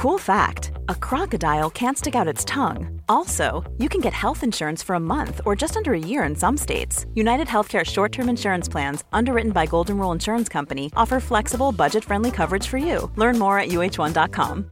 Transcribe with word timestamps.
Cool 0.00 0.18
fact 0.18 0.72
a 0.88 0.94
crocodile 0.94 1.68
can't 1.68 1.98
stick 1.98 2.14
out 2.14 2.26
its 2.26 2.42
tongue. 2.46 3.02
Also, 3.06 3.70
you 3.76 3.86
can 3.90 4.00
get 4.00 4.14
health 4.14 4.42
insurance 4.42 4.82
for 4.86 4.94
a 4.94 5.00
month 5.00 5.42
or 5.44 5.54
just 5.54 5.76
under 5.76 5.92
a 5.92 5.98
year 5.98 6.24
in 6.24 6.34
some 6.34 6.56
states. 6.56 7.04
United 7.14 7.46
Healthcare 7.48 7.84
short 7.84 8.10
term 8.10 8.30
insurance 8.30 8.66
plans, 8.72 9.04
underwritten 9.12 9.52
by 9.52 9.66
Golden 9.66 9.98
Rule 9.98 10.14
Insurance 10.14 10.48
Company, 10.48 10.90
offer 10.96 11.20
flexible, 11.20 11.70
budget 11.72 12.02
friendly 12.04 12.30
coverage 12.30 12.66
for 12.66 12.78
you. 12.78 13.10
Learn 13.16 13.38
more 13.38 13.58
at 13.58 13.68
uh1.com. 13.68 14.70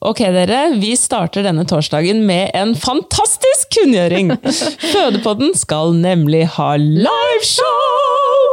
Ok, 0.00 0.18
dere, 0.18 0.72
vi 0.80 0.96
starter 0.96 1.44
denne 1.44 1.66
torsdagen 1.68 2.24
med 2.26 2.50
en 2.54 2.72
fantastisk 2.74 3.76
kunngjøring! 3.76 4.32
Fødepodden 4.94 5.52
skal 5.54 5.92
nemlig 6.00 6.46
ha 6.56 6.72
liveshow 6.80 8.01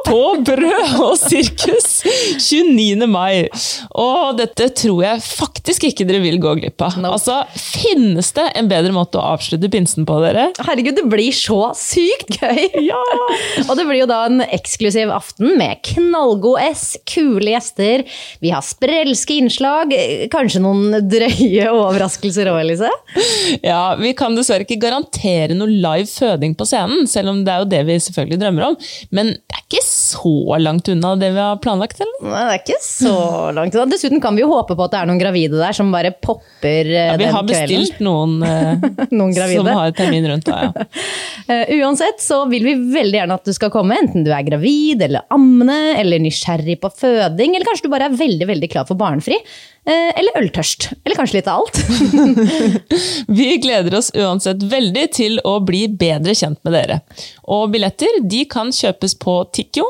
på 0.07 0.19
Brød 0.45 0.95
og 1.03 1.15
sirkus 1.19 2.01
29. 2.39 3.07
mai. 3.09 3.49
Og 3.99 4.37
dette 4.39 4.69
tror 4.77 5.03
jeg 5.05 5.23
faktisk 5.25 5.87
ikke 5.89 6.07
dere 6.09 6.21
vil 6.23 6.39
gå 6.41 6.55
glipp 6.61 6.81
av. 6.85 6.97
No. 7.01 7.13
Altså, 7.17 7.41
Finnes 7.59 8.31
det 8.35 8.45
en 8.59 8.69
bedre 8.71 8.93
måte 8.95 9.19
å 9.19 9.25
avslutte 9.35 9.69
pinsen 9.71 10.07
på, 10.07 10.17
dere? 10.23 10.49
Herregud, 10.65 10.97
det 10.99 11.05
blir 11.11 11.35
så 11.35 11.71
sykt 11.77 12.39
gøy! 12.39 12.65
Ja! 12.85 12.99
og 13.67 13.73
det 13.77 13.85
blir 13.87 14.01
jo 14.01 14.09
da 14.09 14.23
en 14.27 14.43
eksklusiv 14.45 15.11
aften 15.13 15.55
med 15.59 15.81
knallgod 15.91 16.59
S, 16.69 16.85
kule 17.09 17.53
gjester. 17.53 18.05
Vi 18.43 18.53
har 18.53 18.65
sprelske 18.65 19.39
innslag, 19.39 19.93
kanskje 20.33 20.63
noen 20.63 20.97
drøye 21.09 21.69
overraskelser 21.73 22.51
òg, 22.51 22.61
Elise? 22.63 22.91
Ja, 23.65 23.95
Vi 23.99 24.13
kan 24.17 24.35
dessverre 24.37 24.65
ikke 24.65 24.79
garantere 24.81 25.57
noe 25.57 25.69
live 25.69 26.09
føding 26.09 26.55
på 26.57 26.67
scenen, 26.69 27.07
selv 27.09 27.33
om 27.33 27.43
det 27.45 27.53
er 27.53 27.63
jo 27.63 27.69
det 27.71 27.83
vi 27.87 27.99
selvfølgelig 28.07 28.41
drømmer 28.43 28.69
om. 28.71 28.79
Men 29.15 29.33
det 29.35 29.57
er 29.57 29.65
ikke 29.65 29.85
så 29.89 30.57
langt 30.61 30.87
unna 30.91 31.15
det 31.19 31.31
vi 31.35 31.41
har 31.41 31.57
planlagt, 31.63 31.99
eller? 32.03 32.29
Nei, 32.29 32.43
det 32.45 32.55
er 32.55 32.61
ikke 32.61 32.79
så 32.85 33.13
langt 33.55 33.75
unna. 33.75 33.87
Dessuten 33.91 34.21
kan 34.23 34.37
vi 34.37 34.43
jo 34.43 34.49
håpe 34.51 34.77
på 34.77 34.85
at 34.85 34.93
det 34.93 35.01
er 35.01 35.09
noen 35.09 35.21
gravide 35.21 35.59
der 35.59 35.75
som 35.75 35.89
bare 35.93 36.11
popper 36.13 36.89
eh, 36.93 37.09
Ja, 37.11 37.17
vi 37.19 37.27
har 37.29 37.43
kvelden. 37.43 37.51
bestilt 37.51 37.99
noen, 38.05 38.37
eh, 38.49 39.07
Noen 39.11 39.33
som 39.35 39.71
har 39.73 39.95
termin 39.97 40.29
rundt 40.31 40.47
da, 40.49 40.69
ja. 40.69 40.87
Eh, 41.49 41.71
uansett 41.79 42.19
så 42.21 42.43
vil 42.45 42.61
vi 42.61 42.75
veldig 42.93 43.17
gjerne 43.17 43.35
at 43.39 43.47
du 43.47 43.55
skal 43.55 43.71
komme, 43.73 43.95
enten 43.97 44.21
du 44.21 44.29
er 44.29 44.43
gravid 44.45 45.01
eller 45.01 45.25
ammende, 45.33 45.77
eller 45.97 46.21
nysgjerrig 46.21 46.75
på 46.83 46.91
føding, 46.93 47.55
eller 47.57 47.65
kanskje 47.65 47.87
du 47.87 47.93
bare 47.95 48.05
er 48.11 48.19
veldig 48.19 48.45
veldig 48.51 48.69
klar 48.69 48.85
for 48.85 48.99
barnefri. 48.99 49.39
Eh, 49.89 50.11
Eller 50.19 50.39
øltørst. 50.43 50.91
Eller 51.03 51.19
kanskje 51.19 51.39
litt 51.39 51.49
av 51.49 51.65
alt. 51.65 51.81
Vi 53.39 53.49
gleder 53.63 53.99
oss 53.99 54.11
uansett 54.15 54.63
veldig 54.71 55.05
til 55.17 55.41
å 55.47 55.57
bli 55.65 55.87
bedre 55.89 56.37
kjent 56.37 56.61
med 56.63 56.77
dere. 56.77 57.01
Og 57.49 57.69
billetter 57.73 58.21
de 58.23 58.45
kan 58.49 58.73
kjøpes 58.75 59.17
på 59.19 59.41
Tikkio, 59.55 59.87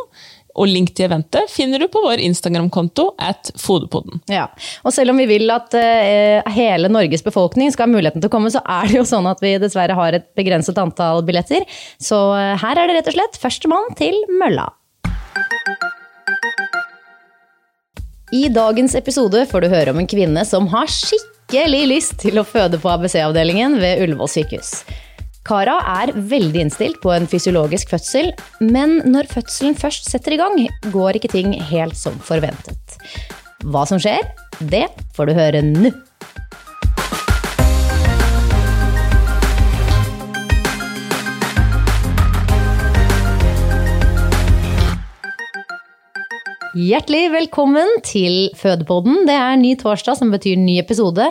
og 0.60 0.68
link 0.68 0.92
til 0.96 1.08
eventet 1.08 1.52
finner 1.52 1.80
du 1.80 1.88
på 1.92 2.02
vår 2.04 2.22
Instagram-konto 2.26 3.06
at 3.22 3.52
Fodepodden. 3.60 4.20
Ja, 4.32 4.48
og 4.84 4.96
selv 4.96 5.14
om 5.14 5.22
vi 5.22 5.28
vil 5.30 5.48
at 5.54 5.76
uh, 5.78 6.50
hele 6.56 6.92
Norges 6.92 7.24
befolkning 7.26 7.72
skal 7.72 7.88
ha 7.88 7.94
muligheten 7.94 8.24
til 8.24 8.32
å 8.32 8.34
komme, 8.34 8.52
så 8.52 8.64
er 8.66 8.90
det 8.90 9.00
jo 9.00 9.06
sånn 9.08 9.30
at 9.30 9.44
vi 9.46 9.56
dessverre 9.62 9.96
har 9.98 10.18
et 10.18 10.28
begrenset 10.40 10.80
antall 10.82 11.24
billetter. 11.28 11.68
Så 12.02 12.20
uh, 12.34 12.58
her 12.60 12.82
er 12.82 12.90
det 12.90 13.00
rett 13.00 13.14
og 13.14 13.20
slett 13.20 13.40
førstemann 13.40 13.94
til 14.00 14.20
mølla. 14.42 14.68
I 18.30 18.46
dagens 18.54 18.94
episode 18.94 19.40
får 19.50 19.64
du 19.64 19.72
høre 19.72 19.90
om 19.90 20.00
en 20.02 20.08
kvinne 20.10 20.44
som 20.46 20.68
har 20.70 20.90
skikkelig 20.94 21.80
lyst 21.90 22.20
til 22.22 22.38
å 22.38 22.46
føde 22.46 22.78
på 22.78 22.92
ABC-avdelingen 22.92 23.80
ved 23.82 24.04
Ullevål 24.04 24.30
sykehus. 24.30 24.84
Kara 25.50 25.80
er 26.04 26.12
veldig 26.14 26.62
innstilt 26.62 27.00
på 27.02 27.10
en 27.16 27.26
fysiologisk 27.30 27.90
fødsel, 27.90 28.30
men 28.62 29.00
når 29.10 29.32
fødselen 29.32 29.74
først 29.80 30.12
setter 30.12 30.36
i 30.36 30.40
gang, 30.44 30.62
går 30.94 31.18
ikke 31.18 31.32
ting 31.34 31.56
helt 31.72 31.98
som 31.98 32.22
forventet. 32.22 33.00
Hva 33.66 33.82
som 33.90 33.98
skjer, 33.98 34.22
det 34.62 34.86
får 35.18 35.32
du 35.32 35.34
høre 35.40 35.66
nå. 35.66 35.90
Hjertelig 46.78 47.32
velkommen 47.34 47.88
til 48.06 48.52
Fødepodden. 48.54 49.24
Det 49.26 49.34
er 49.34 49.56
ny 49.58 49.72
torsdag, 49.80 50.20
som 50.20 50.30
betyr 50.30 50.60
ny 50.62 50.76
episode. 50.78 51.26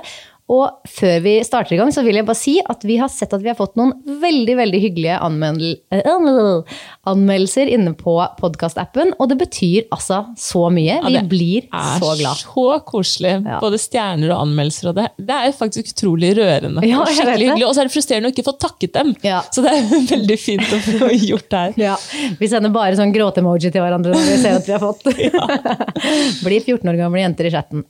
Og 0.49 0.89
før 0.89 1.19
vi 1.25 1.35
starter 1.45 1.77
i 1.77 1.79
gang, 1.81 1.91
så 1.93 2.01
vil 2.07 2.17
jeg 2.17 2.27
bare 2.29 2.39
si 2.39 2.55
at 2.65 2.85
vi 2.89 2.97
har 3.01 3.11
sett 3.13 3.35
at 3.37 3.43
vi 3.45 3.51
har 3.51 3.57
fått 3.59 3.77
noen 3.77 3.93
veldig 4.23 4.55
veldig 4.57 4.81
hyggelige 4.81 5.19
anmeld 5.21 5.67
eh, 5.93 6.79
anmeldelser 7.09 7.69
inne 7.73 7.93
på 7.99 8.15
podkastappen. 8.41 9.13
Og 9.21 9.29
det 9.29 9.39
betyr 9.43 9.89
altså 9.95 10.23
så 10.41 10.67
mye. 10.73 10.99
Vi 11.05 11.17
ja, 11.19 11.25
blir 11.29 11.69
så 11.69 12.15
glad. 12.17 12.23
Det 12.23 12.31
er 12.33 12.43
så 12.47 12.67
koselig. 12.89 13.35
Ja. 13.45 13.59
Både 13.61 13.81
stjerner 13.83 14.33
og 14.33 14.47
anmeldelser. 14.47 14.91
Og 14.93 14.97
det, 14.97 15.07
det 15.29 15.37
er 15.37 15.53
faktisk 15.57 15.93
utrolig 15.93 16.33
rørende. 16.39 16.85
Ja, 16.89 17.05
skikkelig 17.05 17.51
hyggelig. 17.51 17.67
Og 17.69 17.77
så 17.77 17.85
er 17.85 17.91
det 17.91 17.95
frustrerende 17.99 18.33
å 18.33 18.37
ikke 18.37 18.47
få 18.49 18.57
takket 18.65 18.97
dem. 18.97 19.13
Ja. 19.27 19.43
Så 19.53 19.65
det 19.65 19.75
er 19.75 19.93
veldig 20.15 20.41
fint 20.41 20.73
å 20.73 20.81
få 20.87 21.13
gjort 21.13 21.51
det 21.53 21.63
her. 21.67 21.79
Ja, 21.91 21.99
Vi 22.41 22.49
sender 22.49 22.73
bare 22.73 22.97
sånn 22.97 23.13
gråtemoji 23.13 23.69
til 23.69 23.85
hverandre 23.85 24.17
når 24.17 24.33
vi 24.33 24.41
ser 24.41 24.59
at 24.63 24.69
vi 24.69 24.77
har 24.77 24.81
fått. 24.81 25.05
Blir 26.47 26.65
14 26.65 26.89
år 26.89 27.01
gamle 27.05 27.25
jenter 27.27 27.51
i 27.51 27.53
chatten. 27.53 27.85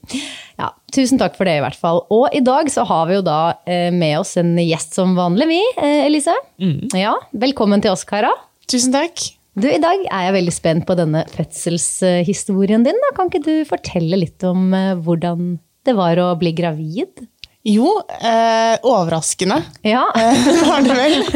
Ja, 0.59 0.73
Tusen 0.89 1.19
takk 1.21 1.35
for 1.37 1.45
det, 1.45 1.59
i 1.59 1.61
hvert 1.61 1.77
fall. 1.77 2.01
Og 2.13 2.33
i 2.33 2.41
dag 2.41 2.48
så 2.49 2.85
har 2.89 3.09
vi 3.09 3.17
jo 3.19 3.25
da 3.25 3.39
eh, 3.69 3.89
med 3.93 4.19
oss 4.19 4.35
en 4.41 4.55
gjest 4.57 4.95
som 4.97 5.15
vanlig, 5.17 5.49
vi. 5.51 5.59
Elise. 6.05 6.33
Mm. 6.61 6.89
Ja, 6.97 7.15
Velkommen 7.31 7.83
til 7.83 7.93
oss, 7.93 8.05
Kara. 8.09 8.31
Tusen 8.69 8.93
takk. 8.95 9.21
Du, 9.59 9.67
I 9.67 9.81
dag 9.81 10.05
er 10.07 10.27
jeg 10.27 10.35
veldig 10.37 10.53
spent 10.55 10.85
på 10.87 10.95
denne 10.97 11.25
fødselshistorien 11.33 12.85
din. 12.85 12.99
Da. 13.05 13.13
Kan 13.17 13.31
ikke 13.31 13.43
du 13.45 13.53
fortelle 13.67 14.21
litt 14.21 14.45
om 14.47 14.71
eh, 14.77 14.93
hvordan 14.97 15.57
det 15.87 15.95
var 15.97 16.19
å 16.21 16.31
bli 16.39 16.53
gravid? 16.57 17.25
Jo, 17.67 17.89
eh, 18.23 18.77
overraskende 18.87 19.57
Ja, 19.83 20.05
var 20.69 20.85
det 20.85 20.95
vel. 20.95 21.17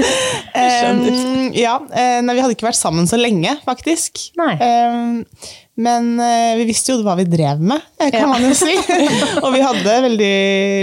Eh, 0.54 1.50
ja, 1.58 1.80
eh, 1.92 2.20
nei, 2.24 2.36
vi 2.38 2.42
hadde 2.44 2.54
ikke 2.54 2.68
vært 2.68 2.78
sammen 2.78 3.08
så 3.10 3.18
lenge, 3.18 3.56
faktisk. 3.66 4.20
Nei. 4.38 4.52
Eh, 4.62 5.48
men 5.82 6.12
eh, 6.22 6.52
vi 6.60 6.68
visste 6.70 6.94
jo 6.94 7.00
hva 7.04 7.16
vi 7.18 7.26
drev 7.26 7.60
med, 7.66 7.82
eh, 7.98 8.12
kan 8.14 8.22
Ja. 8.22 8.28
man 8.30 8.46
jo 8.46 8.54
si. 8.56 8.76
og 9.44 9.50
vi 9.56 9.64
hadde 9.66 9.96
veldig 10.06 10.30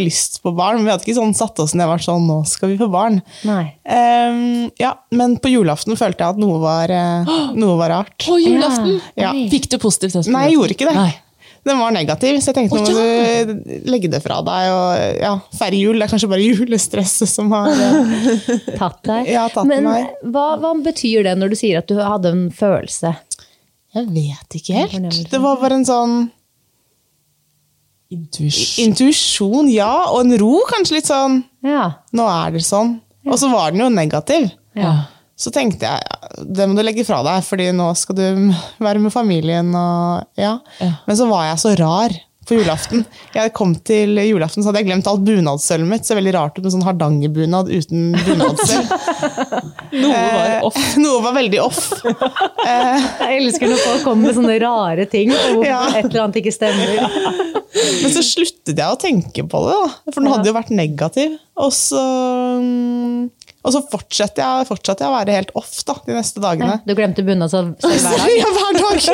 lyst 0.04 0.40
på 0.42 0.52
barn, 0.58 0.80
men 0.80 0.88
vi 0.88 0.92
hadde 0.92 1.06
ikke 1.06 1.16
sånn 1.20 1.36
satt 1.38 1.62
oss 1.62 1.76
ned 1.78 1.86
og 1.86 1.94
vært 1.94 2.08
sånn 2.08 2.26
nå 2.28 2.40
skal 2.50 2.72
vi 2.74 2.80
få 2.82 2.90
barn. 2.92 3.20
Nei. 3.46 3.62
Eh, 3.86 4.42
ja, 4.82 4.92
men 5.14 5.38
på 5.40 5.54
julaften 5.54 5.94
følte 5.96 6.26
jeg 6.26 6.34
at 6.36 6.42
noe 6.42 6.58
var, 6.66 6.90
eh, 6.92 7.32
noe 7.62 7.78
var 7.80 7.94
rart. 7.94 8.18
På 8.26 8.36
julaften! 8.42 8.98
Ja. 9.16 9.30
Fikk 9.54 9.70
du 9.70 9.78
positivt? 9.80 10.18
Nei, 10.28 10.48
jeg 10.50 10.58
gjorde 10.58 10.76
ikke 10.76 10.90
det. 10.90 10.98
Nei. 10.98 11.12
Den 11.68 11.76
var 11.76 11.92
negativ, 11.92 12.38
så 12.40 12.50
jeg 12.50 12.56
tenkte 12.56 12.78
nå 12.80 12.88
må 12.88 12.94
du 12.94 13.90
legge 13.92 14.08
det 14.08 14.22
fra 14.24 14.38
deg 14.46 14.68
og 14.72 15.20
ja, 15.20 15.32
feire 15.58 15.76
jul. 15.76 15.98
Det 16.00 16.06
er 16.06 16.12
kanskje 16.14 16.30
bare 16.32 16.46
julestresset 16.50 17.28
som 17.28 17.50
har 17.52 17.68
eh, 17.74 18.54
Tatt 18.80 19.02
deg. 19.04 19.28
Ja, 19.28 19.44
tatt 19.52 19.68
Men 19.68 19.84
meg. 19.84 20.06
hva, 20.32 20.46
hva 20.62 20.72
betyr 20.80 21.28
det 21.28 21.34
når 21.36 21.52
du 21.52 21.58
sier 21.60 21.82
at 21.82 21.90
du 21.92 22.00
hadde 22.00 22.32
en 22.32 22.46
følelse? 22.54 23.12
Jeg 23.92 24.06
vet 24.14 24.56
ikke 24.60 24.84
helt. 24.86 25.20
Det 25.32 25.40
var 25.42 25.58
bare 25.60 25.80
en 25.80 25.88
sånn 25.88 26.18
Intuisjon. 28.10 28.88
intuisjon, 28.88 29.68
ja, 29.70 29.90
og 30.10 30.24
en 30.24 30.34
ro, 30.40 30.56
kanskje 30.70 30.96
litt 30.96 31.06
sånn 31.10 31.42
Ja. 31.62 31.84
Nå 32.16 32.24
er 32.26 32.56
det 32.56 32.64
sånn. 32.66 32.96
Og 33.28 33.36
så 33.38 33.50
var 33.52 33.70
den 33.70 33.84
jo 33.84 33.90
negativ. 33.92 34.48
Ja. 34.74 34.94
Så 35.40 35.52
tenkte 35.54 35.88
jeg 35.88 36.04
ja, 36.04 36.32
det 36.44 36.66
må 36.68 36.76
du 36.76 36.82
legge 36.84 37.04
fra 37.08 37.22
deg, 37.24 37.44
fordi 37.46 37.70
nå 37.72 37.90
skal 37.96 38.18
du 38.18 38.26
være 38.84 39.00
med 39.00 39.12
familien. 39.14 39.70
Og, 39.72 40.26
ja. 40.40 40.58
Ja. 40.82 40.90
Men 41.06 41.16
så 41.16 41.28
var 41.30 41.46
jeg 41.48 41.62
så 41.62 41.72
rar 41.80 42.12
på 42.50 42.56
julaften. 42.58 43.04
Jeg 43.36 43.52
kom 43.54 43.72
til 43.86 44.18
julaften, 44.26 44.62
så 44.64 44.70
hadde 44.70 44.80
jeg 44.82 44.88
glemt 44.88 45.06
alt 45.08 45.22
bunadssølvet 45.26 45.86
mitt. 45.90 46.08
er 46.10 46.18
veldig 46.18 46.32
rart 46.34 46.56
ut 46.58 46.64
med 46.64 46.74
sånn 46.74 46.84
hardangerbunad 46.86 47.70
uten 47.70 48.08
bunadsølv. 48.26 48.94
Noe 50.02 50.22
var 50.34 50.66
off. 50.66 50.80
Noe 51.04 51.20
var 51.24 51.36
veldig 51.36 51.60
off. 51.62 51.80
Jeg 52.66 53.38
elsker 53.38 53.70
når 53.70 53.84
folk 53.84 54.04
kommer 54.08 54.28
med 54.28 54.38
sånne 54.40 54.58
rare 54.64 55.06
ting, 55.10 55.32
og 55.36 55.60
hvor 55.60 55.68
Ja. 55.68 55.80
et 55.94 56.08
eller 56.08 56.24
annet 56.26 56.40
ikke 56.42 56.54
stemmer. 56.54 57.06
Men 57.70 58.10
så 58.12 58.22
sluttet 58.26 58.74
jeg 58.74 58.82
å 58.82 58.98
tenke 58.98 59.44
på 59.46 59.60
det, 59.68 59.76
da. 59.78 60.10
for 60.10 60.18
den 60.24 60.32
hadde 60.32 60.50
jo 60.50 60.56
vært 60.56 60.72
negativ. 60.74 61.36
Og 61.60 61.70
så, 61.76 62.00
mm, 62.58 63.28
og 63.60 63.74
så 63.74 63.82
fortsatte 63.92 64.40
jeg, 64.40 64.66
fortsatte 64.70 65.04
jeg 65.04 65.12
å 65.12 65.16
være 65.18 65.34
helt 65.36 65.50
off 65.58 65.72
da, 65.84 65.98
de 66.06 66.14
neste 66.16 66.40
dagene. 66.40 66.78
Du 66.86 66.94
glemte 66.96 67.24
bunadsølv 67.26 67.74
hver 67.82 67.98
dag? 68.06 68.24
Ja, 68.40 68.52
hver 68.56 68.78
dag! 68.78 69.08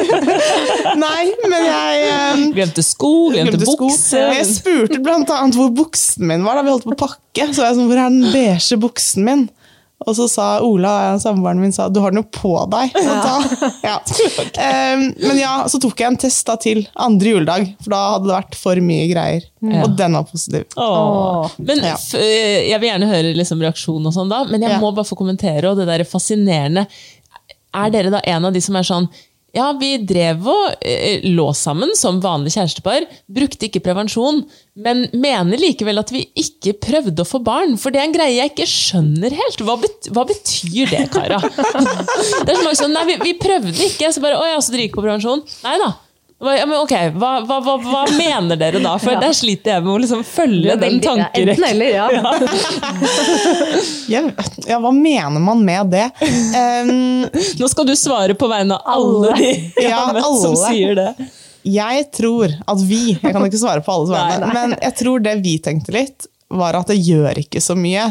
Nei, 1.02 1.24
men 1.50 1.66
jeg 1.66 2.06
um, 2.12 2.44
Glemte 2.54 2.84
sko, 2.86 3.12
glemte, 3.34 3.56
glemte 3.58 3.76
bukse. 3.80 4.22
Jeg 4.38 4.46
spurte 4.52 5.02
annet 5.34 5.58
hvor 5.58 5.72
buksen 5.74 6.30
min 6.30 6.46
var 6.46 6.60
da 6.60 6.66
vi 6.66 6.74
holdt 6.74 6.86
på 6.86 6.94
å 6.94 7.00
pakke. 7.06 7.48
Så 7.50 7.66
jeg 7.66 7.78
sånn, 7.78 7.90
hvor 7.90 7.98
er 7.98 8.12
den 8.12 8.30
beige 8.34 8.78
buksen 8.80 9.26
min? 9.26 9.46
Og 10.04 10.12
så 10.12 10.26
sa 10.28 10.46
Ola, 10.60 11.16
samboeren 11.18 11.56
min, 11.62 11.72
sa, 11.72 11.86
du 11.88 12.02
har 12.04 12.12
noe 12.12 12.26
på 12.28 12.50
deg. 12.70 12.92
Ja. 13.82 13.96
Um, 14.56 15.02
men 15.20 15.38
ja, 15.38 15.52
så 15.68 15.78
tok 15.80 15.98
jeg 16.00 16.08
en 16.12 16.16
test 16.20 16.46
da 16.48 16.54
til 16.60 16.82
andre 17.00 17.32
juledag, 17.34 17.66
for 17.84 17.92
da 17.92 18.00
hadde 18.14 18.28
det 18.28 18.34
vært 18.34 18.56
for 18.60 18.80
mye 18.84 19.06
greier. 19.10 19.44
Ja. 19.64 19.82
Og 19.84 19.94
den 19.98 20.16
var 20.16 20.24
positiv. 20.28 20.64
Åh. 20.80 21.50
Men 21.58 21.82
Ja. 21.84 21.94
f 21.96 22.14
eh, 22.18 22.68
Jeg 22.70 22.80
vil 22.80 22.88
gjerne 22.90 23.08
høre 23.10 23.34
liksom 23.36 23.60
reaksjonen, 23.64 24.08
og 24.10 24.14
sånn 24.16 24.32
da, 24.32 24.42
men 24.48 24.62
jeg 24.62 24.70
Ja. 24.76 24.80
må 24.80 24.92
bare 24.96 25.08
få 25.08 25.16
kommentere. 25.16 25.64
og 25.70 25.76
det 25.80 25.86
der 25.88 26.04
fascinerende. 26.04 26.86
Er 27.74 27.90
dere 27.90 28.10
da 28.10 28.20
en 28.24 28.44
av 28.44 28.52
de 28.52 28.60
som 28.60 28.76
er 28.76 28.82
sånn 28.88 29.08
ja, 29.56 29.70
vi 29.80 29.94
drev 30.04 30.46
og 30.52 30.84
eh, 30.84 31.24
lå 31.24 31.48
sammen 31.56 31.94
som 31.98 32.20
vanlig 32.24 32.52
kjærestepar, 32.56 33.06
brukte 33.32 33.68
ikke 33.68 33.82
prevensjon, 33.84 34.42
men 34.84 35.06
mener 35.16 35.60
likevel 35.60 36.02
at 36.02 36.12
vi 36.12 36.26
ikke 36.36 36.76
prøvde 36.84 37.24
å 37.24 37.28
få 37.28 37.40
barn. 37.44 37.76
For 37.80 37.94
det 37.94 38.02
er 38.02 38.08
en 38.10 38.16
greie 38.16 38.36
jeg 38.36 38.52
ikke 38.52 38.68
skjønner 38.70 39.36
helt. 39.36 39.62
Hva, 39.64 39.78
bet 39.80 40.10
hva 40.12 40.26
betyr 40.28 40.92
det, 40.92 41.06
Kara? 41.14 41.40
det 42.44 42.50
er 42.50 42.58
så 42.58 42.64
mange 42.64 42.78
sånn, 42.82 42.96
nei, 42.96 43.06
vi, 43.08 43.20
vi 43.24 43.36
prøvde 43.40 43.76
ikke. 43.88 44.12
Så 44.12 44.24
bare, 44.24 44.40
å 44.40 44.50
ja, 44.50 44.60
så 44.60 44.74
dere 44.74 44.88
gikk 44.88 44.98
på 44.98 45.06
prevensjon? 45.06 45.44
Nei 45.64 45.78
da. 45.82 45.94
Ja, 46.38 46.66
men 46.68 46.76
ok, 46.82 46.90
hva, 47.16 47.30
hva, 47.48 47.56
hva, 47.64 47.74
hva 47.80 48.00
mener 48.18 48.58
dere 48.60 48.76
da? 48.84 48.98
For 49.00 49.16
der 49.22 49.32
sliter 49.32 49.70
jeg 49.78 49.82
med 49.86 49.92
å 49.94 50.00
liksom 50.02 50.20
følge 50.28 50.74
den 50.76 50.98
ja, 51.00 51.04
tankerekken. 51.08 51.64
eller, 51.64 51.88
ja. 51.96 52.10
Ja, 54.12 54.20
ja, 54.66 54.78
hva 54.82 54.90
mener 54.92 55.40
man 55.40 55.62
med 55.64 55.86
det? 55.94 56.10
Um, 56.20 57.24
Nå 57.58 57.68
skal 57.72 57.86
du 57.88 57.94
svare 57.98 58.34
på 58.38 58.48
vegne 58.50 58.74
av 58.76 58.82
alle 58.98 59.32
de 59.40 59.48
jeg 59.48 59.88
Ja, 59.88 60.02
har 60.12 60.20
som 60.42 60.54
sier 60.60 60.92
det. 60.98 61.08
jeg 61.66 62.04
tror 62.14 62.52
at 62.52 62.80
vi 62.86 63.00
Jeg 63.16 63.32
kan 63.34 63.42
ikke 63.48 63.58
svare 63.64 63.82
på 63.86 63.92
alles 63.96 64.12
vegne, 64.14 64.46
men 64.54 64.76
jeg 64.82 64.94
tror 65.00 65.18
det 65.24 65.34
vi 65.42 65.56
tenkte 65.64 65.90
litt, 65.96 66.28
var 66.52 66.72
at 66.78 66.86
det 66.92 66.98
gjør 67.02 67.34
ikke 67.42 67.60
så 67.64 67.74
mye 67.78 68.04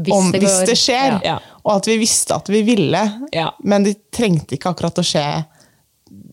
Hvis 0.00 0.14
om, 0.16 0.30
det 0.32 0.40
hvis 0.46 0.60
det 0.70 0.78
skjer. 0.80 1.18
Ja. 1.26 1.36
Og 1.66 1.72
at 1.76 1.86
vi 1.90 1.98
visste 2.00 2.32
at 2.38 2.46
vi 2.48 2.62
ville, 2.64 3.02
Ja. 3.34 3.50
men 3.66 3.84
det 3.84 3.94
trengte 4.14 4.54
ikke 4.56 4.70
akkurat 4.72 4.96
å 5.02 5.04
skje 5.04 5.26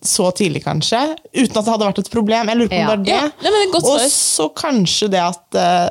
så 0.05 0.31
tidlig, 0.35 0.63
kanskje. 0.65 0.99
Uten 1.33 1.57
at 1.57 1.65
det 1.65 1.71
hadde 1.73 1.87
vært 1.89 2.01
et 2.03 2.11
problem. 2.13 2.49
Jeg 2.51 2.59
lurer 2.59 2.71
på 2.71 2.79
om 2.79 2.87
Ja. 2.87 2.95
det 2.95 3.13
er 3.13 3.29
det. 3.29 3.45
Ja, 3.45 3.51
det 3.51 3.61
er 3.61 3.75
og 3.77 4.01
så 4.11 4.49
kanskje 4.55 5.09
det 5.13 5.21
at 5.23 5.45
uh, 5.57 5.89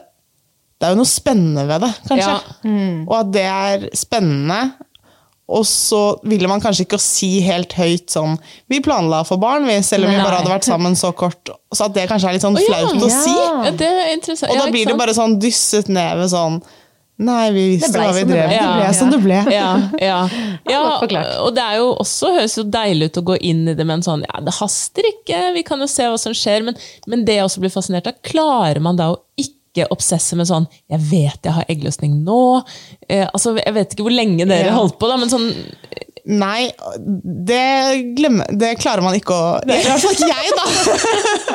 Det 0.76 0.84
er 0.84 0.92
jo 0.92 0.98
noe 1.00 1.08
spennende 1.08 1.62
ved 1.70 1.80
det, 1.86 1.92
kanskje. 2.08 2.32
Ja. 2.34 2.72
Og 3.06 3.14
at 3.20 3.30
det 3.32 3.46
er 3.48 3.88
spennende. 3.96 4.60
Og 5.46 5.62
så 5.66 6.18
ville 6.26 6.48
man 6.50 6.60
kanskje 6.60 6.82
ikke 6.88 6.98
si 6.98 7.38
helt 7.46 7.76
høyt 7.78 8.10
sånn 8.10 8.34
Vi 8.66 8.80
planla 8.82 9.20
for 9.24 9.38
barn, 9.38 9.66
vi, 9.68 9.76
selv 9.86 10.08
om 10.08 10.10
vi 10.10 10.18
bare 10.18 10.40
hadde 10.40 10.50
vært 10.50 10.66
sammen 10.66 10.96
så 10.98 11.12
kort. 11.14 11.52
Så 11.72 11.86
at 11.86 11.94
det 11.94 12.08
kanskje 12.10 12.32
er 12.32 12.36
litt 12.36 12.42
sånn 12.44 12.58
flaut 12.58 12.98
å 12.98 13.10
si. 13.12 13.30
Ja, 13.30 13.70
det 13.70 13.92
interessant. 14.16 14.50
Og 14.50 14.58
da 14.58 14.66
blir 14.74 14.90
det 14.90 14.98
bare 14.98 15.14
sånn 15.14 15.38
dysset 15.42 15.88
ned 15.92 16.18
ved 16.18 16.32
sånn 16.34 16.58
Nei, 17.16 17.48
vi 17.54 17.62
visste 17.72 17.96
hva 17.96 18.10
vi 18.12 18.26
drev 18.28 18.50
med. 18.50 18.52
Det 18.52 18.72
ble 18.76 18.84
Ja. 18.84 18.92
som 18.92 19.10
det 19.12 19.20
ble. 19.24 19.38
Ja, 19.52 19.68
ja. 20.02 20.18
ja 20.72 20.80
og 21.40 21.54
det 21.56 21.62
er 21.64 21.78
jo 21.80 21.94
også 21.94 22.34
høres 22.36 22.56
jo 22.58 22.64
deilig 22.68 23.08
ut 23.10 23.20
å 23.22 23.26
gå 23.32 23.38
inn 23.40 23.62
i 23.72 23.74
det 23.76 23.86
med 23.88 24.00
en 24.00 24.04
sånn 24.04 24.24
Ja, 24.26 24.42
det 24.44 24.52
haster 24.58 25.08
ikke, 25.08 25.40
vi 25.56 25.64
kan 25.64 25.80
jo 25.80 25.88
se 25.88 26.10
hva 26.10 26.18
som 26.20 26.36
skjer. 26.36 26.66
Men, 26.66 26.76
men 27.08 27.24
det 27.24 27.38
jeg 27.38 27.48
også 27.48 27.64
blir 27.64 27.72
fascinert 27.72 28.10
av, 28.10 28.18
klarer 28.26 28.82
man 28.84 29.00
da 29.00 29.14
å 29.14 29.20
ikke 29.40 29.88
obsesse 29.92 30.36
med 30.36 30.48
sånn 30.48 30.68
Jeg 30.92 31.00
vet 31.08 31.48
jeg 31.48 31.56
har 31.56 31.72
eggløsning 31.72 32.20
nå. 32.24 32.42
Eh, 33.08 33.24
altså, 33.32 33.56
Jeg 33.62 33.76
vet 33.76 33.96
ikke 33.96 34.06
hvor 34.08 34.16
lenge 34.16 34.48
dere 34.48 34.76
holdt 34.76 35.00
på, 35.00 35.08
da, 35.08 35.16
men 35.20 35.32
sånn 35.32 35.48
Nei, 36.26 36.70
det, 37.22 37.62
glemmer, 38.16 38.48
det 38.50 38.72
klarer 38.80 39.04
man 39.04 39.14
ikke 39.14 39.30
å 39.30 39.50
I 39.62 39.76
hvert 39.84 40.02
fall 40.02 40.16
ikke 40.16 40.26
jeg, 40.26 40.54
da! 40.58 40.64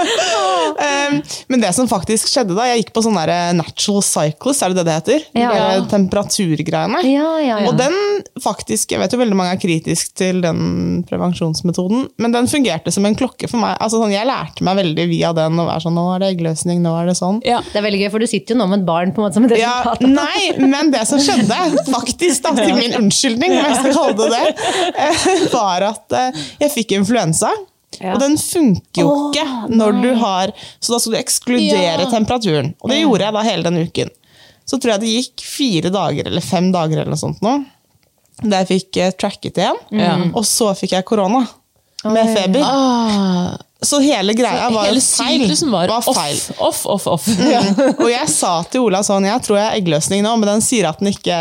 um, 1.12 1.18
men 1.52 1.64
det 1.64 1.74
som 1.76 1.90
faktisk 1.92 2.30
skjedde 2.32 2.56
da, 2.56 2.70
jeg 2.70 2.86
gikk 2.86 2.94
på 2.96 3.04
sånn 3.04 3.20
der 3.20 3.52
natural 3.58 4.00
cycles, 4.06 4.62
er 4.64 4.72
det 4.72 4.80
det 4.80 4.86
det 4.88 4.96
heter? 4.96 5.26
Ja. 5.36 5.50
De 5.76 5.90
temperaturgreiene. 5.92 7.02
Ja, 7.04 7.34
ja, 7.44 7.58
ja. 7.60 7.68
Og 7.68 7.76
den 7.80 7.96
faktisk, 8.42 8.94
jeg 8.96 9.02
vet 9.02 9.12
jo 9.12 9.20
veldig 9.20 9.38
mange 9.38 9.58
er 9.58 9.62
kritisk 9.62 10.14
til 10.18 10.40
den 10.44 11.04
prevensjonsmetoden, 11.10 12.08
men 12.24 12.36
den 12.36 12.48
fungerte 12.52 12.94
som 12.96 13.06
en 13.08 13.18
klokke 13.20 13.50
for 13.52 13.60
meg. 13.60 13.76
Altså, 13.84 14.00
sånn, 14.00 14.16
jeg 14.16 14.28
lærte 14.30 14.64
meg 14.64 14.80
veldig 14.80 15.08
via 15.12 15.34
den 15.36 15.60
å 15.60 15.68
være 15.68 15.84
sånn, 15.84 16.00
nå 16.00 16.08
er 16.16 16.24
det 16.24 16.32
eggløsning, 16.38 16.80
nå 16.84 16.96
er 17.02 17.12
det 17.12 17.18
sånn. 17.20 17.44
Ja. 17.48 17.60
Det 17.72 17.80
er 17.82 17.88
veldig 17.90 18.02
gøy, 18.06 18.10
for 18.16 18.24
du 18.24 18.30
sitter 18.32 18.56
jo 18.56 18.62
nå 18.62 18.70
med 18.72 18.82
et 18.82 18.88
barn 18.88 19.12
på 19.12 19.22
en 19.22 19.28
måte 19.28 19.40
som 19.42 19.50
et 19.50 19.58
Ja, 19.60 19.76
resultat. 19.84 20.08
nei, 20.08 20.70
men 20.72 20.96
det 20.96 21.04
som 21.12 21.20
skjedde, 21.22 21.60
faktisk 21.92 22.48
da, 22.48 22.56
til 22.56 22.74
min 22.80 22.96
unnskyldning, 23.04 23.60
om 23.60 23.68
jeg 23.68 23.80
skal 23.82 23.96
kalle 24.00 24.18
det 24.22 24.32
det, 24.32 24.42
eh, 24.48 24.61
var 25.56 25.86
at 25.92 26.16
eh, 26.18 26.40
jeg 26.64 26.74
fikk 26.76 26.96
influensa. 27.00 27.52
Ja. 28.00 28.14
Og 28.16 28.22
den 28.24 28.38
funker 28.40 29.04
jo 29.04 29.10
ikke 29.30 29.44
når 29.76 29.98
du 30.00 30.10
har 30.22 30.54
Så 30.80 30.94
da 30.94 31.00
skal 31.04 31.12
du 31.12 31.18
ekskludere 31.20 32.06
Ja. 32.06 32.10
temperaturen. 32.10 32.72
Og 32.80 32.90
det 32.90 33.02
gjorde 33.02 33.26
jeg 33.28 33.36
da 33.36 33.42
hele 33.46 33.66
den 33.68 33.82
uken. 33.84 34.14
Så 34.66 34.78
tror 34.80 34.94
jeg 34.94 35.02
det 35.04 35.10
gikk 35.18 35.44
fire 35.44 35.92
dager 35.92 36.30
eller 36.30 36.42
fem 36.46 36.70
dager 36.72 37.02
eller 37.02 37.12
noe 37.12 37.20
sånt 37.20 37.42
nå. 37.44 37.58
Da 38.42 38.62
jeg 38.64 38.70
fikk 38.72 38.98
eh, 39.04 39.12
tracket 39.20 39.60
igjen. 39.60 39.82
Mm. 39.92 40.30
Og 40.40 40.46
så 40.48 40.72
fikk 40.78 40.96
jeg 40.96 41.06
korona. 41.10 41.44
Med 42.08 42.32
feber. 42.34 42.64
ah, 42.66 43.52
Så 43.86 44.00
hele 44.02 44.34
greia 44.34 44.72
var 44.74 44.88
Hele 44.88 45.02
feil. 45.04 45.44
Var, 45.70 45.92
var, 45.92 46.02
feil. 46.16 46.40
off, 46.58 46.80
off, 46.90 47.06
off. 47.12 47.28
off. 47.28 47.28
Og 48.00 48.08
jeg 48.10 48.30
sa 48.32 48.56
til 48.72 48.88
Ola 48.88 49.04
sånn, 49.06 49.28
jeg 49.30 49.44
tror 49.46 49.60
jeg 49.60 49.68
har 49.68 49.78
eggløsning 49.78 50.24
nå, 50.26 50.32
men 50.42 50.50
den 50.56 50.64
sier 50.66 50.88
at 50.90 50.98
den 51.04 51.12
ikke, 51.12 51.38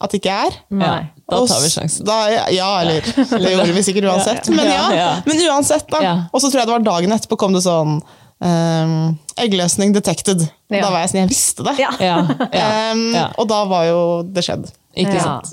at 0.00 0.12
det 0.12 0.22
ikke 0.22 0.36
er. 0.46 0.54
Ja, 0.80 0.94
da 1.30 1.42
tar 1.46 1.60
vi 1.62 1.68
sjansen. 1.72 2.06
Da, 2.08 2.16
ja, 2.52 2.70
eller 2.80 3.04
det 3.04 3.52
gjorde 3.52 3.74
vi 3.76 3.82
sikkert 3.84 4.08
uansett. 4.10 4.48
Men, 4.54 4.66
ja, 4.72 5.10
men 5.26 5.44
uansett, 5.50 5.86
da. 5.92 6.00
Og 6.32 6.40
så 6.40 6.48
tror 6.48 6.62
jeg 6.62 6.70
det 6.70 6.76
var 6.78 6.88
dagen 6.88 7.12
etterpå 7.16 7.38
kom 7.40 7.56
det 7.56 7.62
sånn 7.66 8.00
Um, 8.40 9.18
Eggløsning 9.36 9.92
detected. 9.92 10.40
Ja. 10.72 10.80
Da 10.80 10.90
var 10.94 11.02
jeg 11.02 11.10
sånn, 11.10 11.18
jeg 11.26 11.28
visste 11.28 11.64
det. 11.66 11.74
Ja. 11.76 11.90
Ja, 12.00 12.14
ja, 12.56 12.68
Ehm. 12.88 13.02
Og 13.36 13.44
da 13.50 13.58
var 13.68 13.84
jo 13.84 13.98
det 14.24 14.46
skjedd. 14.46 14.70
Ikke 14.96 15.20
sant? 15.20 15.50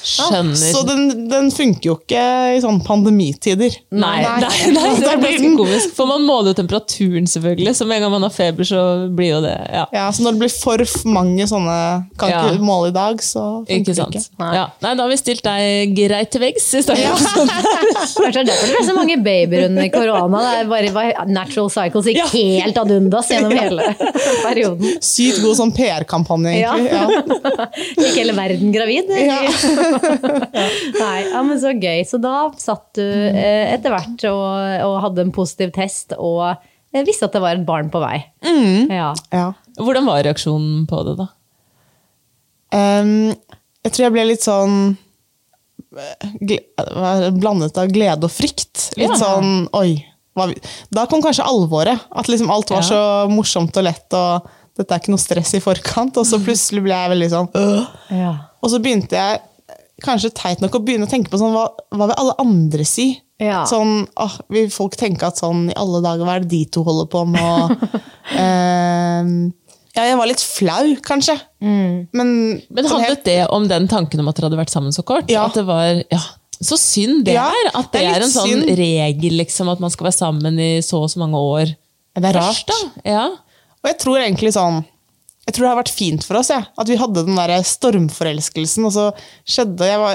Skjønner. 0.00 0.56
Så 0.56 0.82
den, 0.88 1.28
den 1.30 1.50
funker 1.54 1.90
jo 1.90 1.96
ikke 2.00 2.22
i 2.56 2.60
sånn 2.62 2.78
pandemitider. 2.86 3.74
Nei, 3.92 4.22
nei, 4.22 4.36
nei, 4.74 4.90
det 5.00 5.10
er 5.10 5.20
blir 5.20 5.36
ganske 5.36 5.50
komisk. 5.58 5.94
For 5.96 6.08
man 6.10 6.24
måler 6.26 6.52
jo 6.52 6.58
temperaturen, 6.62 7.26
selvfølgelig. 7.30 7.74
Så 7.76 7.86
med 7.88 7.98
en 8.00 8.06
gang 8.06 8.14
man 8.14 8.26
har 8.26 8.34
feber, 8.34 8.64
så 8.68 8.80
blir 9.16 9.32
jo 9.34 9.40
det 9.44 9.54
ja. 9.74 9.84
Ja, 9.94 10.06
så 10.14 10.24
når 10.24 10.36
det 10.36 10.42
blir 10.44 10.52
for 10.54 10.84
mange 11.10 11.46
sånne 11.50 11.76
Kan 12.20 12.30
Ja. 12.32 12.40
ikke 12.50 12.64
måle 12.64 12.90
i 12.90 12.94
dag, 12.94 13.20
så 13.24 13.42
funker 13.66 13.76
Ikke 13.80 13.94
det 13.96 14.06
ikke. 14.20 14.24
Nei. 14.40 14.50
Ja. 14.56 14.64
Nei, 14.84 14.94
da 14.98 15.04
har 15.06 15.10
vi 15.12 15.18
stilt 15.20 15.42
deg 15.46 15.94
greit 15.98 16.30
til 16.34 16.42
veggs 16.44 16.66
i 16.78 16.82
starten. 16.84 17.26
Kanskje 18.20 18.32
det 18.32 18.40
er 18.40 18.48
derfor 18.50 18.66
det 18.70 18.76
ble 18.76 18.84
så 18.86 18.94
mange 18.96 19.16
babyer 19.24 19.66
under 19.68 19.88
korona. 19.92 20.40
Det 20.46 20.60
er 20.60 20.70
bare 20.94 21.26
natural 21.30 21.70
cycles 21.72 22.08
gikk 22.10 22.20
Ja. 22.20 22.26
helt 22.32 22.78
ad 22.80 22.92
undas 22.96 23.30
gjennom 23.32 23.54
hele 23.62 23.88
perioden. 24.44 24.96
Sykt 25.04 25.40
god 25.44 25.58
sånn 25.60 25.72
PR-kampanje, 25.76 26.54
egentlig. 26.56 26.90
Ja. 26.92 27.70
Gikk 28.00 28.18
hele 28.20 28.34
verden 28.38 28.72
gravid? 28.74 29.10
Ja. 29.20 29.40
Nei, 31.00 31.18
ja, 31.30 31.42
men 31.46 31.58
så 31.62 31.72
gøy. 31.76 32.02
Så 32.08 32.20
da 32.22 32.34
satt 32.60 32.86
du 32.98 33.04
eh, 33.04 33.72
etter 33.74 33.94
hvert 33.94 34.24
og, 34.30 34.46
og 34.88 34.96
hadde 35.06 35.24
en 35.26 35.32
positiv 35.34 35.72
test 35.76 36.14
og 36.18 36.44
eh, 36.48 37.04
visste 37.06 37.28
at 37.28 37.36
det 37.36 37.42
var 37.44 37.58
et 37.58 37.66
barn 37.68 37.90
på 37.92 38.02
vei. 38.02 38.18
Ja. 38.90 39.12
Ja. 39.32 39.48
Hvordan 39.80 40.08
var 40.08 40.24
reaksjonen 40.26 40.86
på 40.90 41.02
det, 41.08 41.16
da? 41.20 41.28
Um, 42.70 43.32
jeg 43.82 43.90
tror 43.96 44.04
jeg 44.04 44.14
ble 44.14 44.24
litt 44.28 44.44
sånn 44.46 44.74
eh, 45.98 47.30
Blandet 47.34 47.78
av 47.80 47.90
glede 47.90 48.28
og 48.28 48.32
frykt. 48.34 48.90
Litt 49.00 49.10
Ja. 49.10 49.18
sånn 49.18 49.66
oi. 49.74 49.96
hva 50.38 50.46
Da 50.94 51.06
kom 51.10 51.22
kanskje 51.24 51.46
alvoret. 51.48 51.98
At 52.14 52.28
liksom 52.30 52.50
alt 52.54 52.70
var 52.70 52.82
Ja. 52.84 52.88
så 52.90 53.00
morsomt 53.32 53.76
og 53.76 53.84
lett. 53.88 54.06
og 54.14 54.46
Dette 54.78 54.94
er 54.94 55.00
ikke 55.02 55.10
noe 55.12 55.18
stress 55.18 55.54
i 55.54 55.60
forkant. 55.60 56.16
Og 56.16 56.26
så 56.26 56.38
plutselig 56.46 56.82
ble 56.86 56.94
jeg 56.94 57.10
veldig 57.16 57.30
sånn 57.32 57.48
øh. 57.58 57.86
Ja. 58.14 58.34
Og 58.62 58.70
så 58.70 58.78
begynte 58.78 59.16
jeg 59.18 59.40
kanskje 60.02 60.30
teit 60.34 60.60
nok 60.64 60.74
å 60.78 60.80
begynne 60.84 61.06
å 61.06 61.10
tenke 61.10 61.30
på 61.32 61.38
sånn, 61.40 61.52
hva, 61.54 61.66
hva 61.96 62.06
vil 62.10 62.18
alle 62.18 62.34
andre 62.42 62.84
si? 62.88 63.12
Ja. 63.40 63.62
Sånn, 63.64 64.02
åh, 64.20 64.34
Vil 64.52 64.66
folk 64.72 64.96
tenke 65.00 65.24
at 65.30 65.38
sånn 65.40 65.70
i 65.72 65.76
alle 65.80 66.02
dager, 66.04 66.26
hva 66.28 66.34
er 66.36 66.44
det 66.44 66.50
de 66.52 66.64
to 66.76 66.82
holder 66.84 67.06
på 67.08 67.22
med? 67.30 67.40
Og, 67.40 68.00
ehm, 68.44 69.32
ja, 69.96 70.04
jeg 70.06 70.18
var 70.20 70.28
litt 70.30 70.42
flau, 70.44 70.84
kanskje. 71.06 71.34
Men, 71.60 72.28
Men 72.68 72.84
sånn 72.84 72.92
handlet 73.00 73.08
helt- 73.08 73.24
det 73.26 73.38
om 73.52 73.66
den 73.70 73.88
tanken 73.90 74.20
om 74.22 74.28
at 74.30 74.36
dere 74.38 74.50
hadde 74.50 74.60
vært 74.60 74.72
sammen 74.74 74.92
så 74.94 75.02
kort? 75.06 75.30
Ja. 75.32 75.46
At 75.48 75.56
det 75.58 75.64
var, 75.68 76.02
ja, 76.12 76.20
Så 76.60 76.76
synd 76.76 77.24
det 77.24 77.32
Ja, 77.38 77.46
er! 77.48 77.70
At 77.72 77.88
det, 77.92 78.00
det 78.02 78.06
er 78.10 78.18
er, 78.20 78.24
en 78.26 78.32
sånn 78.34 78.50
synd. 78.52 78.70
regel, 78.76 79.32
liksom, 79.40 79.70
at 79.72 79.80
man 79.80 79.90
skal 79.90 80.10
være 80.10 80.18
sammen 80.18 80.58
i 80.60 80.70
så 80.84 81.00
og 81.06 81.08
så 81.10 81.22
mange 81.22 81.40
år. 81.40 81.72
Det 82.20 82.24
er 82.28 82.36
rart. 82.36 82.52
først, 82.52 82.66
da. 82.68 83.08
Ja. 83.08 83.22
Og 83.80 83.88
jeg 83.88 83.98
tror 84.02 84.18
egentlig 84.20 84.52
sånn 84.52 84.82
Jeg 85.50 85.56
tror 85.56 85.66
det 85.66 85.72
har 85.74 85.80
vært 85.82 85.90
fint 85.98 86.22
for 86.22 86.38
oss, 86.38 86.52
ja. 86.54 86.62
At 86.78 86.86
vi 86.86 86.94
hadde 87.00 87.26
den 87.26 87.34
der 87.40 87.50
stormforelskelsen, 87.66 88.86
og 88.86 88.92
så 88.94 89.08
skjedde 89.50 89.88
Jeg 89.90 89.98
var 89.98 90.14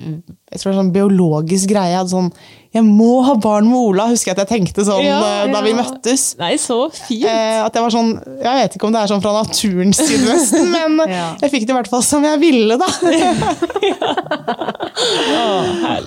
jeg 0.00 0.56
tror 0.56 0.70
det 0.70 0.72
var 0.72 0.78
sånn 0.80 0.92
biologisk 0.94 1.68
greie. 1.68 1.90
Jeg 1.92 1.98
hadde 1.98 2.08
sånn 2.14 2.30
Jeg 2.72 2.80
må 2.86 3.18
ha 3.26 3.34
barn 3.36 3.66
med 3.68 3.76
Ola, 3.76 4.06
husker 4.08 4.30
jeg 4.30 4.38
at 4.38 4.46
jeg 4.46 4.50
tenkte 4.54 4.80
sånn 4.88 5.02
Ja, 5.04 5.18
ja. 5.20 5.42
da 5.52 5.60
vi 5.60 5.74
møttes. 5.76 6.22
Nei, 6.40 6.54
så 6.56 6.86
fint. 6.94 7.26
Eh, 7.28 7.58
at 7.60 7.68
jeg 7.76 7.84
var 7.84 7.92
sånn 7.92 8.14
Jeg 8.40 8.54
vet 8.62 8.78
ikke 8.78 8.88
om 8.88 8.94
det 8.96 9.02
er 9.02 9.10
sånn 9.12 9.20
fra 9.20 9.34
naturens 9.36 10.00
side, 10.00 10.24
nesten, 10.24 10.72
men 10.96 11.04
Ja. 11.04 11.26
jeg 11.44 11.52
fikk 11.52 11.68
det 11.68 11.74
i 11.74 11.76
hvert 11.82 11.92
fall 11.92 12.00
som 12.06 12.24
jeg 12.24 12.40
ville, 12.40 12.78
da. 12.80 12.88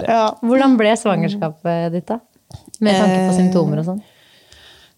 ja. 0.10 0.24
Hvordan 0.42 0.74
ble 0.80 0.96
svangerskapet 1.00 1.94
ditt, 1.94 2.08
da? 2.10 2.18
Med 2.84 2.98
tanke 2.98 3.20
på 3.20 3.30
Eh, 3.30 3.38
symptomer 3.38 3.84
og 3.84 3.88
sånn? 3.92 4.02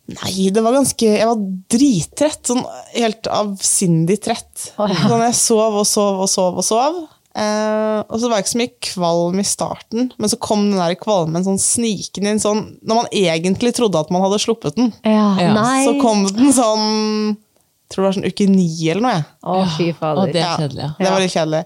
Nei, 0.05 0.51
det 0.53 0.62
var 0.62 0.75
ganske 0.75 1.07
Jeg 1.07 1.25
var 1.25 1.39
drittrett. 1.74 2.41
Sånn 2.45 2.62
helt 2.93 3.25
avsindig 3.31 4.19
trett. 4.27 4.67
Oh, 4.77 4.85
ja. 4.91 5.00
Sånn 5.09 5.24
jeg 5.25 5.38
sov 5.39 5.79
og 5.81 5.88
sov 5.89 6.19
og 6.25 6.29
sov 6.29 6.59
og 6.62 6.65
sov. 6.67 7.00
Eh, 7.35 8.00
og 8.05 8.19
så 8.21 8.29
var 8.29 8.38
jeg 8.39 8.45
ikke 8.45 8.51
så 8.53 8.59
mye 8.62 8.75
kvalm 8.88 9.39
i 9.41 9.43
starten, 9.43 10.05
men 10.21 10.31
så 10.31 10.38
kom 10.39 10.62
den 10.69 10.77
der 10.79 10.93
kvalmen 10.95 11.43
sånn 11.43 11.57
snikende 11.59 12.31
inn 12.31 12.39
sånn 12.39 12.62
Når 12.79 12.95
man 13.01 13.09
egentlig 13.12 13.74
trodde 13.75 14.00
at 14.00 14.13
man 14.13 14.24
hadde 14.24 14.38
sluppet 14.39 14.77
den, 14.77 14.93
Ja, 15.03 15.33
Ja, 15.41 15.50
nei. 15.57 15.81
så 15.83 15.97
kom 16.00 16.21
den 16.29 16.53
sånn 16.55 16.85
Jeg 17.35 17.89
tror 17.91 18.05
det 18.05 18.07
var 18.07 18.15
sånn 18.21 18.29
uke 18.31 18.47
ni 18.47 18.69
eller 18.88 19.03
noe. 19.03 19.17
jeg. 19.17 19.25
Å, 19.43 19.57
fy 19.75 19.89
Og 19.89 19.97
fader. 20.00 20.31
det 20.31 20.45
er 20.45 20.55
kjedelig, 20.63 20.85
ja. 20.85 20.91
Det 21.01 21.12
var 21.12 21.25
litt 21.25 21.35
kjedelig. 21.35 21.63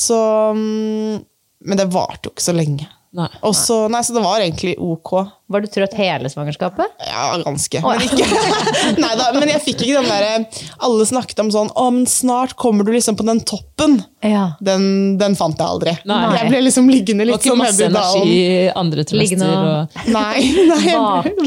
Så 0.00 0.20
mm, 0.56 1.20
Men 1.68 1.82
det 1.82 1.88
varte 1.92 2.30
jo 2.30 2.32
ikke 2.32 2.46
så 2.48 2.56
lenge. 2.56 2.88
Nei. 3.16 3.28
Også, 3.48 3.76
nei, 3.92 4.00
så 4.04 4.16
det 4.16 4.24
var 4.24 4.40
egentlig 4.40 4.74
ok. 4.80 5.12
Var 5.48 5.62
du 5.62 5.68
trøtt 5.70 5.92
hele 5.94 6.26
svangerskapet? 6.26 6.90
Ja, 7.06 7.36
ganske. 7.38 7.78
Men, 7.84 8.00
ikke, 8.02 8.24
Neida, 9.02 9.28
men 9.36 9.52
jeg 9.52 9.60
fikk 9.62 9.84
ikke 9.86 10.00
den 10.00 10.08
derre 10.10 10.64
Alle 10.82 11.04
snakket 11.06 11.38
om 11.44 11.52
sånn 11.54 11.68
Å, 11.70 11.84
men 11.94 12.08
snart 12.10 12.56
kommer 12.58 12.82
du 12.82 12.90
liksom 12.90 13.14
på 13.14 13.22
den 13.28 13.38
toppen. 13.46 14.00
Ja. 14.26 14.56
Den, 14.64 15.14
den 15.20 15.36
fant 15.38 15.54
jeg 15.62 15.68
aldri. 15.70 15.92
Nei. 16.10 16.18
Jeg 16.40 16.50
ble 16.50 16.62
liksom 16.66 16.88
liggende 16.90 17.28
Det 17.28 17.30
var 17.30 17.38
litt 17.38 17.46
ikke 17.46 17.52
sånn 17.54 17.62
masse 17.62 17.86
energi 17.86 18.18
dalen. 18.18 18.32
i 18.32 18.72
andre 18.82 19.04
trimester. 19.06 19.52
og- 19.52 19.68
Og... 19.76 20.08
Nei, 20.16 20.42
nei, 20.66 20.96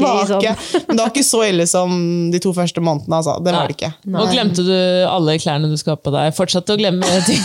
vake. 0.00 0.54
sånn. 0.64 0.86
Men 0.88 0.96
det 0.96 1.02
var 1.04 1.12
ikke 1.12 1.26
så 1.28 1.42
ille 1.50 1.66
som 1.68 1.92
de 2.32 2.40
to 2.40 2.54
første 2.56 2.80
månedene. 2.80 3.18
Altså. 3.20 3.36
Det 3.44 3.52
var 3.58 3.68
det 3.68 3.76
ikke. 3.76 3.92
Og 4.16 4.32
glemte 4.32 4.64
du 4.64 4.72
alle 5.10 5.36
klærne 5.44 5.68
du 5.68 5.76
skulle 5.76 5.98
ha 5.98 6.02
på 6.08 6.14
deg? 6.16 6.32
Fortsatte 6.40 6.72
å 6.72 6.80
glemme 6.80 7.04
ting 7.28 7.44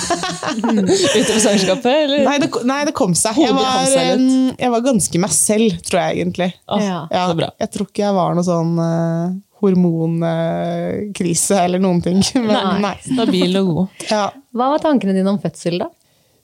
utover 0.55 1.39
svangerskapet? 1.43 1.91
Eller? 2.05 2.23
Nei 2.29 2.37
det, 2.45 2.49
nei, 2.63 2.79
det 2.87 2.95
kom 2.95 3.15
seg. 3.17 3.43
Jeg 3.43 3.55
var, 3.59 3.83
litt. 3.83 3.99
eh, 3.99 4.63
jeg 4.65 4.71
var 4.77 4.83
ganske 4.85 5.21
meg 5.27 5.35
selv, 5.35 5.77
tror 5.87 6.01
jeg 6.05 6.21
egentlig. 6.23 6.44
Å, 6.67 6.79
Ja. 6.81 6.99
Ja, 7.11 7.25
Så 7.29 7.35
bra. 7.39 7.49
jeg 7.61 7.71
tror 7.73 7.87
ikke 7.89 8.03
jeg 8.05 8.15
var 8.17 8.35
noe 8.37 8.45
sånn 8.47 8.73
uh, 8.79 9.35
hormonkrise 9.63 11.59
eller 11.63 11.79
noen 11.81 12.01
ting. 12.05 12.19
Men 12.47 12.81
nei. 12.83 12.95
Stabil 13.05 13.55
og 13.61 13.71
god. 13.71 13.87
Ja. 14.15 14.25
Hva 14.55 14.71
var 14.73 14.83
tankene 14.83 15.15
dine 15.17 15.31
om 15.33 15.39
fødsel, 15.41 15.79
da? 15.83 15.89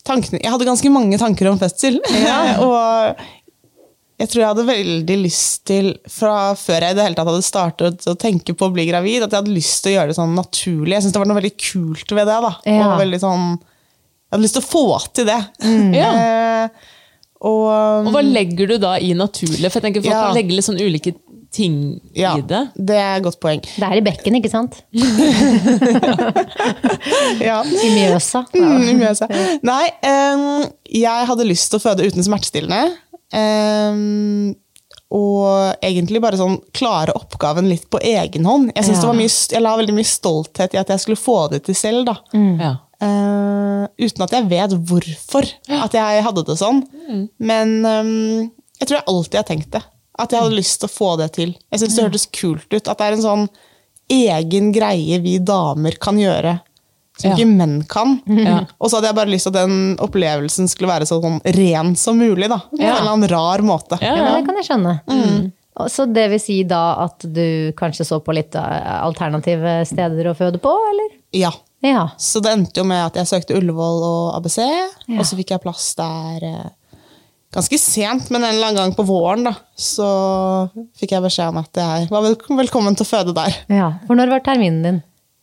Tankene, 0.07 0.39
jeg 0.41 0.49
hadde 0.49 0.65
ganske 0.65 0.89
mange 0.93 1.19
tanker 1.21 1.51
om 1.51 1.59
fødsel. 1.61 1.99
og 2.65 3.21
jeg 4.21 4.29
tror 4.29 4.41
jeg 4.41 4.49
hadde 4.51 4.65
veldig 4.67 5.17
lyst 5.23 5.63
til, 5.65 5.91
fra 6.09 6.53
før 6.57 6.83
jeg 6.85 6.93
i 6.93 6.97
det 6.97 7.05
hele 7.07 7.17
tatt 7.17 7.29
hadde 7.31 7.45
startet 7.45 8.03
å 8.09 8.13
tenke 8.21 8.53
på 8.57 8.67
å 8.69 8.73
bli 8.73 8.85
gravid, 8.89 9.23
at 9.25 9.33
jeg 9.33 9.39
hadde 9.43 9.55
lyst 9.55 9.79
til 9.81 9.93
å 9.93 9.95
gjøre 9.95 10.11
det 10.11 10.17
sånn 10.19 10.35
naturlig. 10.37 10.93
Jeg 10.93 11.05
synes 11.05 11.15
det 11.15 11.21
var 11.23 11.29
noe 11.31 11.39
veldig 11.39 11.53
kult 11.57 12.13
ved 12.13 12.29
det. 12.29 12.39
da. 12.45 12.51
Ja. 12.69 12.87
Og 12.91 12.99
veldig 13.01 13.19
sånn, 13.23 13.45
jeg 13.57 14.35
hadde 14.35 14.45
lyst 14.45 14.57
til 14.59 14.65
å 14.65 14.69
få 14.69 14.83
til 15.17 15.25
det. 15.31 15.39
Ja. 15.97 16.11
Og, 17.41 18.05
Og 18.05 18.11
hva 18.13 18.21
legger 18.21 18.67
du 18.69 18.75
da 18.77 18.97
i 19.01 19.15
naturlig? 19.17 19.65
For 19.71 19.79
jeg 19.81 19.87
tenker 19.87 20.03
Folk 20.05 20.13
Ja. 20.13 20.27
kan 20.27 20.35
legge 20.37 20.53
litt 20.53 20.67
sånn 20.67 20.77
ulike 20.81 21.15
ting 21.51 21.97
ja, 22.15 22.35
i 22.37 22.41
det. 22.47 22.59
det 22.79 22.95
er 22.95 23.17
et 23.17 23.23
godt 23.25 23.39
poeng. 23.43 23.59
Det 23.65 23.83
er 23.83 23.97
i 23.97 24.03
bekken, 24.05 24.37
ikke 24.39 24.51
sant? 24.53 24.77
Ja. 27.41 27.61
I 27.65 27.89
Mjøsa. 27.95 28.43
Mm, 28.61 28.83
i 28.87 28.93
Mjøsa. 28.99 29.27
Nei, 29.65 29.85
um, 30.05 30.65
jeg 30.91 31.27
hadde 31.29 31.47
lyst 31.49 31.71
til 31.71 31.79
å 31.81 31.83
føde 31.83 32.05
uten 32.07 32.23
smertestillende. 32.25 32.93
Um, 33.35 34.53
og 35.11 35.81
egentlig 35.83 36.21
bare 36.23 36.37
sånn 36.39 36.59
klare 36.77 37.11
oppgaven 37.17 37.67
litt 37.67 37.89
på 37.91 37.99
egen 37.99 38.45
hånd. 38.47 38.69
Jeg, 38.75 38.85
Ja. 38.87 38.93
det 39.01 39.09
var 39.09 39.17
mye, 39.17 39.33
jeg 39.51 39.61
la 39.65 39.73
veldig 39.81 39.95
mye 39.97 40.07
stolthet 40.07 40.77
i 40.77 40.79
at 40.79 40.93
jeg 40.93 41.03
skulle 41.03 41.19
få 41.19 41.37
det 41.51 41.63
til 41.67 41.75
selv. 41.75 42.05
da. 42.07 42.15
Ja. 42.37 42.71
Eh, 43.01 43.85
uten 44.05 44.23
at 44.27 44.33
jeg 44.35 44.47
vet 44.51 44.73
hvorfor 44.85 45.47
at 45.81 45.95
jeg 45.97 46.23
hadde 46.25 46.43
det 46.45 46.57
sånn. 46.59 46.83
Men 47.41 47.71
um, 47.85 48.51
jeg 48.79 48.87
tror 48.87 48.99
jeg 48.99 49.07
alltid 49.09 49.39
har 49.41 49.47
tenkt 49.49 49.71
det. 49.73 49.81
At 50.21 50.31
jeg 50.35 50.43
hadde 50.43 50.57
lyst 50.59 50.79
til 50.83 50.89
å 50.89 50.93
få 50.93 51.11
det 51.17 51.31
til. 51.33 51.55
Jeg 51.71 51.81
synes 51.81 51.95
det 51.97 52.03
hørtes 52.05 52.27
kult 52.35 52.67
ut. 52.75 52.87
At 52.91 52.97
det 52.99 53.07
er 53.07 53.17
en 53.17 53.23
sånn 53.25 53.47
egen 54.11 54.71
greie 54.75 55.17
vi 55.23 55.37
damer 55.39 55.95
kan 56.03 56.19
gjøre. 56.19 56.59
Som 57.17 57.31
Ja. 57.31 57.35
ikke 57.37 57.47
menn 57.57 57.83
kan. 57.89 58.19
Ja. 58.27 58.65
Og 58.79 58.89
så 58.89 58.97
hadde 58.97 59.09
jeg 59.11 59.15
bare 59.17 59.29
lyst 59.33 59.45
til 59.47 59.53
at 59.55 59.65
den 59.67 59.97
opplevelsen 60.01 60.69
skulle 60.71 60.89
være 60.91 61.05
så 61.09 61.19
sånn 61.21 61.41
ren 61.57 61.95
som 61.95 62.17
mulig. 62.19 62.49
da. 62.49 62.57
På 62.69 62.79
Ja. 62.79 62.95
en 62.95 63.01
eller 63.01 63.11
annen 63.15 63.29
rar 63.29 63.59
måte. 63.65 63.99
Ja, 64.01 64.15
Ja, 64.15 64.25
ja. 64.25 64.37
det 64.37 64.45
kan 64.45 64.55
jeg 64.55 64.65
skjønne. 64.69 65.01
Mm. 65.07 65.51
Så 65.89 66.05
det 66.13 66.29
vil 66.29 66.39
si 66.39 66.63
da 66.63 66.95
at 67.05 67.19
du 67.25 67.71
kanskje 67.77 68.05
så 68.05 68.19
på 68.23 68.33
litt 68.35 68.53
eh, 68.55 69.01
alternative 69.01 69.85
steder 69.87 70.25
å 70.29 70.35
føde 70.37 70.59
på, 70.61 70.69
eller? 70.91 71.09
Ja. 71.33 71.51
Ja. 71.81 72.03
Så 72.21 72.41
det 72.45 72.51
endte 72.53 72.81
jo 72.81 72.85
med 72.85 73.01
at 73.07 73.15
jeg 73.17 73.29
søkte 73.31 73.55
Ullevål 73.57 74.03
og 74.05 74.35
ABC, 74.37 74.59
og 75.17 75.23
så 75.25 75.37
fikk 75.39 75.55
jeg 75.55 75.63
plass 75.63 75.87
der 75.97 76.43
eh, 76.45 76.69
ganske 77.51 77.79
sent, 77.81 78.29
men 78.31 78.43
en 78.45 78.53
eller 78.53 78.69
annen 78.69 78.79
gang 78.83 78.93
på 78.95 79.03
våren 79.09 79.47
da, 79.49 79.55
så 79.75 80.09
fikk 81.01 81.15
jeg 81.17 81.25
beskjed 81.25 81.49
om 81.51 81.61
at 81.63 81.81
jeg 81.81 82.11
var 82.13 82.27
velkommen 82.61 82.95
til 82.95 83.07
å 83.07 83.11
føde 83.11 83.33
der. 83.35 83.57
ja. 83.73 83.89
For 84.07 84.15
når 84.19 84.29
var 84.35 84.45
terminen 84.45 84.83
din? 84.85 85.01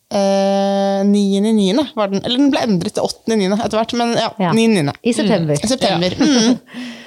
Eh, 0.09 1.03
9.9. 1.05 1.83
var 1.99 2.09
den, 2.15 2.23
eller 2.25 2.39
den 2.41 2.49
ble 2.55 2.63
endret 2.65 2.95
til 2.97 3.05
8.9. 3.05 3.51
etter 3.59 3.77
hvert, 3.77 3.93
men 3.99 4.15
ja, 4.17 4.31
Ja. 4.41 4.55
9.9. 4.57 4.95
I 5.03 5.13
september. 5.13 5.59
I 5.61 5.69
september. 5.69 6.17
Mm. 6.17 6.57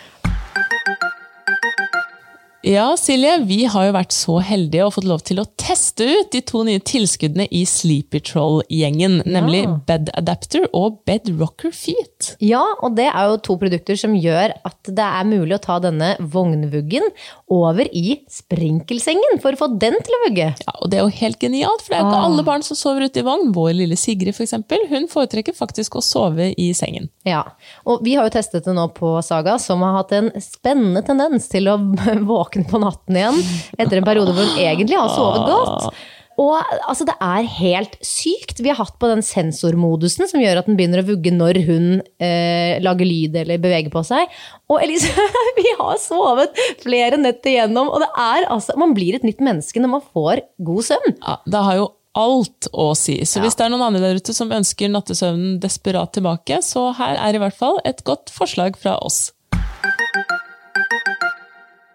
Ja, 2.63 2.91
Silje, 2.97 3.39
vi 3.49 3.63
har 3.65 3.87
jo 3.87 3.93
vært 3.95 4.11
så 4.13 4.35
heldige 4.45 4.83
og 4.85 4.91
fått 4.93 5.07
lov 5.09 5.23
til 5.25 5.39
å 5.41 5.47
teste 5.57 6.05
ut 6.05 6.27
de 6.29 6.43
to 6.45 6.59
nye 6.67 6.77
tilskuddene 6.85 7.47
i 7.57 7.63
Sleepy 7.65 8.19
Troll-gjengen, 8.27 9.23
nemlig 9.25 9.63
Bed 9.87 10.11
Adapter 10.19 10.67
og 10.77 10.99
Bed 11.09 11.31
Rocker 11.39 11.73
Feet. 11.73 12.35
Ja, 12.37 12.61
og 12.85 12.93
det 12.99 13.07
er 13.09 13.31
jo 13.31 13.39
to 13.47 13.55
produkter 13.57 13.97
som 13.97 14.13
gjør 14.13 14.53
at 14.67 14.91
det 14.93 15.07
er 15.07 15.25
mulig 15.25 15.55
å 15.57 15.61
ta 15.63 15.79
denne 15.81 16.11
vognvuggen 16.21 17.07
over 17.49 17.89
i 17.97 18.19
sprinkelsengen 18.29 19.41
for 19.41 19.57
å 19.57 19.61
få 19.63 19.71
den 19.81 19.97
til 20.05 20.19
å 20.19 20.21
vugge. 20.27 20.51
Ja, 20.61 20.75
og 20.85 20.93
det 20.93 20.99
er 21.01 21.07
jo 21.07 21.17
helt 21.17 21.41
genialt, 21.41 21.81
for 21.81 21.95
det 21.95 21.97
er 21.97 22.05
jo 22.05 22.11
ikke 22.11 22.21
Ah. 22.21 22.29
alle 22.29 22.45
barn 22.51 22.67
som 22.67 22.77
sover 22.77 23.07
ute 23.09 23.23
i 23.23 23.25
vogn. 23.25 23.49
Vår 23.57 23.73
lille 23.79 23.97
Sigrid 23.97 24.37
for 24.37 24.45
eksempel, 24.45 24.85
hun 24.93 25.09
foretrekker 25.09 25.57
faktisk 25.57 25.97
å 25.97 26.05
sove 26.05 26.51
i 26.53 26.69
sengen. 26.77 27.09
Ja, 27.25 27.41
og 27.89 28.05
vi 28.05 28.13
har 28.19 28.29
jo 28.29 28.35
testet 28.37 28.69
det 28.69 28.77
nå 28.77 28.85
på 28.93 29.17
Saga, 29.25 29.57
som 29.57 29.81
har 29.81 29.97
hatt 30.03 30.13
en 30.19 30.29
spennende 30.37 31.01
tendens 31.09 31.49
til 31.49 31.65
å 31.65 31.79
våkne 32.29 32.49
på 32.67 32.81
natten 32.81 33.17
igjen 33.17 33.37
etter 33.77 33.99
en 33.99 34.07
periode 34.07 34.33
hvor 34.35 34.47
hun 34.47 34.59
egentlig 34.61 34.99
har 34.99 35.13
sovet 35.15 35.47
godt. 35.47 36.01
Og 36.39 36.55
altså, 36.87 37.05
det 37.05 37.15
er 37.21 37.47
helt 37.59 37.97
sykt. 38.05 38.61
Vi 38.63 38.71
har 38.71 38.79
hatt 38.79 38.95
på 39.01 39.09
den 39.11 39.21
sensormodusen 39.25 40.29
som 40.29 40.41
gjør 40.41 40.61
at 40.61 40.69
den 40.69 40.77
begynner 40.79 41.03
å 41.03 41.07
vugge 41.09 41.33
når 41.35 41.59
hun 41.67 41.87
eh, 42.23 42.79
lager 42.81 43.07
lyd 43.07 43.35
eller 43.43 43.61
beveger 43.61 43.91
på 43.93 44.03
seg. 44.07 44.31
Og 44.71 44.81
Elise, 44.81 45.11
vi 45.59 45.67
har 45.79 45.99
sovet 46.01 46.55
flere 46.81 47.19
netter 47.21 47.55
igjennom, 47.55 47.91
og 47.91 48.01
det 48.03 48.11
er 48.15 48.47
altså 48.49 48.77
Man 48.79 48.95
blir 48.97 49.17
et 49.17 49.27
nytt 49.27 49.43
menneske 49.43 49.81
når 49.83 49.97
man 49.97 50.05
får 50.07 50.45
god 50.65 50.87
søvn. 50.87 51.17
Ja, 51.19 51.37
det 51.45 51.65
har 51.67 51.81
jo 51.81 51.89
alt 52.17 52.67
å 52.73 52.89
si. 52.97 53.19
Så 53.27 53.43
hvis 53.43 53.55
det 53.55 53.67
er 53.67 53.71
noen 53.71 53.85
andre 53.85 54.01
der 54.03 54.19
ute 54.19 54.35
som 54.35 54.51
ønsker 54.51 54.91
nattesøvnen 54.91 55.59
desperat 55.63 56.15
tilbake, 56.17 56.59
så 56.65 56.89
her 56.97 57.19
er 57.21 57.37
i 57.37 57.43
hvert 57.43 57.55
fall 57.55 57.79
et 57.87 58.03
godt 58.07 58.33
forslag 58.35 58.79
fra 58.79 58.97
oss. 59.03 59.29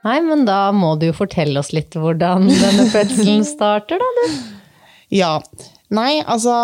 Nei, 0.07 0.21
men 0.23 0.45
da 0.47 0.69
må 0.75 0.95
du 1.01 1.09
jo 1.09 1.17
fortelle 1.17 1.59
oss 1.59 1.73
litt 1.75 1.97
hvordan 1.99 2.47
denne 2.47 2.87
fødselen 2.93 3.43
starter, 3.57 3.99
da, 4.03 4.13
du. 4.21 4.39
Ja. 5.15 5.35
Nei, 5.95 6.21
altså 6.27 6.55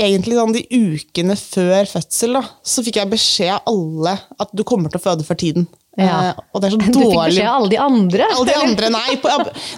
Egentlig 0.00 0.36
sånn 0.38 0.54
de 0.54 0.62
ukene 0.70 1.34
før 1.36 1.88
fødsel 1.90 2.36
da, 2.38 2.44
så 2.62 2.82
fikk 2.86 3.00
jeg 3.00 3.10
beskjed 3.10 3.56
av 3.56 3.72
alle 3.72 4.12
at 4.40 4.52
du 4.54 4.62
kommer 4.66 4.92
til 4.92 5.00
å 5.00 5.02
føde 5.02 5.26
for 5.26 5.38
tiden. 5.38 5.66
Ja. 5.98 6.30
Eh, 6.30 6.38
og 6.54 6.62
det 6.62 6.68
er 6.68 6.74
så 6.76 6.78
Du 6.78 6.84
fikk 6.86 7.16
beskjed 7.16 7.48
av 7.48 7.56
alle 7.58 7.72
de 7.72 7.80
andre. 7.82 8.28
Alle 8.36 8.46
de 8.46 8.54
andre, 8.60 8.90
nei. 8.94 9.16
På, 9.20 9.32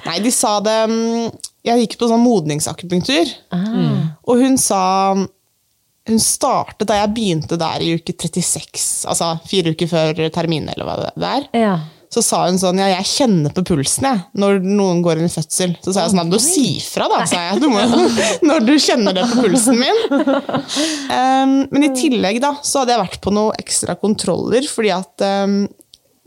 nei, 0.05 0.19
de 0.23 0.33
sa 0.37 0.59
det 0.65 0.77
mm, 0.93 1.31
Jeg 1.65 1.87
gikk 1.87 1.97
på 2.03 2.11
sånn 2.11 2.23
modningsakupunktur, 2.23 3.33
og 4.29 4.45
hun 4.45 4.61
sa 4.61 4.83
Hun 5.17 6.23
startet 6.23 6.91
da 6.91 7.01
jeg 7.01 7.15
begynte 7.17 7.59
der 7.59 7.83
i 7.83 7.95
uke 7.97 8.13
36, 8.13 8.87
altså 9.09 9.33
fire 9.49 9.73
uker 9.73 9.91
før 9.91 10.23
termin, 10.35 10.69
eller 10.75 10.87
hva 10.87 11.01
det 11.01 11.33
er. 11.33 11.51
Ja. 11.57 11.75
Så 12.13 12.21
sa 12.25 12.43
hun 12.45 12.59
sånn, 12.61 12.81
ja, 12.83 12.91
jeg 12.93 13.09
kjenner 13.09 13.55
på 13.57 13.65
pulsen 13.65 14.05
jeg, 14.05 14.19
når 14.37 14.59
noen 14.67 15.01
går 15.05 15.21
inn 15.21 15.31
i 15.31 15.33
fødsel. 15.33 15.75
Så 15.81 15.95
sa 15.95 16.05
jeg 16.05 16.13
sånn, 16.13 16.33
du 16.33 16.37
si 16.43 16.67
fra 16.85 17.07
da, 17.09 17.23
sa 17.29 17.47
jeg, 17.47 17.63
du 17.63 17.71
må, 17.73 17.81
når 18.51 18.67
du 18.69 18.75
kjenner 18.77 19.17
det 19.17 19.25
på 19.31 19.47
pulsen 19.47 19.81
min. 19.81 20.03
Um, 21.09 21.55
men 21.73 21.87
i 21.89 21.93
tillegg 21.97 22.43
da, 22.45 22.55
så 22.61 22.83
hadde 22.83 22.97
jeg 22.97 23.05
vært 23.07 23.23
på 23.25 23.33
noen 23.33 23.57
ekstra 23.63 23.97
kontroller, 24.01 24.69
fordi 24.69 24.93
at 24.93 25.25
um, 25.47 25.63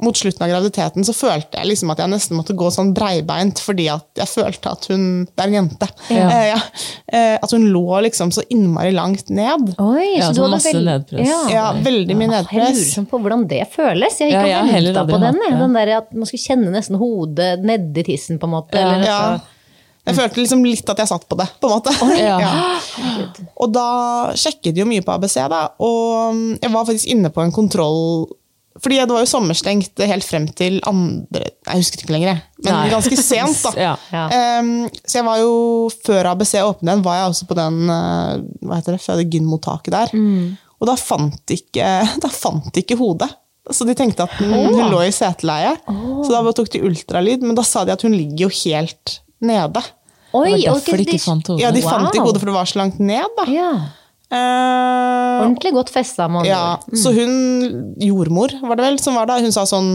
mot 0.04 0.18
slutten 0.18 0.44
av 0.44 0.50
graviditeten 0.52 1.06
så 1.08 1.14
følte 1.16 1.56
jeg 1.56 1.70
liksom 1.70 1.92
at 1.94 2.02
jeg 2.04 2.12
nesten 2.12 2.36
måtte 2.36 2.52
gå 2.60 2.68
sånn 2.74 2.90
breibeint, 2.94 3.62
fordi 3.64 3.86
at 3.94 4.20
jeg 4.20 4.28
følte 4.28 4.74
at 4.74 4.88
hun 4.92 5.06
Det 5.30 5.40
er 5.40 5.48
en 5.48 5.54
jente. 5.56 5.88
Ja. 6.12 6.26
Eh, 6.28 6.48
ja. 6.50 6.58
Eh, 7.08 7.36
at 7.40 7.52
hun 7.56 7.64
lå 7.72 8.02
liksom 8.04 8.34
så 8.36 8.44
innmari 8.52 8.92
langt 8.92 9.30
ned. 9.32 9.72
Oi, 9.80 10.18
Ja, 10.18 10.28
så 10.28 10.34
så 10.34 10.36
du 10.36 10.42
hadde 10.44 10.52
masse 10.58 10.74
veld... 10.76 10.90
nedpress. 10.92 11.30
Ja. 11.32 11.40
Ja, 11.54 11.66
veldig 11.88 12.18
mye 12.20 12.28
nedpress. 12.34 12.68
Jeg 12.68 12.76
lurer 12.82 12.92
sånn 12.92 13.10
på 13.14 13.22
hvordan 13.24 13.48
det 13.48 13.62
føles. 13.72 14.20
Jeg 14.20 14.34
gikk 14.36 14.48
jeg 14.52 14.60
har 14.60 14.68
og 14.68 14.76
venta 14.84 15.06
på 15.08 15.16
den. 15.24 15.26
hatt 15.40 15.50
jeg. 15.50 15.60
Den 15.64 15.80
der 15.80 15.94
at 16.02 16.14
man 16.14 16.26
skulle 16.32 16.44
kjenne 16.50 16.76
nesten 16.76 17.00
hodet 17.00 17.52
nedi 17.64 18.04
tissen, 18.12 18.40
på 18.42 18.50
en 18.52 18.56
måte. 18.60 18.76
Eller, 18.76 19.06
Ja. 19.08 19.20
altså- 19.32 19.52
Jeg 20.06 20.16
følte 20.20 20.38
liksom 20.44 20.64
litt 20.68 20.90
at 20.90 20.98
jeg 21.02 21.08
satt 21.08 21.24
på 21.30 21.36
det, 21.40 21.48
på 21.62 21.66
en 21.72 21.80
måte. 21.80 21.92
Ja. 22.20 22.38
Ja. 22.38 22.52
Og 23.58 23.72
da 23.74 24.34
sjekket 24.38 24.76
de 24.76 24.82
jo 24.84 24.86
mye 24.86 25.02
på 25.02 25.16
ABC, 25.16 25.40
da. 25.50 25.70
Og 25.80 26.60
jeg 26.62 26.70
var 26.72 26.84
faktisk 26.86 27.08
inne 27.16 27.32
på 27.34 27.42
en 27.42 27.52
kontroll 27.56 28.28
Fordi 28.84 28.98
det 29.00 29.08
var 29.16 29.22
jo 29.24 29.30
sommerstengt 29.30 30.02
helt 30.04 30.26
frem 30.28 30.50
til 30.52 30.82
andre 30.84 31.46
Jeg 31.48 31.80
husker 31.80 32.02
ikke 32.04 32.12
lenger, 32.18 32.42
men 32.60 32.74
Nei. 32.74 32.90
ganske 32.92 33.18
sent. 33.22 33.62
da. 33.64 33.72
Ja. 33.86 33.94
Ja. 34.12 34.26
Um, 34.60 34.90
så 35.06 35.22
jeg 35.22 35.26
var 35.30 35.40
jo, 35.40 35.54
før 36.06 36.30
ABC 36.34 36.54
åpnet 36.60 36.90
igjen, 36.92 37.06
var 37.06 37.16
jeg 37.22 37.30
også 37.32 37.48
på 37.48 37.56
den 37.62 37.80
eh, 37.90 38.44
hva 38.68 38.80
heter 38.82 38.98
det, 38.98 39.02
fødegynmottaket 39.06 39.96
der. 39.96 40.12
Mm. 40.14 40.58
Og 40.82 40.90
da 40.92 40.96
fant 41.00 41.40
de 41.48 41.56
ikke, 41.62 41.88
da 42.26 42.32
fant 42.36 42.82
ikke 42.84 42.98
hodet. 43.00 43.32
Så 43.72 43.88
de 43.88 43.96
tenkte 43.98 44.28
at 44.28 44.36
hun, 44.38 44.52
hun 44.76 44.92
lå 44.92 45.00
i 45.08 45.14
seteleie. 45.16 45.72
Så 45.88 46.30
da 46.30 46.44
tok 46.54 46.68
de 46.76 46.84
ultralyd, 46.86 47.42
men 47.48 47.56
da 47.58 47.64
sa 47.66 47.82
de 47.88 47.96
at 47.96 48.04
hun 48.06 48.14
ligger 48.14 48.46
jo 48.46 48.50
helt 48.60 49.16
nede. 49.42 49.82
Oi, 50.36 50.52
Det 50.52 50.68
var 50.68 50.76
derfor 50.84 51.00
de 51.00 51.06
ikke 51.08 51.24
fant 51.24 51.48
hodet. 51.48 51.64
Ja, 51.64 51.72
de 51.72 51.82
Wow. 51.82 51.90
fant 51.96 52.12
ikke 52.12 52.28
hodet, 52.28 52.42
for 52.44 52.52
det 52.52 52.58
var 52.60 52.68
så 52.70 52.78
langt 52.84 53.00
ned, 53.00 53.26
da. 53.40 53.46
Ja. 53.50 53.72
Eh, 54.34 55.42
Ordentlig 55.44 55.72
godt 55.76 55.92
festa, 55.94 56.26
med 56.28 56.42
andre 56.42 56.50
ja, 56.50 56.80
mm. 56.82 56.98
så 56.98 57.12
hun, 57.14 57.34
jordmor 58.02 58.56
var 58.66 58.80
det 58.80 58.86
vel, 58.88 58.98
som 59.00 59.14
var 59.20 59.30
da, 59.30 59.36
hun 59.44 59.54
sa 59.54 59.68
sånn 59.70 59.92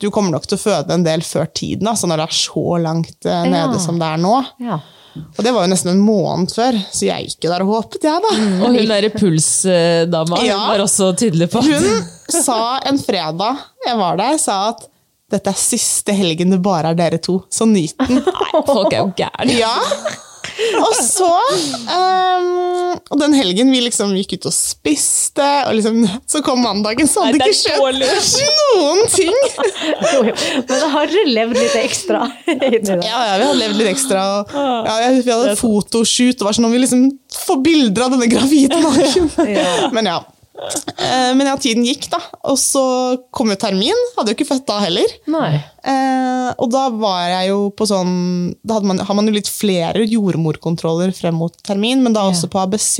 Du 0.00 0.06
kommer 0.14 0.32
nok 0.32 0.46
til 0.48 0.56
å 0.56 0.62
føde 0.62 0.94
en 0.96 1.04
del 1.04 1.20
før 1.26 1.50
tiden, 1.52 1.88
altså 1.90 2.08
når 2.08 2.22
det 2.22 2.26
er 2.30 2.38
så 2.38 2.64
langt 2.80 3.28
eh, 3.28 3.42
nede 3.50 3.76
Ja. 3.76 3.82
som 3.84 3.98
det 4.00 4.08
er 4.08 4.22
nå. 4.24 4.38
Ja. 4.64 4.78
Og 5.14 5.44
det 5.46 5.52
var 5.54 5.66
jo 5.66 5.70
nesten 5.70 5.92
en 5.92 6.00
måned 6.02 6.50
før, 6.56 6.74
så 6.90 7.06
jeg 7.06 7.28
gikk 7.28 7.44
jo 7.46 7.52
der 7.52 7.62
og 7.62 7.68
håpet, 7.74 8.02
jeg, 8.08 8.24
da. 8.24 8.32
Og 8.66 8.72
hun 8.74 8.88
derre 8.90 9.12
pulsdama 9.14 10.40
hun 10.40 10.48
Ja. 10.48 10.58
var 10.72 10.82
også 10.82 11.12
tydelig 11.20 11.50
på 11.52 11.62
Hun 11.62 11.86
sa 12.34 12.58
en 12.88 12.98
fredag 12.98 13.60
jeg 13.84 14.00
var 14.00 14.16
der, 14.18 14.40
sa 14.42 14.70
at 14.72 14.88
dette 15.30 15.50
er 15.52 15.58
siste 15.60 16.12
helgen 16.16 16.50
det 16.52 16.60
bare 16.64 16.90
er 16.92 16.98
dere 16.98 17.18
to, 17.22 17.42
så 17.52 17.66
nyt 17.68 17.94
den. 18.00 18.20
Nei, 18.24 18.62
folk 18.66 18.92
er 18.92 19.00
jo 19.02 19.12
gærne. 19.18 19.54
Ja. 19.60 19.72
Og 20.78 20.94
så 21.02 21.28
um, 21.90 22.98
Og 23.10 23.18
den 23.18 23.34
helgen 23.34 23.72
vi 23.74 23.80
liksom 23.82 24.12
gikk 24.18 24.36
ut 24.36 24.48
og 24.50 24.54
spiste, 24.54 25.46
og 25.66 25.74
liksom, 25.78 26.02
så 26.30 26.42
kom 26.46 26.62
mandagen, 26.62 27.08
så 27.10 27.26
hadde 27.26 27.40
Nei, 27.42 27.50
ikke 27.50 27.58
skjedd 27.64 28.52
noen 28.76 29.02
ting! 29.10 29.34
Jo, 29.84 30.20
jo. 30.20 30.34
Men 30.68 30.70
da 30.70 30.90
har 30.94 31.10
dere 31.10 31.24
levd 31.30 31.58
litt 31.58 31.76
ekstra. 31.80 32.22
Ja, 32.46 33.00
ja, 33.02 33.34
vi 33.40 33.48
hadde 33.48 33.58
levd 33.58 33.80
litt 33.80 33.90
ekstra. 33.94 34.22
Og, 34.44 34.54
ja, 34.88 35.10
vi 35.18 35.32
hadde 35.32 35.56
fotoshoot, 35.60 36.38
det 36.38 36.46
var 36.46 36.56
sånn 36.56 36.68
om 36.68 36.74
vi 36.74 36.82
liksom 36.84 37.08
får 37.34 37.60
bilder 37.64 38.06
av 38.06 38.14
denne 38.14 38.30
gravide 38.30 38.80
magen. 38.84 39.30
Ja. 39.50 39.90
Men 39.96 40.10
ja. 40.12 40.20
Eh, 40.54 41.34
Men 41.34 41.48
ja, 41.50 41.56
tiden 41.60 41.84
gikk, 41.86 42.08
da. 42.12 42.20
Og 42.50 42.58
så 42.60 42.84
kom 43.34 43.50
jo 43.50 43.58
termin. 43.60 44.00
Hadde 44.16 44.32
jo 44.32 44.38
ikke 44.38 44.48
født 44.52 44.66
da 44.68 44.78
heller. 44.84 45.14
Nei. 45.30 45.52
Eh, 45.82 46.50
og 46.54 46.70
da 46.72 46.86
var 46.94 47.26
jeg 47.32 47.50
jo 47.50 47.68
på 47.76 47.86
sånn 47.88 48.14
Da 48.64 48.78
man, 48.84 49.00
har 49.02 49.16
man 49.18 49.28
jo 49.28 49.34
litt 49.34 49.50
flere 49.50 50.04
jordmorkontroller 50.06 51.12
frem 51.16 51.36
mot 51.40 51.56
termin, 51.66 52.02
men 52.04 52.14
da 52.16 52.26
også 52.30 52.50
på 52.52 52.62
ABC. 52.62 52.98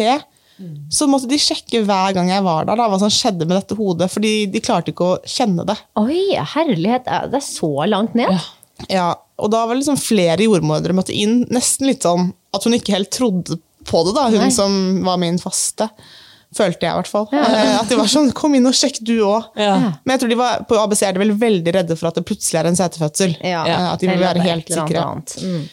Så 0.92 1.08
måtte 1.10 1.26
de 1.26 1.38
sjekke 1.40 1.80
hver 1.82 2.12
gang 2.14 2.28
jeg 2.30 2.44
var 2.46 2.66
der, 2.68 2.78
da, 2.78 2.86
hva 2.86 2.98
som 3.02 3.10
skjedde 3.10 3.46
med 3.46 3.56
dette 3.58 3.74
hodet. 3.78 4.06
Fordi 4.12 4.34
de 4.50 4.62
klarte 4.62 4.92
ikke 4.94 5.08
å 5.16 5.20
kjenne 5.26 5.66
det. 5.66 5.76
Oi, 5.98 6.36
herlighet. 6.54 7.08
er 7.10 7.30
Det 7.32 7.40
er 7.40 7.46
så 7.46 7.72
langt 7.90 8.14
ned? 8.18 8.30
Ja, 8.90 9.12
og 9.38 9.50
da 9.50 9.64
var 9.64 9.74
det 9.74 9.82
liksom 9.82 9.98
flere 10.00 10.46
jordmødre 10.46 10.94
måtte 10.96 11.14
inn. 11.14 11.42
Nesten 11.54 11.90
litt 11.90 12.06
sånn 12.06 12.32
at 12.54 12.66
hun 12.66 12.76
ikke 12.76 12.94
helt 12.94 13.10
trodde 13.14 13.58
på 13.84 14.04
det, 14.06 14.14
da, 14.16 14.28
hun 14.32 14.46
Nei. 14.46 14.52
som 14.54 14.76
var 15.06 15.18
min 15.20 15.40
faste. 15.42 15.90
Følte 16.54 16.86
jeg, 16.86 16.92
i 16.92 16.98
hvert 17.00 17.10
fall. 17.10 17.24
Ja. 17.34 17.44
At 17.80 17.88
de 17.90 17.96
var 17.98 18.06
sånn 18.10 18.28
'kom 18.32 18.54
inn 18.54 18.66
og 18.70 18.74
sjekk, 18.78 18.96
du 19.02 19.16
òg'. 19.26 19.48
Ja. 19.58 19.74
Men 20.04 20.10
jeg 20.14 20.20
tror 20.22 20.30
de 20.30 20.36
var, 20.38 20.60
på 20.68 20.74
ABC 20.78 21.02
er 21.02 21.12
de 21.16 21.20
vel 21.24 21.34
veldig 21.38 21.72
redde 21.74 21.96
for 21.98 22.06
at 22.08 22.14
det 22.20 22.24
plutselig 22.28 22.58
er 22.60 22.66
en 22.70 22.76
setefødsel. 22.78 23.34
Ja. 23.42 23.64
Eh, 23.66 23.92
At 23.92 24.00
de 24.00 24.06
vil 24.08 24.20
være 24.22 24.40
helt 24.44 24.68
sikre. 24.70 25.02
Mm. 25.42 25.64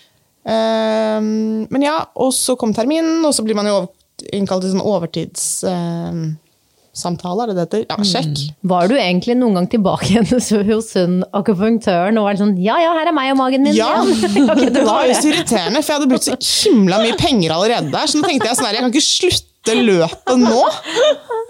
Um, 0.41 1.67
men 1.69 1.81
ja, 1.85 1.99
og 2.17 2.33
så 2.33 2.55
kom 2.57 2.73
terminen, 2.73 3.21
og 3.25 3.33
så 3.37 3.43
blir 3.45 3.53
man 3.55 3.65
jo 3.69 3.75
over, 3.77 3.87
innkalt 4.33 4.61
til 4.65 4.71
sånn 4.73 4.81
overtidssamtale, 4.81 7.43
er 7.43 7.47
det 7.51 7.55
det 7.55 7.63
heter? 7.67 7.85
Ja, 7.89 7.95
sjekk. 8.05 8.37
Var 8.73 8.83
du 8.89 8.95
egentlig 8.97 9.35
noen 9.37 9.53
gang 9.59 9.67
tilbake 9.69 10.05
igjen 10.09 10.27
hos 10.33 10.49
hun 10.97 11.13
akupunktøren 11.37 12.17
og 12.17 12.23
var 12.25 12.35
sånn 12.41 12.55
Ja, 12.61 12.75
ja, 12.81 12.91
her 12.97 13.07
er 13.09 13.13
meg 13.17 13.27
og 13.33 13.37
magen 13.41 13.61
min 13.65 13.75
Ja, 13.77 13.91
igjen. 14.01 14.49
okay, 14.51 14.69
det 14.73 14.83
var 14.85 15.05
jo 15.05 15.13
så 15.13 15.27
irriterende, 15.29 15.79
for 15.81 15.89
jeg 15.93 15.97
hadde 15.99 16.09
brukt 16.09 16.27
så 16.27 16.35
himla 16.41 16.95
mye 17.05 17.15
penger 17.21 17.49
allerede 17.55 17.89
der. 17.93 18.05
Så 18.09 18.15
nå 18.17 18.23
tenkte 18.27 18.47
jeg 18.49 18.57
sånn 18.57 18.67
her, 18.69 18.75
jeg 18.79 18.85
kan 18.87 18.93
ikke 18.93 19.11
slutte 19.11 19.50
løpet 19.69 20.39
nå. 20.41 20.61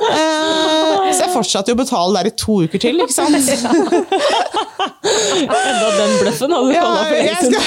Eh, 0.01 1.13
så 1.13 1.19
jeg 1.21 1.31
fortsatte 1.31 1.71
jo 1.71 1.75
å 1.77 1.79
betale 1.79 2.17
der 2.17 2.27
i 2.31 2.33
to 2.35 2.53
uker 2.65 2.79
til, 2.81 2.99
ikke 2.99 3.13
sant? 3.13 3.35
Enda 5.01 5.89
den 5.97 6.11
bløffen 6.19 6.51
hadde 6.55 6.67
du 6.67 6.73
Ja, 6.75 6.81
holdt 6.85 7.07
for 7.07 7.15
lenge 7.15 7.35
siden. 7.39 7.61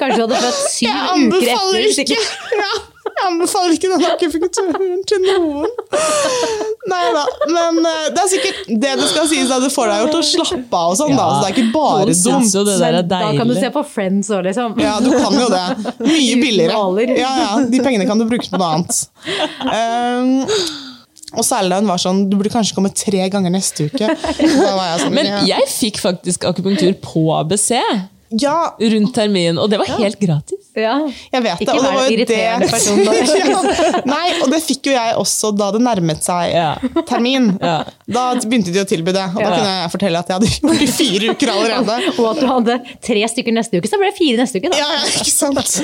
Kanskje 0.00 0.16
du 0.16 0.22
hadde 0.24 0.40
født 0.42 0.60
syv 0.72 0.88
jeg 0.88 0.98
anbefaler 1.14 1.80
ikke 2.04 2.18
ja, 2.18 2.72
Jeg 3.18 3.26
anbefaler 3.26 3.74
ikke 3.74 3.88
den 3.90 4.04
akupunkturen 4.06 5.00
til 5.10 5.24
noen. 5.24 5.72
Nei 6.88 7.00
da. 7.16 7.24
Men 7.50 7.80
eh, 7.90 8.08
det 8.14 8.22
er 8.22 8.30
sikkert 8.30 8.68
det 8.68 8.92
det 9.00 9.08
skal 9.10 9.28
sies, 9.30 9.50
at 9.52 9.64
det 9.64 9.70
får 9.74 9.90
deg 9.90 10.02
jo 10.04 10.10
til 10.12 10.20
å 10.20 10.26
slappe 10.28 10.82
av 10.82 10.94
og 10.94 10.98
sånn, 11.00 11.14
da. 11.18 11.26
Så 11.28 11.40
det 11.42 11.48
er 11.48 11.56
ikke 11.56 11.72
bare 11.74 12.14
dumt. 12.14 12.52
jo 12.54 12.64
det 12.68 12.76
der 12.80 12.98
er 13.00 13.08
da 13.10 13.22
kan 13.36 13.50
du 13.50 13.56
se 13.58 13.70
på 13.74 13.84
Friends 13.94 14.30
òg, 14.34 14.44
liksom. 14.48 14.76
Ja, 14.82 14.98
du 15.02 15.10
kan 15.16 15.34
jo 15.34 15.48
det. 15.52 15.64
Mye 16.04 16.36
billigere. 16.42 17.08
Ja, 17.18 17.32
ja, 17.42 17.48
De 17.66 17.82
pengene 17.82 18.06
kan 18.08 18.20
du 18.20 18.28
bruke 18.28 18.46
på 18.50 18.60
noe 18.60 18.76
annet. 18.78 19.02
Um, 19.66 20.46
og 21.36 21.44
særlig 21.44 21.74
da 21.74 21.80
hun 21.82 21.90
var 21.90 22.00
sånn 22.00 22.22
Du 22.30 22.38
burde 22.38 22.50
kanskje 22.52 22.72
komme 22.76 22.88
tre 22.96 23.26
ganger 23.32 23.52
neste 23.52 23.88
uke. 23.90 24.06
Da 24.08 24.70
var 24.78 24.86
jeg 24.94 25.02
sånn, 25.02 25.16
Men 25.18 25.28
ja. 25.28 25.40
jeg 25.56 25.72
fikk 25.72 26.00
faktisk 26.00 26.46
akupunktur 26.48 26.94
på 27.04 27.26
ABC 27.36 27.74
ja, 28.30 28.74
rundt 28.78 29.14
termin, 29.16 29.56
og 29.58 29.70
det 29.72 29.78
var 29.80 29.86
helt 29.98 30.18
gratis. 30.20 30.64
Ja. 30.78 30.92
jeg 31.32 31.42
vet 31.42 31.58
det. 31.58 31.64
Ikke 31.64 31.74
og 31.74 31.82
det 31.82 31.88
vær 31.88 31.94
var 31.96 32.04
en 32.04 32.10
jo 32.12 32.16
irriterende 32.16 32.66
det- 32.66 32.70
person 32.70 32.98
ja. 33.04 34.02
Nei, 34.06 34.26
og 34.44 34.50
det 34.52 34.60
fikk 34.62 34.86
jo 34.86 34.92
jeg 34.94 35.14
også 35.18 35.50
da 35.58 35.70
det 35.74 35.80
nærmet 35.82 36.22
seg 36.22 36.52
Ja. 36.54 36.68
termin. 37.08 37.48
Ja. 37.62 37.78
Da 38.06 38.26
begynte 38.44 38.70
de 38.74 38.82
å 38.84 38.86
tilby 38.86 39.10
det, 39.16 39.24
og 39.34 39.40
da 39.42 39.48
kunne 39.56 39.72
jeg 39.82 39.90
fortelle 39.94 40.20
at 40.22 40.28
jeg 40.28 40.38
hadde 40.38 40.50
gjort 40.54 40.78
det 40.78 40.86
i 40.86 40.92
fire 40.98 41.32
uker 41.34 41.52
allerede. 41.54 41.96
Og 42.18 42.28
at 42.30 42.40
du 42.42 42.46
hadde 42.52 42.78
tre 43.08 43.24
stykker 43.32 43.56
neste 43.56 43.80
uke, 43.80 43.90
så 43.90 43.98
ble 43.98 44.12
det 44.12 44.18
fire 44.20 44.38
neste 44.44 44.60
uke. 44.62 44.70
da. 44.70 44.78
Ja, 44.78 44.88
ja, 44.98 45.02
ikke 45.18 45.34
sant? 45.34 45.74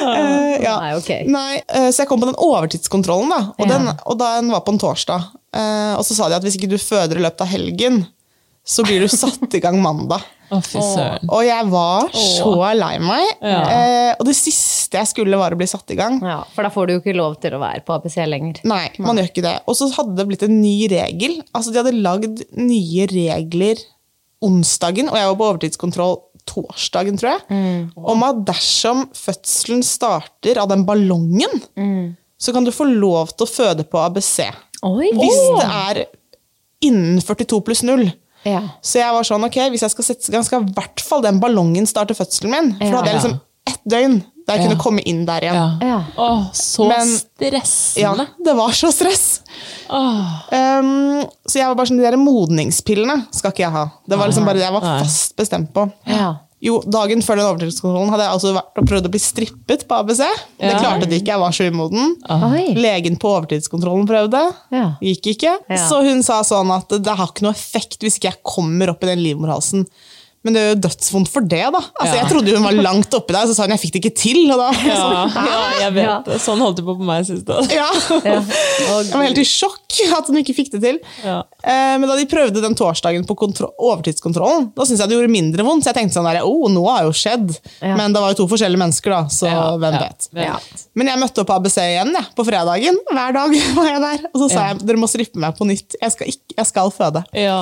Uh, 0.00 0.56
ja. 0.66 0.76
Nei, 0.80 0.94
okay. 0.96 1.26
Nei, 1.28 1.60
eh, 1.68 1.90
så 1.92 2.02
jeg 2.04 2.10
kom 2.10 2.22
på 2.22 2.30
den 2.30 2.38
overtidskontrollen, 2.40 3.28
da. 3.34 3.42
Og, 3.58 3.66
Ja. 3.66 3.74
den, 3.76 3.92
og 4.06 4.18
den 4.22 4.50
var 4.54 4.64
på 4.64 4.72
en 4.76 4.80
torsdag. 4.82 5.28
Uh, 5.52 5.98
og 5.98 6.06
så 6.08 6.16
sa 6.16 6.30
de 6.32 6.38
at 6.38 6.44
hvis 6.46 6.56
ikke 6.56 6.70
du 6.72 6.78
føder 6.80 7.18
i 7.20 7.24
løpet 7.26 7.44
av 7.44 7.50
helgen, 7.52 8.06
så 8.64 8.84
blir 8.86 9.02
du 9.02 9.08
satt 9.10 9.52
i 9.54 9.60
gang 9.60 9.76
mandag. 9.82 10.22
Å. 10.52 11.28
Og 11.32 11.42
jeg 11.46 11.68
var 11.72 12.10
så 12.12 12.52
lei 12.76 12.92
meg. 13.02 13.30
Ja. 13.40 13.60
Eh, 13.72 14.10
og 14.18 14.26
det 14.28 14.34
siste 14.36 15.00
jeg 15.00 15.08
skulle, 15.08 15.38
var 15.40 15.54
å 15.54 15.58
bli 15.60 15.68
satt 15.70 15.88
i 15.94 15.96
gang. 15.98 16.18
Ja, 16.22 16.42
For 16.52 16.66
da 16.66 16.70
får 16.74 16.86
du 16.90 16.94
jo 16.96 17.00
ikke 17.02 17.16
lov 17.16 17.38
til 17.40 17.56
å 17.56 17.62
være 17.62 17.80
på 17.86 17.94
APC 17.96 18.18
lenger. 18.28 18.60
Nei, 18.68 18.84
man 19.02 19.16
gjør 19.20 19.30
ikke 19.30 19.46
det. 19.46 19.54
Og 19.66 19.78
så 19.78 19.88
hadde 19.96 20.18
det 20.20 20.28
blitt 20.28 20.44
en 20.46 20.58
ny 20.60 20.76
regel. 20.92 21.38
Altså, 21.56 21.72
De 21.72 21.80
hadde 21.80 21.96
lagd 22.04 22.44
nye 22.60 23.08
regler 23.10 23.80
onsdagen, 24.42 25.08
og 25.08 25.16
jeg 25.16 25.28
var 25.30 25.36
på 25.38 25.48
overtidskontroll 25.52 26.16
torsdagen, 26.50 27.14
tror 27.20 27.36
jeg, 27.36 27.42
om 27.94 28.24
at 28.26 28.40
dersom 28.48 29.04
fødselen 29.14 29.84
starter 29.86 30.58
av 30.58 30.72
den 30.72 30.82
ballongen, 30.88 31.62
så 32.42 32.50
kan 32.52 32.66
du 32.66 32.72
få 32.74 32.88
lov 32.90 33.30
til 33.36 33.46
å 33.46 33.52
føde 33.52 33.84
på 33.86 34.00
ABC. 34.02 34.48
Oi! 34.82 35.12
Hvis 35.14 35.38
det 35.60 35.68
er 35.70 36.00
innen 36.82 37.20
42 37.22 37.60
pluss 37.62 37.84
0. 37.86 38.02
Ja. 38.44 38.60
Så 38.82 38.98
jeg 38.98 39.12
var 39.14 39.22
sånn, 39.28 39.44
ok, 39.46 39.58
hvis 39.70 39.82
jeg 39.86 39.90
skal 39.94 40.04
sette 40.04 40.28
i 40.28 40.32
gang, 40.34 40.44
skal 40.44 40.62
i 40.66 40.72
hvert 40.74 41.00
fall 41.00 41.22
den 41.22 41.38
ballongen 41.40 41.86
starte 41.86 42.14
fødselen 42.18 42.50
min. 42.50 42.72
For 42.78 42.90
da 42.90 42.96
hadde 43.02 43.12
jeg 43.12 43.20
liksom 43.20 43.40
ett 43.70 43.80
døgn 43.88 44.16
der 44.48 44.56
jeg 44.58 44.64
Ja. 44.64 44.68
kunne 44.68 44.80
komme 44.82 45.02
inn 45.06 45.24
der 45.24 45.40
igjen. 45.46 45.54
Ja. 45.54 45.78
Ja. 45.86 45.98
Å, 46.18 46.50
så 46.52 46.88
Men- 46.88 47.06
stressende. 47.06 48.00
Ja, 48.02 48.26
det 48.44 48.56
var 48.58 48.70
så 48.74 48.90
stress. 48.90 49.40
Um, 49.88 51.22
så 51.46 51.58
jeg 51.60 51.68
var 51.68 51.76
bare 51.78 51.86
sånn, 51.90 52.00
de 52.00 52.06
der 52.10 52.16
modningspillene 52.20 53.26
skal 53.34 53.52
ikke 53.52 53.64
jeg 53.66 53.70
ha. 53.74 53.84
Det 54.08 54.18
var 54.18 54.26
liksom 54.30 54.44
bare 54.48 54.58
det 54.58 54.66
jeg 54.66 54.74
var 54.74 54.86
fast 55.02 55.36
bestemt 55.38 55.72
på. 55.72 55.86
Ja. 56.10 56.32
Jo, 56.62 56.76
Dagen 56.86 57.24
før 57.26 57.40
den 57.40 57.48
overtidskontrollen 57.48 58.12
hadde 58.14 58.26
jeg 58.28 58.36
altså 58.36 58.52
vært 58.54 58.78
og 58.78 58.86
prøvd 58.86 59.08
å 59.08 59.10
bli 59.10 59.20
strippet 59.22 59.84
på 59.90 59.98
ABC. 59.98 60.22
Det 60.62 60.72
klarte 60.78 61.08
de 61.10 61.18
ikke, 61.18 61.32
jeg 61.34 61.42
var 61.42 61.56
så 61.56 61.66
umoden. 61.66 62.14
Oi. 62.52 62.64
Legen 62.78 63.18
på 63.18 63.32
overtidskontrollen 63.34 64.06
prøvde. 64.06 64.42
Ja. 64.70 64.86
Gikk 65.02 65.32
ikke. 65.34 65.56
Ja. 65.66 65.80
Så 65.90 66.02
hun 66.06 66.22
sa 66.26 66.38
sånn 66.46 66.70
at 66.74 66.94
det 67.02 67.16
har 67.18 67.32
ikke 67.32 67.48
noe 67.48 67.56
effekt 67.56 67.98
hvis 68.06 68.20
ikke 68.20 68.30
jeg 68.30 68.42
kommer 68.46 68.94
opp 68.94 69.02
i 69.02 69.10
den 69.10 69.24
livmorhalsen 69.24 69.88
Men 70.42 70.56
det 70.56 70.60
er 70.62 70.70
jo 70.72 70.78
dødsvondt 70.88 71.28
for 71.30 71.40
det, 71.46 71.60
da. 71.70 71.78
Altså, 71.78 72.14
Ja. 72.16 72.22
Jeg 72.24 72.30
trodde 72.32 72.54
hun 72.56 72.64
var 72.66 72.72
langt 72.74 73.14
oppi 73.14 73.32
der, 73.36 73.46
så 73.46 73.54
sa 73.54 73.62
hun 73.62 73.70
jeg 73.76 73.80
fikk 73.84 73.92
det 73.94 74.00
ikke 74.02 74.16
til. 74.18 74.40
Og 74.50 74.58
da, 74.58 74.70
Ja, 74.88 75.10
ja, 75.30 75.60
jeg 75.84 75.92
vet 75.94 76.02
Ja. 76.08 76.16
det. 76.26 76.38
Sånn 76.42 76.58
holdt 76.58 76.80
det 76.80 76.84
på 76.88 76.96
på 76.98 77.06
meg 77.06 77.24
sist. 77.28 77.46
òg. 77.46 77.70
ja. 77.70 77.86
Jeg 78.26 79.14
var 79.14 79.22
helt 79.22 79.38
i 79.38 79.44
sjokk 79.46 79.78
at 80.16 80.26
hun 80.26 80.36
ikke 80.40 80.54
fikk 80.56 80.72
det 80.72 80.80
til. 80.82 80.98
Ja. 81.22 81.42
Eh, 81.62 81.94
Men 82.00 82.08
da 82.10 82.16
de 82.18 82.26
prøvde 82.26 82.60
den 82.64 82.74
torsdagen 82.74 83.22
på 83.28 83.36
overtidskontrollen, 83.38 84.70
da 84.74 84.86
syntes 84.86 85.02
jeg 85.02 85.10
det 85.12 85.16
gjorde 85.18 85.32
mindre 85.32 85.66
vondt. 85.66 85.84
Så 85.84 85.92
jeg 85.92 85.98
tenkte 86.00 86.16
sånn 86.18 86.26
der, 86.28 86.40
oh, 86.46 86.66
noe 86.72 86.90
har 86.96 87.06
jo 87.06 87.12
skjedd. 87.16 87.52
Ja. 87.82 87.94
Men 87.98 88.14
det 88.14 88.22
var 88.22 88.32
jo 88.34 88.40
to 88.42 88.48
forskjellige 88.50 88.80
mennesker, 88.82 89.14
da, 89.14 89.22
så 89.32 89.46
Ja, 89.50 89.64
hvem 89.78 89.96
ja, 89.98 90.02
vet. 90.08 90.28
Ja. 90.34 90.58
Men 90.98 91.10
jeg 91.12 91.22
møtte 91.22 91.42
opp 91.44 91.50
på 91.52 91.56
ABC 91.60 91.78
igjen 91.84 92.12
jeg, 92.16 92.26
på 92.38 92.46
fredagen. 92.48 92.98
Hver 93.12 93.36
dag 93.38 93.56
var 93.78 93.90
jeg 93.92 94.00
der. 94.08 94.26
Og 94.32 94.40
så 94.44 94.48
sa 94.50 94.60
Ja. 94.60 94.68
jeg 94.74 94.86
dere 94.88 95.02
må 95.02 95.10
strippe 95.10 95.38
meg 95.42 95.56
på 95.58 95.68
nytt. 95.68 95.98
Jeg 96.00 96.14
skal, 96.16 96.32
ikke, 96.34 96.56
jeg 96.58 96.66
skal 96.72 96.90
føde. 96.94 97.24
Ja. 97.36 97.60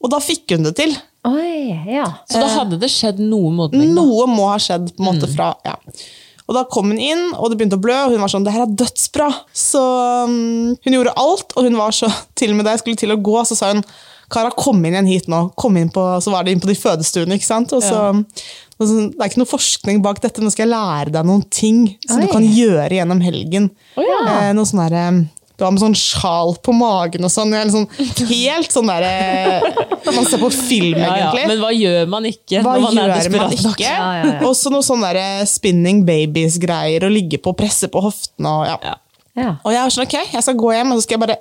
Og 0.00 0.10
da 0.14 0.18
fikk 0.24 0.56
hun 0.56 0.64
det 0.64 0.74
til. 0.80 0.96
Oi, 1.28 1.76
ja. 1.92 2.06
Så 2.30 2.40
da 2.40 2.48
hadde 2.54 2.78
det 2.80 2.88
skjedd 2.92 3.20
noe 3.20 3.52
modning? 3.52 3.90
da. 3.92 4.00
Noe 4.00 4.26
må 4.30 4.48
ha 4.48 4.58
skjedd 4.62 4.92
på 4.94 5.02
en 5.04 5.08
måte 5.10 5.28
fra 5.30 5.52
ja. 5.66 5.76
Og 6.50 6.56
da 6.56 6.64
kom 6.66 6.88
hun 6.90 6.98
inn, 6.98 7.28
og 7.38 7.52
det 7.52 7.60
begynte 7.60 7.76
å 7.78 7.82
blø, 7.82 7.94
og 8.08 8.14
hun 8.14 8.22
var 8.24 8.30
sånn 8.32 8.42
'Det 8.42 8.52
her 8.52 8.64
er 8.64 8.72
dødsbra'. 8.80 9.34
Så 9.54 9.82
um, 10.26 10.74
hun 10.74 10.96
gjorde 10.96 11.14
alt, 11.14 11.52
og 11.54 11.68
hun 11.68 11.76
var 11.78 11.94
så 11.94 12.10
Til 12.38 12.50
og 12.50 12.56
med 12.58 12.66
da 12.66 12.74
jeg 12.74 12.82
skulle 12.82 12.98
til 12.98 13.14
å 13.14 13.20
gå, 13.22 13.36
så 13.46 13.54
sa 13.54 13.70
hun 13.70 13.84
'Kara, 14.30 14.50
kom 14.50 14.82
inn 14.84 14.94
igjen 14.94 15.10
hit 15.10 15.28
nå'. 15.30 15.54
Kom 15.54 15.76
inn 15.76 15.90
på, 15.90 16.02
så 16.22 16.30
var 16.30 16.44
det 16.44 16.52
inn 16.54 16.62
på 16.62 16.70
de 16.70 16.74
fødestuene, 16.78 17.38
ikke 17.38 17.46
sant. 17.46 17.72
Og 17.72 17.82
så, 17.82 18.00
og 18.78 18.82
så, 18.86 18.98
det 19.10 19.18
er 19.20 19.30
ikke 19.30 19.42
noe 19.42 19.54
forskning 19.54 20.02
bak 20.02 20.20
dette, 20.22 20.42
nå 20.42 20.50
skal 20.50 20.66
jeg 20.66 20.74
lære 20.74 21.14
deg 21.14 21.26
noen 21.26 21.42
ting 21.50 21.98
som 22.06 22.18
Oi. 22.18 22.26
du 22.26 22.32
kan 22.32 22.46
gjøre 22.46 22.94
gjennom 22.98 23.22
helgen. 23.22 23.70
Oh, 23.98 24.06
ja. 24.06 24.20
eh, 24.48 24.52
noe 24.54 24.66
sånn 24.66 24.82
derre 24.86 25.04
det 25.60 25.66
har 25.68 25.74
med 25.76 25.82
sånn 25.82 25.96
sjal 26.00 26.54
på 26.64 26.72
magen 26.76 27.26
og 27.28 27.32
sånn. 27.32 27.52
Jeg 27.52 27.60
er 27.60 27.68
liksom 27.68 28.30
helt 28.30 28.72
sånn 28.74 28.88
derre 28.90 29.72
Man 30.10 30.24
ser 30.26 30.40
på 30.40 30.48
film, 30.54 30.96
Ja, 30.98 31.10
ja. 31.10 31.16
egentlig. 31.28 31.44
Men 31.52 31.60
hva 31.62 31.70
gjør 31.76 32.08
man 32.14 32.28
ikke 32.30 32.62
Hva 32.64 32.72
når 32.78 32.86
man 32.86 32.98
er 33.04 33.12
desperat 33.14 33.62
nok? 33.68 33.82
Ja, 33.84 33.92
ja, 34.00 34.24
ja. 34.24 34.38
Også 34.48 34.72
noe 34.72 34.82
sånn 34.86 35.04
der 35.04 35.20
spinning 35.50 36.00
babies-greier, 36.08 37.04
og 37.06 37.12
ligge 37.14 37.38
på 37.38 37.52
og 37.52 37.58
presse 37.60 37.90
på 37.92 38.02
hoftene. 38.08 38.48
Og, 38.56 38.64
ja. 38.70 38.78
Ja. 38.88 38.96
ja. 39.42 39.52
og 39.62 39.70
jeg 39.76 39.84
var 39.84 39.94
sånn, 39.94 40.08
ok, 40.08 40.18
jeg 40.32 40.46
skal 40.48 40.58
gå 40.64 40.72
hjem, 40.74 40.90
og 40.96 40.98
så 40.98 41.06
skal 41.06 41.18
jeg 41.18 41.24
bare 41.28 41.38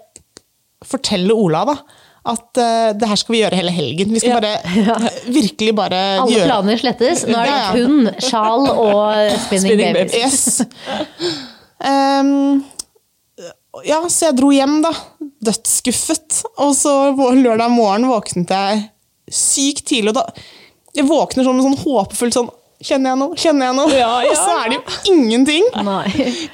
fortelle 0.90 1.34
Ola 1.36 1.64
da, 1.72 1.76
at 2.30 2.60
uh, 2.60 2.90
det 3.00 3.08
her 3.10 3.18
skal 3.20 3.34
vi 3.34 3.40
gjøre 3.42 3.58
hele 3.58 3.72
helgen. 3.74 4.12
Vi 4.14 4.20
skal 4.22 4.36
Ja. 4.36 4.40
bare 4.44 5.12
virkelig 5.40 5.74
bare 5.80 6.00
Alle 6.22 6.36
gjøre 6.36 6.50
planer 6.52 6.82
slettes. 6.84 7.24
Nå 7.28 7.40
er 7.40 7.48
det 7.48 7.54
Ja, 7.56 7.62
ja. 7.64 7.72
kun 7.74 8.12
sjal 8.28 8.68
og 8.76 9.40
spinning, 9.48 9.72
Spinning 9.74 9.96
babies. 9.96 10.12
Yes. 10.20 11.40
Ehm, 11.80 12.64
ja, 13.86 14.00
så 14.10 14.30
jeg 14.30 14.38
dro 14.40 14.52
hjem, 14.54 14.80
da. 14.86 14.94
Dødsskuffet. 15.46 16.44
Og 16.64 16.74
så 16.78 16.94
på 17.18 17.30
lørdag 17.38 17.72
morgen 17.74 18.10
våknet 18.10 18.54
jeg 18.54 18.88
sykt 19.30 19.86
tidlig. 19.92 20.14
Og 20.14 20.18
da, 20.20 20.26
jeg 20.98 21.08
våkner 21.10 21.46
sånn 21.46 21.60
med 21.60 21.68
sånn 21.68 21.84
håpefullt 21.84 22.40
sånn 22.40 22.56
Kjenner 22.80 23.12
jeg 23.12 23.20
noe? 23.20 23.36
Kjenner 23.36 23.68
jeg 23.68 23.76
noe? 23.76 23.92
Ja, 23.92 24.12
ja, 24.24 24.30
Og 24.32 24.38
så 24.40 24.52
er 24.56 24.70
det 24.72 24.78
jo 24.78 25.12
ingenting. 25.12 25.66
Nei. 25.84 26.06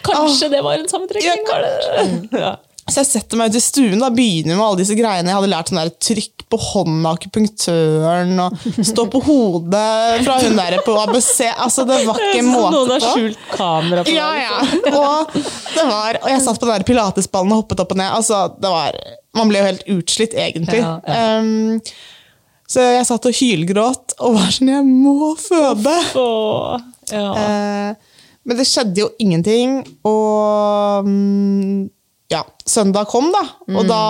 Kanskje 0.08 0.48
det 0.50 0.64
var 0.66 0.80
en 0.80 0.88
sammentrekning? 0.90 1.28
Ja, 1.30 1.36
kanskje. 1.46 2.40
Ja. 2.42 2.54
Så 2.86 3.02
jeg 3.02 3.08
setter 3.10 3.40
meg 3.40 3.50
ut 3.50 3.58
i 3.58 3.64
stuen 3.66 4.04
og 4.06 4.14
begynner 4.14 4.60
med 4.60 4.62
alle 4.62 4.78
disse 4.84 4.94
greiene. 4.94 5.32
Jeg 5.32 5.40
hadde 5.40 5.50
lært 5.50 5.72
sånn 5.72 5.80
der 5.80 5.90
trykk 6.06 6.44
på 6.54 6.60
hånda, 6.62 7.16
akupunktøren, 7.16 8.34
og 8.44 8.84
stå 8.86 9.08
på 9.10 9.22
hodet 9.26 10.22
fra 10.28 10.36
hun 10.44 10.60
der 10.60 10.76
på 10.86 10.94
ABC. 11.02 11.48
Altså, 11.50 11.88
det 11.90 11.98
var 12.06 12.22
ikke 12.22 12.44
måte 12.52 12.62
på. 12.62 12.72
Noen 12.76 12.94
har 12.94 13.06
skjult 13.08 13.48
kamera 13.56 14.04
på 14.06 14.14
Ja, 14.14 14.28
ja. 14.38 14.60
Og, 15.02 15.34
det 15.34 15.86
var, 15.90 16.20
og 16.22 16.30
jeg 16.30 16.44
satt 16.46 16.62
på 16.62 16.70
den 16.70 16.76
der 16.76 16.86
pilatesballen 16.88 17.56
og 17.56 17.64
hoppet 17.64 17.82
opp 17.82 17.96
og 17.96 18.00
ned. 18.04 18.12
Altså, 18.20 18.44
det 18.62 18.74
var, 18.76 19.00
man 19.42 19.50
ble 19.50 19.64
jo 19.64 19.70
helt 19.72 19.90
utslitt, 19.98 20.38
egentlig. 20.38 20.84
Ja, 20.86 21.00
Um, 21.42 21.82
så 22.70 22.82
jeg 22.82 23.06
satt 23.06 23.26
og 23.30 23.36
hylgråt 23.38 24.16
og 24.26 24.38
var 24.40 24.54
sånn 24.54 24.72
Jeg 24.72 24.86
må 24.88 25.34
føde! 25.38 25.98
Oh, 26.18 26.78
ja. 27.14 27.28
uh, 27.34 28.16
men 28.46 28.58
det 28.58 28.66
skjedde 28.70 29.02
jo 29.02 29.10
ingenting, 29.22 29.80
og 30.06 31.06
mm, 31.10 31.86
ja, 32.36 32.44
søndag 32.66 33.10
kom, 33.12 33.32
da. 33.34 33.44
Mm. 33.70 33.80
Og 33.80 33.90
da 33.90 34.02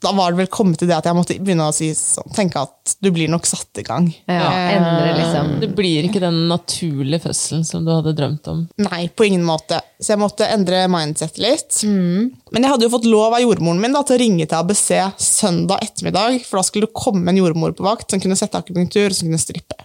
da 0.00 0.12
var 0.12 0.32
det 0.32 0.42
vel 0.42 0.50
kommet 0.52 0.78
til 0.80 0.90
det 0.90 0.96
at 0.98 1.06
jeg 1.08 1.16
måtte 1.16 1.36
begynne 1.40 1.66
å 1.70 1.74
si, 1.74 1.88
sånn, 1.96 2.28
tenke 2.36 2.60
at 2.66 2.94
du 3.02 3.08
blir 3.14 3.30
nok 3.32 3.46
satt 3.48 3.80
i 3.80 3.84
gang. 3.86 4.08
Ja, 4.28 4.50
endre 4.76 5.14
liksom. 5.16 5.52
Det 5.62 5.70
blir 5.76 6.06
ikke 6.08 6.22
den 6.22 6.42
naturlige 6.50 7.24
fødselen 7.26 7.64
som 7.66 7.86
du 7.86 7.92
hadde 7.94 8.14
drømt 8.18 8.50
om. 8.52 8.64
Nei, 8.82 9.06
på 9.08 9.26
ingen 9.28 9.44
måte. 9.46 9.80
Så 9.98 10.12
jeg 10.12 10.22
måtte 10.22 10.48
endre 10.52 10.84
mindset 10.92 11.40
litt. 11.42 11.80
Mm. 11.88 12.28
Men 12.52 12.66
jeg 12.66 12.74
hadde 12.74 12.88
jo 12.88 12.92
fått 12.92 13.08
lov 13.08 13.36
av 13.38 13.42
jordmoren 13.44 13.80
min 13.82 13.96
da, 13.96 14.04
til 14.06 14.18
å 14.18 14.22
ringe 14.22 14.46
til 14.46 14.58
ABC 14.58 14.90
søndag 15.22 15.84
ettermiddag, 15.86 16.42
for 16.46 16.60
da 16.60 16.66
skulle 16.68 16.90
det 16.90 16.98
komme 17.04 17.32
en 17.32 17.40
jordmor 17.40 17.74
på 17.76 17.86
vakt 17.86 18.12
som 18.12 18.22
kunne 18.22 18.38
sette 18.38 18.60
akupunktur 18.60 19.16
som 19.16 19.30
kunne 19.30 19.42
strippe. 19.42 19.80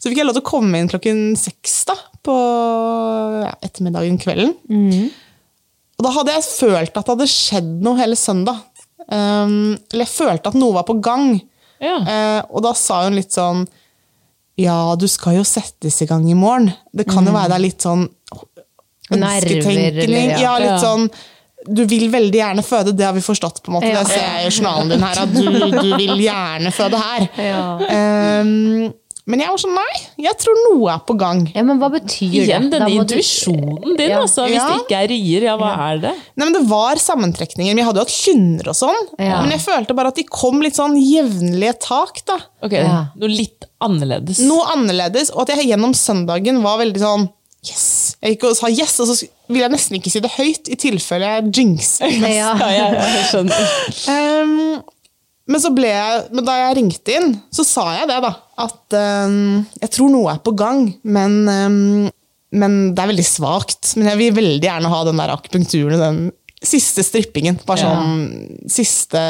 Så 0.00 0.08
fikk 0.08 0.18
jeg 0.18 0.26
lov 0.26 0.38
til 0.38 0.42
å 0.42 0.50
komme 0.50 0.80
inn 0.80 0.90
klokken 0.90 1.36
seks 1.38 1.84
da, 1.92 1.98
på 2.24 2.34
ja, 3.44 3.52
ettermiddagen 3.62 4.18
kvelden. 4.22 4.56
Og 6.04 6.10
da 6.10 6.18
hadde 6.18 6.32
jeg 6.34 6.44
følt 6.44 6.90
at 6.92 7.06
det 7.06 7.12
hadde 7.14 7.26
skjedd 7.32 7.68
noe 7.84 7.96
hele 7.96 8.16
søndag. 8.20 8.58
Um, 9.08 9.72
eller 9.92 10.04
jeg 10.04 10.12
følte 10.12 10.50
at 10.52 10.56
noe 10.60 10.74
var 10.76 10.84
på 10.88 10.98
gang. 11.04 11.38
Ja. 11.80 11.96
Uh, 12.04 12.40
og 12.56 12.62
da 12.66 12.74
sa 12.76 13.02
hun 13.06 13.16
litt 13.16 13.32
sånn 13.34 13.64
Ja, 14.60 14.94
du 15.00 15.08
skal 15.10 15.38
jo 15.40 15.44
settes 15.48 15.96
i 16.04 16.06
gang 16.08 16.28
i 16.30 16.36
morgen. 16.36 16.68
Det 16.92 17.08
kan 17.08 17.24
jo 17.26 17.32
være 17.34 17.50
det 17.54 17.56
er 17.56 17.64
litt 17.64 17.84
sånn 17.84 18.04
ønsketenkning. 19.12 20.30
ja. 20.30 20.38
Ja, 20.40 20.58
litt 20.58 20.74
Ja. 20.76 20.78
sånn 20.82 21.08
Du 21.66 21.86
vil 21.88 22.10
veldig 22.12 22.36
gjerne 22.36 22.62
føde, 22.62 22.92
det 22.92 23.06
har 23.06 23.14
vi 23.16 23.22
forstått. 23.24 23.62
på 23.62 23.70
en 23.72 23.78
måte. 23.78 23.88
Det 23.88 24.06
ser 24.06 24.20
jeg 24.20 24.46
i 24.46 24.50
journalen 24.52 24.90
din 24.90 25.00
her, 25.00 25.20
at 25.22 25.32
du, 25.32 25.44
du 25.80 25.96
vil 25.96 26.18
gjerne 26.20 26.72
føde 26.76 26.98
her. 27.00 27.28
Ja. 27.40 28.40
Um, 28.44 28.92
men 29.26 29.40
jeg 29.40 29.48
var 29.48 29.60
sånn 29.62 29.74
nei, 29.78 29.94
jeg 30.26 30.36
tror 30.42 30.58
noe 30.66 30.90
er 30.92 30.98
på 31.08 31.14
gang. 31.16 31.38
ja, 31.54 31.62
men 31.64 31.78
hva 31.80 31.88
betyr 31.94 32.30
det? 32.30 32.42
Igjen 32.44 32.66
denne 32.70 32.90
intuisjonen 32.92 33.96
din, 33.96 34.10
Ja. 34.10 34.20
altså. 34.20 34.44
Hvis 34.46 34.56
Ja. 34.60 34.66
det 34.68 34.82
ikke 34.84 34.98
er 35.02 35.08
rier, 35.08 35.42
ja, 35.48 35.56
hva 35.56 35.70
er 35.92 35.98
det? 36.02 36.12
Nei, 36.36 36.44
men 36.44 36.52
Det 36.52 36.62
var 36.68 36.96
sammentrekninger, 36.96 37.74
Vi 37.74 37.82
hadde 37.82 37.96
jo 37.96 38.04
hatt 38.04 38.08
kynner 38.12 38.68
og 38.68 38.74
sånn. 38.74 39.00
Ja. 39.18 39.40
Men 39.40 39.50
jeg 39.52 39.60
følte 39.60 39.94
bare 39.96 40.08
at 40.08 40.14
de 40.16 40.24
kom 40.24 40.60
litt 40.60 40.74
sånn 40.76 40.96
jevnlige 41.00 41.78
tak. 41.80 42.24
da. 42.26 42.36
Ok, 42.62 42.72
Ja. 42.72 43.06
Noe 43.16 43.28
litt 43.28 43.64
annerledes. 43.80 44.40
noe 44.40 44.64
annerledes, 44.74 45.30
og 45.34 45.48
at 45.48 45.56
jeg 45.56 45.70
gjennom 45.72 45.94
søndagen 45.94 46.62
var 46.62 46.78
veldig 46.78 46.98
sånn 47.00 47.28
Yes! 47.64 48.16
Jeg 48.22 48.36
gikk 48.38 48.50
og 48.50 48.56
sa 48.58 48.66
yes, 48.68 49.00
og 49.00 49.06
så 49.08 49.26
ville 49.48 49.62
jeg 49.64 49.70
nesten 49.72 49.96
ikke 49.96 50.10
si 50.12 50.20
det 50.20 50.30
høyt, 50.32 50.68
i 50.68 50.76
tilfelle 50.76 51.24
jeg 51.24 51.50
jinxer. 51.50 52.10
Ja. 52.20 52.52
Ja, 52.58 52.68
jeg, 52.68 52.92
jeg 52.92 53.24
skjønner. 53.30 54.42
Um, 54.42 54.82
men 55.48 55.60
så 55.60 55.70
ble 55.74 55.88
jeg, 55.88 56.28
men 56.32 56.44
da 56.44 56.52
jeg 56.60 56.76
ringte 56.76 57.14
inn, 57.16 57.42
så 57.50 57.64
sa 57.64 57.86
jeg 57.98 58.08
det, 58.08 58.20
da. 58.20 58.34
At 58.60 58.94
um, 58.94 59.64
jeg 59.82 59.90
tror 59.96 60.12
noe 60.12 60.30
er 60.34 60.40
på 60.44 60.52
gang, 60.58 60.86
men, 61.02 61.32
um, 61.48 62.10
men 62.54 62.76
det 62.94 63.02
er 63.02 63.10
veldig 63.10 63.26
svakt. 63.26 63.94
Men 63.98 64.12
jeg 64.12 64.20
vil 64.20 64.36
veldig 64.38 64.68
gjerne 64.68 64.92
ha 64.92 65.00
den 65.08 65.22
der 65.22 65.32
akupunkturen, 65.34 65.98
den 66.02 66.20
siste 66.64 67.02
strippingen. 67.04 67.58
Bare 67.66 67.82
Ja. 67.82 67.94
sånn 67.96 68.68
siste 68.70 69.24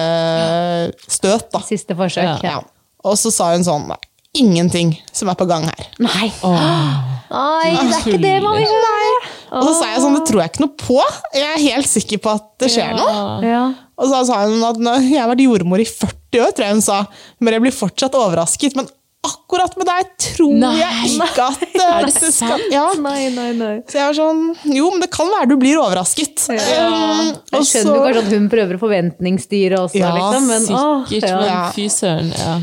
støt, 1.08 1.48
da. 1.54 1.62
Siste 1.66 1.96
forsøk. 1.98 2.44
Ja. 2.44 2.60
Og 3.04 3.16
så 3.20 3.32
sa 3.32 3.52
hun 3.54 3.64
sånn 3.66 3.88
"Nei, 3.88 4.00
Ingenting 4.34 4.96
som 5.12 5.28
er 5.30 5.36
på 5.38 5.46
gang 5.46 5.62
her. 5.62 5.86
Nei. 6.02 6.26
Nei, 6.42 7.70
det 7.70 7.94
er 7.94 8.00
ikke 8.00 8.18
det 8.22 8.42
man 8.42 8.56
vil 8.58 8.72
høre. 8.72 9.12
Og 9.54 9.62
så 9.68 9.74
sa 9.78 9.90
jeg 9.92 10.02
sånn, 10.02 10.16
det 10.18 10.24
tror 10.26 10.40
jeg 10.42 10.50
ikke 10.50 10.62
noe 10.64 10.74
på. 10.80 10.96
Jeg 11.34 11.46
er 11.52 11.62
helt 11.70 11.86
sikker 11.86 12.18
på 12.18 12.32
at 12.34 12.48
det 12.58 12.70
skjer 12.74 12.96
noe. 12.98 13.14
Ja. 13.46 13.62
Og 13.94 14.10
så 14.10 14.24
sa 14.26 14.40
hun 14.42 14.62
at 14.66 14.80
jeg 15.06 15.20
har 15.20 15.30
vært 15.30 15.44
jordmor 15.44 15.78
i 15.82 15.86
40 15.86 16.42
år, 16.42 16.50
tror 16.50 16.66
jeg 16.66 16.74
hun 16.74 16.82
sa. 16.82 16.98
Men 17.38 17.54
jeg 17.54 17.62
blir 17.62 17.76
fortsatt 17.78 18.18
overrasket. 18.18 18.74
Men 18.74 18.90
akkurat 19.24 19.76
med 19.80 19.86
deg 19.88 20.10
tror 20.20 20.52
Nei. 20.60 20.72
jeg 20.78 21.10
ikke 21.16 21.46
at 21.48 21.62
Er 21.84 22.06
det 22.06 22.12
dette 22.14 22.30
skal 22.34 22.60
ja. 22.72 22.84
Nei, 23.00 23.28
nei, 23.34 23.48
nei. 23.58 23.72
Så 23.88 23.98
jeg 23.98 24.06
var 24.10 24.16
sånn 24.18 24.42
Jo, 24.76 24.90
men 24.94 25.00
det 25.04 25.10
kan 25.14 25.26
være 25.32 25.48
du 25.50 25.56
blir 25.60 25.80
overrasket. 25.80 26.44
Um, 26.50 26.56
Jeg 26.58 27.68
skjønner 27.70 27.90
så- 27.90 27.96
jo 27.96 28.00
kanskje 28.04 28.22
at 28.26 28.32
hun 28.36 28.48
prøver 28.52 28.78
å 28.78 28.82
forventningsstyre 28.84 29.78
også, 29.84 29.98
Ja, 30.00 30.12
liksom, 30.18 30.48
men 30.52 30.62
åh, 30.78 31.04
Sikkert, 31.08 31.28
ja. 31.28 31.36
men 31.40 31.48
Ja. 31.52 31.70
fy 31.76 31.86
søren. 31.88 32.32
Ja. 32.38 32.56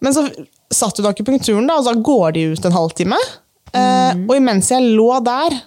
Men 0.00 0.12
så 0.14 0.26
satt 0.70 0.96
hun 1.00 1.06
akupunkturen, 1.06 1.66
da, 1.66 1.76
og 1.80 1.84
så 1.88 1.94
går 2.02 2.32
de 2.36 2.42
ut 2.52 2.64
en 2.68 2.72
halvtime. 2.72 3.16
Eh, 3.74 4.14
Mm. 4.14 4.26
og 4.30 4.36
imens 4.36 4.68
jeg 4.70 4.82
lå 4.82 5.22
der, 5.24 5.60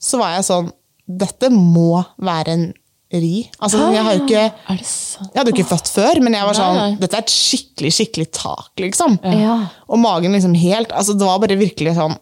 så 0.00 0.18
var 0.18 0.34
jeg 0.36 0.44
sånn 0.50 0.72
Dette 1.08 1.50
må 1.52 2.04
være 2.18 2.48
en 2.48 2.74
ri. 3.22 3.46
Altså, 3.60 3.80
jeg 3.94 4.04
har 4.06 4.16
jo 4.16 4.22
ikke 4.24 4.44
sant? 4.86 5.30
Jeg 5.32 5.40
hadde 5.40 5.52
jo 5.52 5.56
ikke 5.56 5.70
født 5.70 5.90
før, 5.94 6.20
men 6.24 6.36
jeg 6.36 6.48
var 6.48 6.58
sånn. 6.58 6.98
Dette 7.00 7.18
er 7.18 7.24
et 7.24 7.32
skikkelig, 7.32 7.92
skikkelig 7.96 8.28
tak, 8.36 8.70
liksom. 8.82 9.18
Ja. 9.36 9.56
Og 9.88 10.00
magen 10.02 10.36
liksom 10.36 10.54
helt 10.58 10.92
Altså, 10.92 11.14
det 11.16 11.26
var 11.26 11.40
bare 11.42 11.56
virkelig 11.58 11.94
sånn 11.96 12.14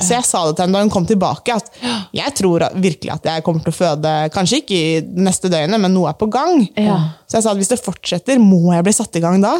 Så 0.00 0.12
jeg 0.16 0.26
sa 0.28 0.42
det 0.46 0.56
til 0.56 0.66
henne 0.66 0.76
da 0.76 0.82
hun 0.84 0.92
kom 0.92 1.06
tilbake, 1.08 1.54
at 1.56 1.70
jeg 2.16 2.34
tror 2.36 2.66
virkelig 2.74 3.14
at 3.14 3.28
jeg 3.30 3.44
kommer 3.46 3.64
til 3.64 3.72
å 3.72 3.76
føde 3.76 4.12
Kanskje 4.34 4.60
ikke 4.62 4.76
i 4.76 5.22
neste 5.24 5.48
døgnet, 5.52 5.80
men 5.80 5.94
noe 5.94 6.10
er 6.10 6.18
på 6.20 6.28
gang. 6.32 6.66
Ja. 6.76 6.98
Så 7.24 7.38
jeg 7.38 7.46
sa 7.46 7.54
at 7.54 7.60
hvis 7.60 7.72
det 7.72 7.80
fortsetter, 7.80 8.42
må 8.42 8.74
jeg 8.74 8.84
bli 8.86 8.94
satt 8.96 9.16
i 9.16 9.24
gang 9.24 9.40
da. 9.44 9.54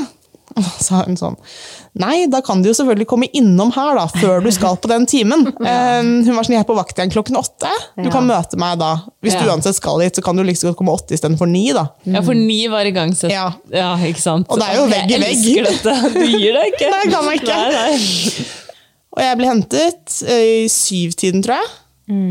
Og 0.60 0.68
sa 0.80 1.02
hun 1.04 1.18
sånn 1.20 1.36
Nei, 1.96 2.26
da 2.32 2.42
kan 2.44 2.60
du 2.60 2.68
jo 2.70 2.74
selvfølgelig 2.76 3.06
komme 3.08 3.28
innom 3.36 3.70
her 3.72 3.96
da, 3.96 4.04
før 4.20 4.42
du 4.44 4.50
skal 4.52 4.76
på 4.76 4.88
den 4.90 5.06
timen. 5.08 5.46
ja. 5.64 6.02
hun 6.02 6.34
var 6.36 6.44
sånn, 6.44 6.56
jeg 6.58 6.64
er 6.64 6.68
på 6.68 6.76
vakt 6.76 6.98
igjen 6.98 7.12
klokken 7.14 7.38
åtte. 7.40 7.70
Du 7.96 8.10
kan 8.12 8.26
møte 8.28 8.58
meg 8.60 8.74
da. 8.82 8.90
Hvis 9.24 9.38
du 9.38 9.48
uansett 9.48 9.78
skal 9.78 10.02
hit, 10.04 10.18
så 10.18 10.24
kan 10.24 10.36
du 10.36 10.42
like 10.42 10.52
liksom 10.52 10.74
godt 10.74 10.78
komme 10.82 10.92
åtte 10.92 11.16
istedenfor 11.16 11.48
ni. 11.48 11.70
da. 11.72 11.86
Ja, 12.04 12.20
for 12.26 12.36
ni 12.36 12.58
var 12.68 12.84
igangsatt. 12.84 13.32
Ja. 13.32 13.46
ja, 13.72 13.94
ikke 14.04 14.20
sant? 14.20 14.44
Og 14.52 14.60
det 14.60 14.68
er 14.68 14.76
jo 14.76 14.84
vegg 14.92 15.08
i 15.08 15.16
Jeg 15.16 15.30
elsker 15.30 15.70
dette. 15.70 15.96
Du 16.18 16.36
gir 16.36 16.58
deg 16.58 16.74
ikke. 16.74 16.92
Nei, 16.92 17.02
kan 17.14 17.30
jeg 17.30 17.40
ikke. 17.40 17.56
Nei, 17.56 17.80
nei. 17.80 18.46
Og 19.16 19.24
jeg 19.24 19.40
ble 19.40 19.48
hentet 19.48 20.18
i 20.36 20.54
syvtiden, 20.72 21.46
tror 21.46 21.62
jeg. 21.62 21.72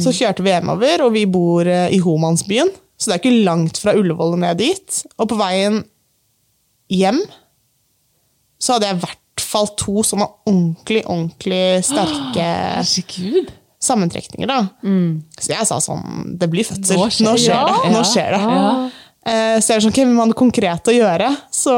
Så 0.06 0.14
kjørte 0.14 0.46
vi 0.46 0.54
hjemover, 0.54 1.08
og 1.08 1.16
vi 1.18 1.26
bor 1.26 1.66
i 1.66 1.98
Homansbyen. 2.06 2.70
Så 3.02 3.10
det 3.10 3.18
er 3.18 3.24
ikke 3.24 3.48
langt 3.50 3.82
fra 3.82 3.98
Ullevål 3.98 4.38
og 4.38 4.44
ned 4.46 4.62
dit. 4.62 5.02
Og 5.18 5.28
på 5.34 5.40
veien 5.42 5.82
hjem 6.94 7.20
så 8.66 8.76
hadde 8.78 8.90
jeg 8.90 8.98
i 8.98 9.04
hvert 9.06 9.44
fall 9.46 9.68
to 9.78 10.02
sånne 10.08 10.26
ordentlig, 10.50 11.04
ordentlig 11.06 11.62
sterke 11.86 12.46
Herregud. 12.82 13.52
sammentrekninger. 13.86 14.50
da. 14.50 14.62
Så 15.38 15.52
jeg 15.54 15.68
sa 15.70 15.78
sånn 15.84 16.38
Det 16.40 16.48
blir 16.50 16.66
fødsel. 16.66 16.98
Nå 16.98 17.10
skjer 17.14 17.28
Nå 17.28 17.36
skjer 17.38 17.60
det. 17.62 17.74
det. 17.74 17.82
Ja. 17.86 17.92
Nå 17.94 18.06
skjer 18.10 18.38
det. 18.38 18.44
Ja. 18.56 18.70
Eh, 19.26 19.58
Så 19.62 19.74
jeg 19.74 19.78
er 19.78 19.84
sånn, 19.86 19.94
ok, 19.94 20.00
vi 20.06 20.14
må 20.16 20.24
ha 20.26 20.30
noe 20.32 20.38
konkret 20.40 20.90
å 20.90 20.96
gjøre. 20.96 21.30
Så 21.54 21.74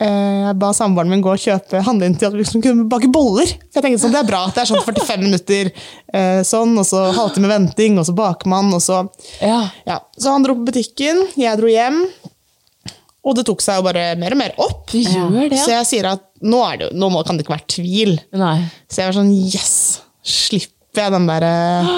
eh, 0.00 0.40
jeg 0.48 0.56
ba 0.60 0.70
samboeren 0.76 1.10
min 1.12 1.22
gå 1.24 1.30
og 1.32 1.40
kjøpe 1.40 1.80
handle 1.86 2.08
inn 2.10 2.16
til 2.18 2.28
at 2.28 2.34
vi 2.36 2.42
liksom 2.42 2.62
kunne 2.64 2.86
bake 2.90 3.08
boller. 3.14 3.46
For 3.70 3.80
jeg 3.80 3.86
tenkte 3.86 4.02
sånn, 4.04 4.14
Det 4.16 4.22
er 4.24 4.28
bra. 4.30 4.42
at 4.48 4.54
Det 4.56 4.64
er 4.64 4.70
sånn 4.72 4.84
45 4.84 5.24
minutter 5.24 5.70
eh, 6.14 6.42
sånn, 6.46 6.76
og 6.80 6.86
så 6.88 7.06
halvtime 7.16 7.48
venting, 7.52 7.98
og 8.00 8.06
så 8.08 8.14
baker 8.16 8.50
man, 8.52 8.72
og 8.76 8.82
så 8.84 9.04
Ja. 9.42 9.60
ja. 9.86 9.98
Så 10.18 10.32
han 10.32 10.42
dro 10.46 10.56
på 10.58 10.66
butikken, 10.70 11.26
jeg 11.36 11.58
dro 11.60 11.68
hjem. 11.70 12.04
Og 13.24 13.34
det 13.38 13.46
tok 13.48 13.62
seg 13.64 13.78
jo 13.80 13.84
bare 13.86 14.02
mer 14.20 14.34
og 14.36 14.40
mer 14.42 14.52
opp. 14.60 14.82
Du 14.92 14.98
gjør 15.00 15.48
det, 15.48 15.56
Så 15.58 15.70
jeg 15.72 15.86
sier 15.88 16.08
at 16.10 16.24
nå, 16.44 16.58
er 16.68 16.76
det, 16.82 16.88
nå 16.92 17.08
kan 17.24 17.38
det 17.38 17.46
ikke 17.46 17.54
være 17.54 17.70
tvil. 17.72 18.18
Nei. 18.36 18.58
Så 18.90 19.00
jeg 19.00 19.08
var 19.10 19.16
sånn 19.16 19.30
yes! 19.32 19.74
Slipper 20.24 21.06
jeg 21.06 21.12
den 21.16 21.26
der 21.30 21.46
eh, 21.48 21.88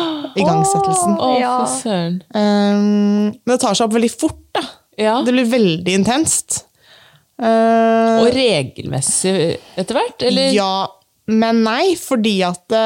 igangsettelsen. 0.40 1.16
Åh, 1.18 1.34
Ja. 1.40 1.56
fy 1.66 1.80
søren. 1.82 2.20
Um, 2.30 3.34
men 3.42 3.52
det 3.52 3.58
tar 3.60 3.74
seg 3.74 3.88
opp 3.88 3.96
veldig 3.98 4.12
fort. 4.14 4.38
da. 4.54 4.62
Ja. 4.96 5.18
Det 5.26 5.34
blir 5.34 5.50
veldig 5.50 5.96
intenst. 5.98 6.62
Uh, 7.36 8.22
Og 8.24 8.30
regelmessig 8.32 9.34
etter 9.76 9.98
hvert, 9.98 10.22
eller? 10.24 10.54
ja, 10.56 10.86
men 11.28 11.58
nei, 11.66 11.94
fordi 12.00 12.38
at 12.46 12.62
det, 12.72 12.84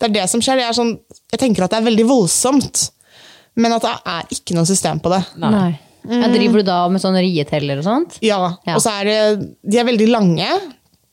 det 0.00 0.08
er 0.08 0.14
det 0.22 0.28
som 0.32 0.40
skjer. 0.40 0.62
Det 0.62 0.68
er 0.70 0.76
sånn, 0.78 0.94
jeg 1.34 1.42
tenker 1.42 1.66
at 1.66 1.74
det 1.74 1.82
er 1.82 1.88
veldig 1.90 2.06
voldsomt, 2.08 2.86
men 3.60 3.74
at 3.76 3.84
det 3.84 3.92
er 4.14 4.30
ikke 4.38 4.56
noe 4.56 4.64
system 4.70 5.02
på 5.04 5.12
det. 5.12 5.20
Nei. 5.42 5.72
Ja, 6.08 6.28
driver 6.32 6.62
du 6.62 6.62
da 6.66 6.78
med 6.90 7.00
sånn 7.02 7.14
rieteller 7.20 7.78
og 7.78 7.84
sånt? 7.86 8.18
Ja, 8.22 8.56
Ja. 8.66 8.74
og 8.76 8.80
så 8.82 8.90
er 9.00 9.04
det 9.04 9.18
De 9.70 9.78
er 9.78 9.84
veldig 9.84 10.08
lange, 10.10 10.48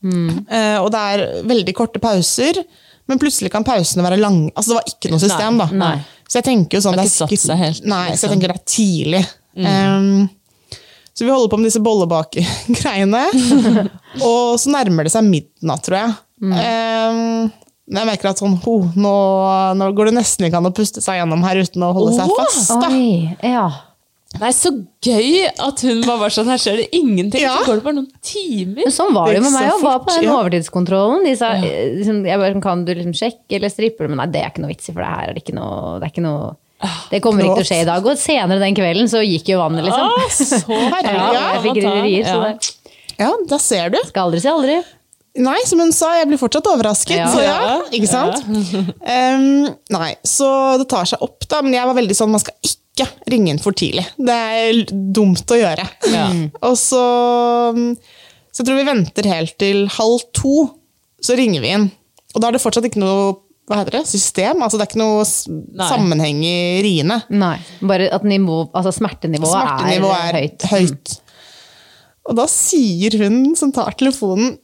Mm. 0.04 0.46
og 0.80 0.92
det 0.92 1.00
er 1.00 1.44
veldig 1.44 1.74
korte 1.76 2.00
pauser. 2.00 2.64
Men 3.10 3.18
plutselig 3.20 3.52
kan 3.52 3.64
pausene 3.66 4.04
være 4.06 4.20
lange. 4.22 4.52
Altså, 4.56 4.70
det 4.70 4.76
var 4.78 4.84
ikke 4.88 5.10
noe 5.12 5.20
system, 5.20 5.58
Nei, 5.58 5.66
da. 5.66 5.76
nei. 5.76 6.06
Så 6.30 6.34
jeg 6.40 6.44
tenker 6.46 6.78
jo 6.78 6.82
sånn 6.86 6.96
Det 6.96 7.06
er 7.06 7.10
sikkert- 7.28 7.58
helt, 7.58 7.86
Nei, 7.86 8.08
så 8.08 8.12
liksom. 8.12 8.22
jeg 8.22 8.32
tenker 8.40 8.48
det 8.48 8.60
er 8.60 8.66
tidlig. 8.66 9.28
Um, 9.58 10.30
så 11.16 11.26
vi 11.26 11.32
holder 11.32 11.50
på 11.50 11.58
med 11.60 11.66
disse 11.72 11.82
bollebakegreiene. 11.84 13.24
og 14.30 14.60
så 14.62 14.70
nærmer 14.72 15.04
det 15.04 15.12
seg 15.12 15.26
midnatt, 15.26 15.84
tror 15.84 15.98
jeg. 15.98 16.16
Um, 16.42 17.52
men 17.90 17.98
jeg 18.04 18.08
merker 18.12 18.30
at 18.30 18.38
sånn, 18.40 18.56
ho, 18.64 18.76
nå, 18.96 19.14
nå 19.76 19.88
går 19.98 20.06
det 20.12 20.14
nesten 20.20 20.46
ikke 20.48 20.58
an 20.62 20.70
å 20.70 20.74
puste 20.78 21.02
seg 21.02 21.18
gjennom 21.20 21.44
her 21.44 21.58
uten 21.66 21.82
å 21.84 21.92
holde 21.98 22.14
seg 22.16 22.30
fast. 22.38 22.70
Da. 22.70 22.88
Oi, 22.94 23.36
ja. 23.44 23.68
Nei, 24.38 24.52
så 24.54 24.70
gøy 25.02 25.48
at 25.50 25.82
hun 25.82 26.04
bare 26.06 26.20
var 26.22 26.34
sånn, 26.34 26.50
her 26.54 26.60
skjer 26.62 26.84
det 26.84 26.88
ingenting, 26.94 27.42
Ja. 27.42 27.56
så 27.58 27.66
går 27.66 27.80
det 27.80 27.84
bare 27.88 27.98
noen 27.98 28.12
timer. 28.22 28.84
Men 28.86 28.94
sånn 28.94 29.14
var 29.16 29.32
det 29.32 29.40
jo 29.40 29.44
med 29.48 29.56
meg 29.56 29.72
òg. 29.74 29.82
Var 29.82 30.00
på 30.06 30.14
den 30.14 30.28
ja. 30.28 30.36
overtidskontrollen. 30.38 31.24
De 31.26 31.34
sa 31.40 31.50
ja. 31.58 31.72
liksom, 31.98 32.20
jeg 32.30 32.42
bare, 32.44 32.62
kan 32.62 32.84
du 32.86 32.92
liksom 32.94 33.16
sjekke 33.18 33.58
eller 33.58 33.74
strippe? 33.74 34.06
Men 34.06 34.22
nei, 34.22 34.28
det 34.30 34.44
er 34.44 34.52
ikke 34.54 34.62
noe 34.62 34.70
vits 34.76 34.92
i, 34.92 34.94
for 34.94 35.02
det 35.02 35.10
her 35.10 35.32
er 35.32 35.34
det 35.40 35.42
ikke 35.44 35.56
noe 35.58 35.96
Det, 35.98 36.06
er 36.06 36.14
ikke 36.14 36.26
noe, 36.28 36.52
det 37.10 37.22
kommer 37.26 37.44
ikke 37.48 37.58
til 37.58 37.66
å 37.66 37.70
skje 37.72 37.82
i 37.82 37.90
dag. 37.90 38.06
Og 38.14 38.22
senere 38.22 38.62
den 38.62 38.78
kvelden 38.78 39.10
så 39.12 39.24
gikk 39.26 39.50
jo 39.50 39.60
vannet, 39.64 39.88
liksom. 39.90 40.14
Å, 40.14 40.30
så 40.38 40.62
herlig. 40.78 41.16
Ja, 41.20 41.28
ja, 41.34 41.44
jeg 41.58 41.66
fikk 41.66 41.82
tar- 41.82 42.00
så 42.30 42.38
ja. 42.38 42.40
det 42.46 42.72
Ja, 43.26 43.32
da 43.50 43.60
ser 43.66 43.90
du. 43.96 44.00
skal 44.14 44.30
aldri 44.30 44.44
si 44.46 44.52
aldri. 44.54 44.78
Nei, 45.40 45.58
som 45.66 45.80
hun 45.82 45.92
sa, 45.96 46.14
jeg 46.20 46.28
blir 46.30 46.40
fortsatt 46.42 46.68
overrasket. 46.70 47.18
Ja. 47.18 47.28
Så 47.34 47.42
ja, 47.44 47.80
ikke 47.96 48.10
sant? 48.10 48.46
Em, 49.06 49.68
nei, 49.94 50.12
så 50.26 50.78
det 50.82 50.88
tar 50.92 51.10
seg 51.10 51.22
opp, 51.26 51.46
da. 51.50 51.62
Men 51.66 51.76
jeg 51.78 51.90
var 51.90 51.98
veldig 51.98 52.18
sånn, 52.18 52.32
man 52.34 52.42
skal 52.44 52.56
ikke 52.62 52.78
ringe 53.32 53.54
inn 53.54 53.62
for 53.64 53.76
tidlig. 53.78 54.04
Det 54.18 54.36
er 54.36 54.80
dumt 55.16 55.52
å 55.54 55.58
gjøre. 55.60 55.86
Ja. 56.12 56.26
Og 56.68 56.76
så 56.80 57.04
Så 58.52 58.64
jeg 58.64 58.68
tror 58.68 58.80
vi 58.80 58.88
venter 58.90 59.30
helt 59.30 59.56
til 59.62 59.86
halv 59.94 60.24
to, 60.36 60.56
så 61.22 61.36
ringer 61.38 61.62
vi 61.64 61.70
inn. 61.76 61.86
Og 62.36 62.42
da 62.42 62.50
er 62.50 62.58
det 62.58 62.62
fortsatt 62.64 62.88
ikke 62.90 63.02
noe 63.04 63.38
hva 63.70 63.78
heter 63.84 64.00
det, 64.00 64.08
system. 64.10 64.64
Altså, 64.66 64.80
det 64.80 64.88
er 64.88 64.90
ikke 64.90 65.02
noe 65.04 65.22
Nei. 65.78 65.88
sammenheng 65.92 66.40
i 66.44 66.56
riene. 66.82 67.20
Nei. 67.30 67.58
Bare 67.86 68.08
at 68.16 68.24
nivå, 68.26 68.64
altså 68.74 68.96
smertenivået, 68.98 69.52
Smertenivået 69.54 70.24
er, 70.24 70.38
er 70.40 70.40
høyt. 70.42 70.66
høyt. 70.72 71.14
Og 72.30 72.36
da 72.40 72.48
sier 72.50 73.16
hun 73.22 73.54
som 73.60 73.72
tar 73.74 73.94
telefonen 74.00 74.56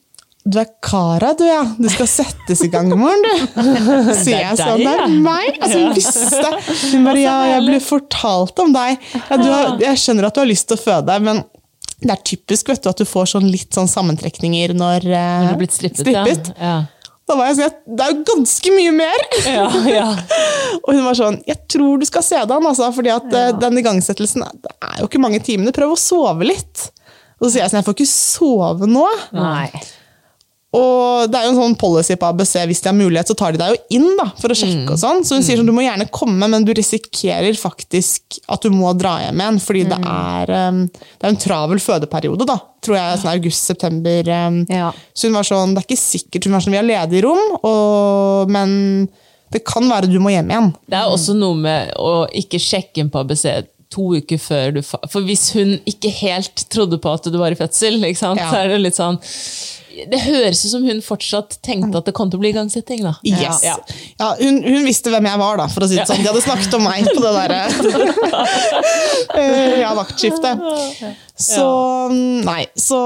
du 0.45 0.59
er 0.61 0.67
Kara, 0.85 1.31
du, 1.33 1.41
ja. 1.47 1.63
Du 1.77 1.87
skal 1.89 2.05
settes 2.05 2.59
i 2.61 2.67
gang 2.69 2.91
i 2.93 2.97
morgen, 2.99 3.23
du. 3.25 3.61
Sier 4.23 4.43
jeg 4.43 4.59
sånn. 4.59 4.83
Det 4.83 4.91
er 4.93 5.13
meg! 5.17 5.57
Altså, 5.57 5.79
hun 5.81 5.95
visste. 5.97 6.51
Hun 6.91 7.07
bare, 7.07 7.21
ja, 7.23 7.35
jeg 7.55 7.63
ble 7.65 7.79
fortalt 7.81 8.61
om 8.61 8.75
deg. 8.75 9.07
Ja, 9.15 9.39
du 9.41 9.47
har, 9.49 9.71
jeg 9.81 10.01
skjønner 10.03 10.29
at 10.29 10.37
du 10.37 10.43
har 10.43 10.51
lyst 10.51 10.69
til 10.69 10.77
å 10.77 10.83
føde, 10.83 11.17
men 11.25 11.41
det 11.95 12.13
er 12.13 12.21
typisk 12.29 12.69
vet 12.69 12.83
du, 12.83 12.91
at 12.91 13.01
du 13.01 13.07
får 13.09 13.31
sånn 13.33 13.47
litt 13.49 13.73
sånn 13.73 13.89
sammentrekninger 13.89 14.75
når, 14.77 15.07
eh, 15.07 15.31
Når 15.41 15.47
du 15.47 15.55
er 15.55 15.61
blitt 15.63 15.73
strippet, 15.79 16.03
strippet. 16.03 16.53
ja. 16.61 16.83
Da 17.25 17.33
var 17.39 17.49
jeg 17.49 17.57
sånn, 17.57 17.77
det 17.97 18.05
er 18.05 18.11
jo 18.13 18.23
ganske 18.27 18.71
mye 18.75 18.93
mer! 18.93 19.23
Ja, 19.49 19.65
ja. 19.89 20.07
Og 20.83 20.91
hun 20.91 21.01
var 21.07 21.17
sånn 21.17 21.39
Jeg 21.47 21.63
tror 21.73 21.97
du 21.97 22.05
skal 22.05 22.21
se 22.27 22.37
det 22.37 22.53
an, 22.53 22.67
altså, 22.69 22.91
fordi 22.93 23.09
at 23.15 23.33
ja. 23.33 23.47
den 23.57 23.81
igangsettelsen 23.81 24.45
Det 24.61 24.75
er 24.77 24.99
jo 25.01 25.09
ikke 25.09 25.23
mange 25.23 25.41
timene. 25.41 25.73
Prøv 25.73 25.95
å 25.95 25.97
sove 25.97 26.45
litt. 26.45 26.91
Og 27.39 27.47
så 27.47 27.55
sier 27.55 27.63
jeg 27.63 27.73
sånn 27.73 27.81
Jeg 27.81 27.87
får 27.89 27.97
ikke 27.97 28.11
sove 28.13 28.89
nå. 28.91 29.07
Nei. 29.33 29.71
Og 30.75 31.31
det 31.31 31.39
er 31.39 31.45
jo 31.47 31.53
en 31.53 31.59
sånn 31.61 31.75
policy 31.79 32.17
på 32.19 32.27
ABC 32.27 32.53
hvis 32.67 32.81
de 32.83 32.89
har 32.91 32.97
mulighet, 32.97 33.29
så 33.31 33.35
tar 33.39 33.55
de 33.55 33.61
deg 33.61 33.73
jo 33.73 33.99
inn 33.99 34.07
da, 34.19 34.27
for 34.41 34.51
å 34.51 34.57
sjekke. 34.57 34.85
og 34.91 34.99
sånn. 34.99 35.23
Så 35.25 35.37
hun 35.37 35.45
sier 35.45 35.59
sånn, 35.61 35.69
du 35.69 35.75
må 35.75 35.85
gjerne 35.85 36.07
komme, 36.11 36.49
men 36.51 36.65
du 36.67 36.73
risikerer 36.75 37.55
faktisk 37.59 38.39
at 38.51 38.65
du 38.65 38.73
må 38.75 38.91
dra 38.99 39.15
hjem 39.23 39.39
igjen. 39.43 39.59
Fordi 39.63 39.83
det, 39.91 39.99
er, 40.11 40.53
um, 40.69 40.81
det 40.91 41.23
er 41.23 41.31
en 41.31 41.41
travel 41.45 41.79
fødeperiode, 41.83 42.47
da. 42.49 42.57
Tror 42.85 42.99
jeg 42.99 43.21
sånn 43.21 43.33
august-september. 43.35 44.31
Um, 44.47 44.61
Ja. 44.69 44.91
Så 45.15 45.29
hun 45.29 45.37
var 45.39 45.47
sånn, 45.47 45.75
det 45.75 45.83
er 45.83 45.87
ikke 45.89 46.01
sikkert 46.01 46.49
hun 46.49 46.57
var 46.57 46.65
sånn, 46.65 46.75
vi 46.75 46.81
har 46.81 46.89
ledige 46.89 47.23
rom, 47.25 47.45
og, 47.61 48.51
men 48.51 49.07
det 49.53 49.61
kan 49.67 49.85
være 49.87 50.09
du 50.11 50.19
må 50.19 50.33
hjem 50.33 50.51
igjen. 50.51 50.73
Det 50.91 50.97
er 50.99 51.07
også 51.13 51.35
noe 51.37 51.55
med 51.55 51.93
å 52.01 52.25
ikke 52.35 52.59
sjekke 52.59 52.99
inn 53.03 53.11
på 53.13 53.21
ABC 53.23 53.45
to 53.93 54.09
uker 54.17 54.37
før 54.41 54.71
du 54.75 54.81
For 54.83 55.21
hvis 55.27 55.51
hun 55.55 55.75
ikke 55.87 56.09
helt 56.21 56.65
trodde 56.73 56.97
på 57.01 57.11
at 57.13 57.27
du 57.31 57.37
var 57.37 57.51
i 57.53 57.57
fødsel? 57.59 57.99
Ja. 58.01 58.13
så 58.49 58.55
er 58.63 58.67
det 58.73 58.79
litt 58.81 58.97
sånn 58.97 59.19
Det 60.11 60.19
høres 60.25 60.63
ut 60.65 60.71
som 60.73 60.83
hun 60.83 60.99
fortsatt 61.05 61.59
tenkte 61.63 61.97
at 62.01 62.05
det 62.09 62.13
kom 62.17 62.27
til 62.31 62.35
å 62.39 62.41
bli 62.43 62.49
igangsetting. 62.51 63.03
da. 63.05 63.13
Yes. 63.23 63.61
Ja. 63.63 63.75
Ja, 64.19 64.31
hun, 64.41 64.57
hun 64.65 64.83
visste 64.83 65.13
hvem 65.13 65.23
jeg 65.29 65.39
var, 65.39 65.55
da, 65.61 65.67
for 65.71 65.85
å 65.85 65.87
si 65.87 65.95
det 65.95 66.03
sånn. 66.09 66.19
De 66.19 66.27
hadde 66.27 66.41
snakket 66.43 66.75
om 66.75 66.83
meg 66.83 67.07
på 67.07 67.21
det 67.23 67.31
derre 67.37 67.61
Eh, 69.39 69.79
Ja, 69.79 69.93
vaktskiftet. 69.95 70.59
Så 71.39 71.65
Nei, 72.45 72.65
så 72.79 72.99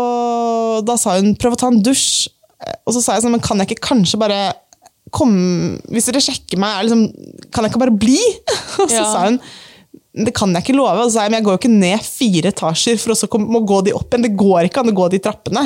da 0.85 0.95
sa 0.99 1.17
hun 1.19 1.35
prøv 1.39 1.55
å 1.55 1.61
ta 1.61 1.69
en 1.71 1.81
dusj. 1.85 2.27
Og 2.85 2.95
så 2.95 3.01
sa 3.03 3.15
jeg 3.15 3.23
sånn, 3.27 3.33
men 3.37 3.43
kan 3.45 3.61
jeg 3.61 3.69
ikke 3.71 3.85
kanskje 3.93 4.19
bare 4.19 4.39
komme 5.15 5.79
Hvis 5.89 6.05
dere 6.09 6.21
sjekker 6.21 6.59
meg, 6.61 6.83
liksom, 6.85 7.05
kan 7.53 7.65
jeg 7.65 7.71
ikke 7.73 7.81
bare 7.85 7.95
bli? 8.01 8.17
Og 8.83 8.89
så 8.91 8.99
Ja. 8.99 9.07
sa 9.13 9.23
hun 9.29 9.39
det 10.09 10.33
kan 10.35 10.53
jeg 10.55 10.65
ikke 10.65 10.77
love. 10.77 10.95
Og 10.97 11.09
så 11.09 11.17
sa 11.17 11.25
jeg, 11.25 11.31
men 11.31 11.39
jeg 11.39 11.45
går 11.45 11.55
jo 11.55 11.61
ikke 11.61 11.71
ned 11.73 12.05
fire 12.05 12.51
etasjer 12.53 12.97
for 13.01 13.13
å 13.13 13.41
må 13.43 13.61
gå 13.67 13.81
de 13.85 13.93
opp 13.93 14.09
igjen. 14.09 14.25
Det 14.25 14.31
går 14.39 14.69
ikke 14.69 14.81
an 14.81 14.91
å 14.91 14.95
gå 14.97 15.09
de 15.13 15.19
trappene. 15.23 15.65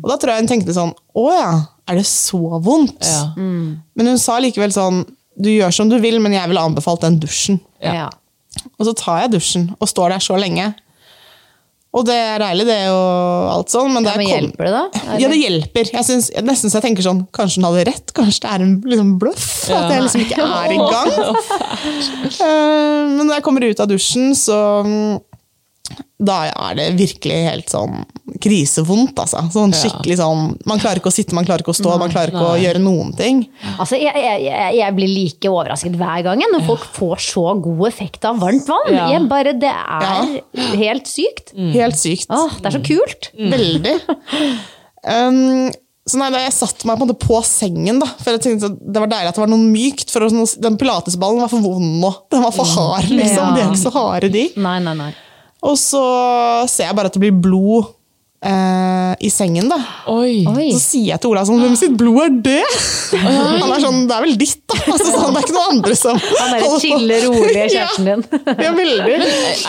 Og 0.00 0.08
da 0.10 0.16
tror 0.18 0.34
jeg 0.34 0.44
hun 0.44 0.50
tenkte 0.50 0.74
sånn 0.76 0.90
Å 1.18 1.26
ja, 1.34 1.52
er 1.88 2.00
det 2.00 2.06
så 2.10 2.58
vondt? 2.64 3.06
Ja. 3.06 3.22
Men 3.38 4.12
hun 4.12 4.20
sa 4.20 4.38
likevel 4.42 4.74
sånn 4.74 5.04
Du 5.38 5.48
gjør 5.50 5.74
som 5.74 5.90
du 5.90 5.96
vil, 6.02 6.18
men 6.22 6.34
jeg 6.34 6.50
ville 6.50 6.64
anbefalt 6.66 7.06
den 7.06 7.20
dusjen. 7.22 7.60
Ja. 7.84 8.08
Og 8.76 8.88
så 8.88 8.94
tar 8.98 9.22
jeg 9.24 9.36
dusjen 9.36 9.68
og 9.78 9.90
står 9.90 10.16
der 10.16 10.24
så 10.24 10.38
lenge. 10.40 10.72
Og 11.96 12.04
det 12.04 12.14
er 12.20 12.42
deilig, 12.42 12.66
det 12.68 12.78
og 12.92 13.46
alt 13.54 13.72
sånn. 13.72 13.94
Men, 13.94 14.04
Ja, 14.04 14.16
men 14.20 14.28
hjelper 14.28 14.68
det 14.68 14.72
da? 14.74 14.82
Ja, 15.16 15.30
det 15.32 15.38
hjelper. 15.40 15.88
Jeg 15.94 16.04
synes, 16.04 16.28
nesten 16.44 16.68
så 16.68 16.78
jeg 16.78 16.84
tenker 16.90 17.06
sånn 17.06 17.22
Kanskje 17.32 17.62
hun 17.62 17.68
hadde 17.70 17.86
rett? 17.88 18.12
Kanskje 18.16 18.42
det 18.44 18.50
er 18.52 18.64
en 18.66 18.74
liksom, 18.92 19.14
bløff? 19.22 19.46
At 19.72 19.94
jeg 19.94 20.04
liksom 20.04 20.24
ikke 20.26 20.44
er 20.44 20.74
i 20.76 20.80
gang? 20.82 21.16
Eh, 22.38 23.04
men 23.14 23.24
når 23.26 23.38
jeg 23.38 23.44
kommer 23.46 23.64
ut 23.64 23.80
av 23.80 23.88
dusjen, 23.90 24.32
så 24.36 24.56
mm, 24.84 25.14
da 26.18 26.36
er 26.50 26.74
det 26.78 26.86
virkelig 26.98 27.36
helt 27.46 27.70
sånn 27.70 28.00
krisevondt, 28.42 29.18
altså. 29.22 29.44
Sånn 29.54 29.72
skikkelig 29.76 30.16
sånn 30.18 30.42
Man 30.68 30.80
klarer 30.82 31.00
ikke 31.00 31.12
å 31.12 31.14
sitte, 31.14 31.36
man 31.36 31.46
klarer 31.46 31.62
ikke 31.62 31.72
å 31.74 31.78
stå, 31.78 31.94
man 32.00 32.10
klarer 32.12 32.32
ikke 32.34 32.44
å 32.44 32.58
gjøre 32.60 32.82
noen 32.82 33.12
ting. 33.18 33.44
Altså, 33.78 33.98
jeg, 34.00 34.12
jeg, 34.18 34.76
jeg, 34.80 34.94
blir 34.98 35.12
like 35.12 35.52
overrasket 35.52 35.96
hver 35.98 36.24
gang 36.26 36.42
når 36.52 36.66
folk 36.66 36.86
får 36.98 37.24
så 37.28 37.44
god 37.64 37.84
effekt 37.88 38.26
av 38.28 38.40
varmt 38.42 38.66
vann. 38.68 38.90
Ja. 38.94 39.08
Jeg 39.14 39.28
bare, 39.30 39.54
det 39.58 39.72
er 39.72 40.78
helt 40.82 41.10
sykt. 41.10 41.54
Helt 41.54 41.98
sykt. 41.98 42.28
Åh, 42.34 42.58
det 42.58 42.72
er 42.72 42.78
så 42.78 42.82
kult. 42.84 43.30
Veldig. 43.38 43.96
Um, 45.08 45.68
så 46.08 46.16
nei, 46.16 46.30
jeg 46.40 46.54
satte 46.56 46.88
meg 46.88 46.98
på, 47.00 47.06
på 47.20 47.38
sengen, 47.44 48.00
da, 48.00 48.08
for 48.18 48.32
jeg 48.32 48.44
tenkte 48.44 48.70
det 48.80 49.02
var 49.02 49.10
deilig 49.12 49.30
at 49.30 49.38
det 49.38 49.42
var 49.44 49.50
noe 49.52 49.60
mykt. 49.70 50.10
for 50.10 50.24
å- 50.24 50.60
Den 50.64 50.78
pilatesballen 50.80 51.40
var 51.44 51.50
for 51.52 51.60
vond 51.60 52.00
nå. 52.00 52.12
Den 52.32 52.42
var 52.42 52.52
for 52.56 52.64
hard, 52.64 53.10
liksom. 53.12 53.44
Ja. 53.44 53.54
De 53.54 53.60
er 53.60 53.72
ikke 53.72 53.82
så 53.84 53.92
harde, 53.92 54.30
de. 54.32 54.46
Nei, 54.56 54.78
nei, 54.80 54.94
nei. 54.94 55.12
Og 55.66 55.78
så 55.80 56.02
ser 56.70 56.90
jeg 56.90 56.98
bare 56.98 57.10
at 57.10 57.16
det 57.16 57.22
blir 57.24 57.34
blod 57.42 57.88
eh, 58.46 59.14
i 59.26 59.30
sengen, 59.32 59.66
da. 59.70 59.78
Oi. 60.12 60.44
Oi. 60.46 60.68
Så 60.70 60.80
sier 60.84 61.08
jeg 61.14 61.22
til 61.22 61.32
Ola 61.32 61.42
sånn 61.48 61.58
Hvem 61.64 61.74
sitt 61.80 61.96
blod 61.98 62.20
er 62.22 62.36
det? 62.44 62.60
Han 63.24 63.72
er 63.72 63.82
sånn 63.82 64.04
Det 64.06 64.14
er 64.14 64.26
vel 64.26 64.36
ditt, 64.38 64.60
da. 64.70 64.78
Altså, 64.92 65.08
sånn, 65.10 65.34
det 65.34 65.40
er 65.40 65.46
ikke 65.48 65.56
noen 65.56 65.72
andre 65.74 65.96
som 65.98 66.20
Han 66.40 66.54
er 66.54 66.62
den 66.62 66.76
chille, 66.84 67.18
rolige 67.26 67.66
kjæresten 67.74 68.06
din. 68.12 68.22
Ja, 68.62 68.72
veldig. 68.76 69.18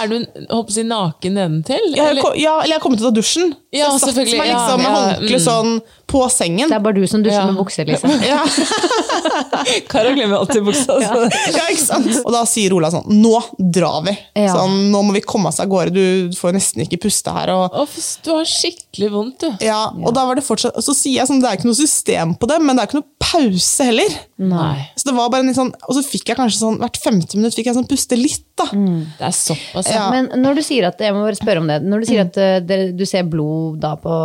Er 0.04 0.12
du 0.14 0.18
håper 0.52 0.76
si 0.78 0.86
naken 0.86 1.38
nedentil? 1.40 1.90
Eller? 1.90 1.98
Ja, 1.98 2.12
jeg, 2.14 2.44
ja, 2.44 2.56
eller 2.62 2.76
jeg 2.76 2.86
kommet 2.86 3.02
ut 3.02 3.10
av 3.10 3.18
dusjen. 3.18 3.54
Ja, 3.72 3.92
så 3.94 4.10
satt 4.10 4.16
meg 4.18 4.48
ja, 4.50 4.56
liksom 4.58 4.80
med 4.82 4.88
ja, 4.88 4.94
håndkle 4.98 5.38
mm. 5.38 5.44
sånn 5.46 5.76
på 6.10 6.24
sengen. 6.34 6.72
Det 6.72 6.78
er 6.80 6.82
bare 6.82 6.98
du 6.98 7.04
som 7.06 7.22
dusjer 7.22 7.38
Ja. 7.38 7.46
med 7.52 7.60
bukse, 7.60 7.84
liksom. 7.86 8.10
Ja. 8.26 8.40
Kara 9.92 10.10
glemmer 10.16 10.40
alltid 10.40 10.64
buksa. 10.66 10.86
så- 10.86 11.30
ja, 11.58 11.68
ikke 11.70 11.84
sant? 11.84 12.10
Og 12.24 12.32
da 12.34 12.42
sier 12.50 12.74
Ola 12.74 12.90
sånn 12.90 13.06
Nå 13.22 13.36
drar 13.60 14.02
vi. 14.08 14.16
Ja. 14.34 14.56
Sånn, 14.56 14.90
nå 14.90 15.04
må 15.06 15.14
vi 15.14 15.22
komme 15.22 15.52
oss 15.52 15.60
av 15.62 15.70
gårde. 15.70 15.94
Du 15.94 16.38
får 16.38 16.56
nesten 16.58 16.82
ikke 16.86 16.98
puste 17.06 17.34
her. 17.36 17.52
Og, 17.54 17.78
Å, 17.78 17.86
du 18.26 18.32
har 18.34 18.50
skikkelig 18.50 19.12
vondt, 19.14 19.46
du. 19.46 19.66
ja, 19.66 19.84
og 19.94 20.16
da 20.18 20.26
var 20.26 20.40
det 20.40 20.46
fortsatt 20.48 20.78
Så 20.84 20.96
sier 20.98 21.20
jeg 21.22 21.30
sånn, 21.30 21.42
det 21.44 21.52
er 21.52 21.60
ikke 21.60 21.70
noe 21.70 21.78
system 21.78 22.34
på 22.40 22.50
det, 22.50 22.58
men 22.64 22.74
det 22.74 22.84
er 22.84 22.90
ikke 22.90 23.02
noe 23.04 23.12
pause 23.30 23.86
heller. 23.86 24.18
Nei. 24.42 24.90
Så 24.98 25.12
det 25.12 25.16
var 25.20 25.30
bare 25.30 25.46
en 25.46 25.54
sånn, 25.54 25.72
Og 25.86 25.94
så 26.00 26.04
fikk 26.06 26.32
jeg 26.32 26.40
kanskje 26.40 26.64
sånn 26.64 26.82
hvert 26.82 26.98
femte 27.04 27.38
minutt 27.38 27.54
fikk 27.54 27.70
jeg 27.70 27.78
sånn 27.78 27.90
puste 27.90 28.18
litt. 28.18 28.48
da. 28.58 28.66
Det 28.74 29.30
er 29.30 29.36
såpass, 29.36 29.88
ja. 29.94 30.00
Ja. 30.00 30.10
Men 30.16 30.32
når 30.42 30.58
du 30.58 30.66
sier 30.66 30.90
at, 30.90 31.00
jeg 31.00 31.14
må 31.14 31.22
bare 31.28 31.38
spørre 31.38 31.62
om 31.62 31.70
det, 31.70 31.80
når 31.86 32.02
du 32.02 32.10
sier 32.10 32.26
at 32.26 32.40
uh, 32.40 32.58
det, 32.66 32.80
du 32.98 33.06
ser 33.08 33.30
blod 33.30 33.59
da 33.82 33.96
på, 34.00 34.16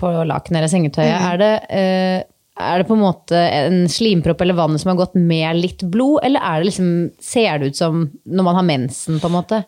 på 0.00 0.12
lakenet 0.28 0.60
eller 0.60 0.72
sengetøyet, 0.72 1.26
er, 1.30 1.40
det, 1.40 1.50
eh, 1.74 2.22
er 2.60 2.80
det 2.80 2.88
på 2.88 2.96
en 2.96 3.04
måte 3.04 3.40
en 3.40 3.82
slimpropp 3.90 4.44
eller 4.44 4.58
vannet 4.58 4.82
som 4.82 4.92
har 4.92 5.00
gått 5.02 5.18
med 5.18 5.60
litt 5.60 5.84
blod, 5.92 6.20
eller 6.26 6.44
er 6.44 6.60
det 6.60 6.70
liksom, 6.70 6.94
ser 7.22 7.60
det 7.60 7.72
ut 7.72 7.82
som 7.82 8.08
når 8.24 8.48
man 8.50 8.60
har 8.60 8.66
mensen, 8.74 9.20
på 9.22 9.30
en 9.30 9.38
måte? 9.38 9.62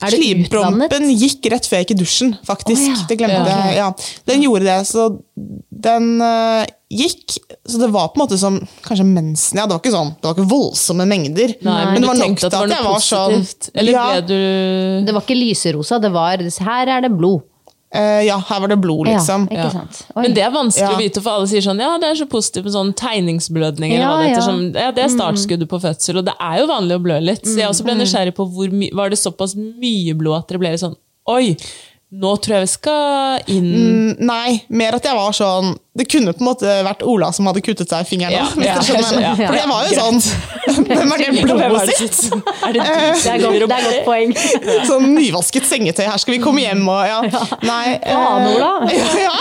Er 0.00 0.14
det? 0.14 0.16
Slimprompen 0.22 1.10
gikk 1.12 1.50
rett 1.52 1.66
før 1.68 1.82
jeg 1.82 1.90
gikk 1.90 1.98
i 1.98 2.00
dusjen, 2.00 2.30
faktisk. 2.48 2.86
Oh, 2.86 2.92
ja. 2.94 3.06
Det 3.08 3.16
glemte 3.20 3.50
jeg. 3.52 3.74
Ja. 3.76 3.88
Den 4.30 4.44
gjorde 4.46 4.64
det, 4.64 4.78
så 4.88 5.08
den 5.68 6.06
uh, 6.24 6.62
gikk. 6.88 7.36
Så 7.68 7.80
det 7.82 7.90
var 7.92 8.08
på 8.08 8.16
en 8.16 8.22
måte 8.24 8.38
som 8.40 8.56
kanskje 8.86 9.04
mensen. 9.04 9.60
Ja, 9.60 9.66
det 9.68 9.76
var 9.76 9.82
ikke 9.82 9.92
sånn, 9.92 10.14
det 10.16 10.30
var 10.30 10.38
ikke 10.38 10.48
voldsomme 10.54 11.06
mengder. 11.10 11.52
Nei, 11.66 11.76
men, 11.90 12.00
det 12.00 12.08
var 12.08 12.16
nok 12.16 12.24
tenkte 12.24 12.48
at 12.48 12.56
det 12.56 12.62
var 12.62 12.72
til 12.72 12.78
jeg 12.78 12.88
var 12.88 13.04
sånn- 13.10 13.70
Eller 13.82 13.92
ja, 13.92 14.06
ble 14.08 14.24
du 14.30 15.06
Det 15.06 15.16
var 15.16 15.26
ikke 15.26 15.38
lyserosa, 15.38 16.00
det 16.00 16.12
var 16.16 16.48
her 16.70 16.94
er 16.96 17.04
det 17.04 17.12
blod. 17.12 17.44
Eh, 17.94 18.22
ja, 18.26 18.36
her 18.48 18.60
var 18.60 18.68
det 18.68 18.78
blod, 18.80 19.06
liksom. 19.08 19.48
Ja, 19.50 19.64
ikke 19.66 19.72
sant? 19.74 20.00
Oi. 20.14 20.22
Men 20.22 20.34
det 20.36 20.44
er 20.46 20.50
vanskelig 20.54 20.90
Ja. 20.90 20.96
å 20.96 21.00
vite, 21.02 21.22
for 21.24 21.30
alle 21.30 21.46
sier 21.50 21.64
sånn 21.64 21.80
ja, 21.82 21.96
det 21.98 22.08
er 22.10 22.14
så 22.20 22.26
positivt 22.30 22.64
med 22.68 22.72
sånn 22.76 22.92
tegningsblødning. 22.94 23.92
Ja, 23.98 24.16
det 24.22 24.30
ja. 24.34 24.40
Sånn, 24.46 24.72
ja, 24.74 24.90
det 24.94 25.04
er 25.04 25.12
startskuddet 25.12 25.68
på 25.68 25.80
fødsel, 25.82 26.18
og 26.22 26.24
det 26.30 26.34
er 26.40 26.58
jo 26.62 26.66
vanlig 26.70 26.96
å 26.98 27.02
blø 27.02 27.20
litt. 27.20 27.44
Så 27.44 27.56
jeg 27.58 27.68
også 27.68 27.84
ble 27.84 27.94
nysgjerrig 28.00 28.34
på 28.36 28.46
hvor 28.50 28.70
my 28.72 28.90
var 28.94 29.10
det 29.10 29.18
såpass 29.18 29.56
mye 29.56 30.14
blod 30.14 30.38
at 30.42 30.48
dere 30.48 30.58
ble 30.62 30.74
sånn 30.78 30.96
Oi, 31.30 31.54
nå 32.10 32.30
tror 32.42 32.56
jeg 32.56 32.64
vi 32.64 32.70
skal 32.72 33.44
inn 33.54 33.66
Mm, 33.70 34.14
Nei, 34.26 34.64
mer 34.74 34.96
at 34.98 35.04
jeg 35.06 35.14
var 35.14 35.30
sånn 35.36 35.76
Det 35.94 36.08
kunne 36.10 36.32
på 36.34 36.42
en 36.42 36.48
måte 36.48 36.72
vært 36.82 37.04
Ola 37.06 37.28
som 37.34 37.46
hadde 37.46 37.62
kuttet 37.62 37.90
seg 37.90 38.02
i 38.02 38.08
fingeren. 38.08 38.34
Ja, 38.34 38.46
ja, 38.58 38.74
ja. 38.82 39.34
For 39.38 39.54
det 39.54 39.66
var 39.70 39.86
jo 39.86 39.92
sånn 39.94 40.18
Hvem 40.90 41.12
er 41.14 41.22
det 41.22 41.28
er 41.30 41.38
blodet 41.44 41.94
sitt? 42.00 42.18
Er 42.34 42.74
det 42.74 42.82
Det 42.82 43.30
er 43.30 43.44
godt, 43.44 43.58
det 43.62 43.76
er 43.76 43.86
godt 43.86 44.02
poeng. 44.06 44.34
Sånn 44.88 45.06
nyvasket 45.14 45.66
sengetøy, 45.70 46.04
her 46.10 46.18
skal 46.22 46.34
vi 46.34 46.40
komme 46.42 46.64
hjem 46.64 46.82
og 46.90 47.00
ja. 47.06 47.20
Nei. 47.66 47.98
Faen, 48.02 48.46
eh, 48.46 48.54
Ola. 48.56 48.72
Ja, 48.90 49.10
ja. 49.26 49.34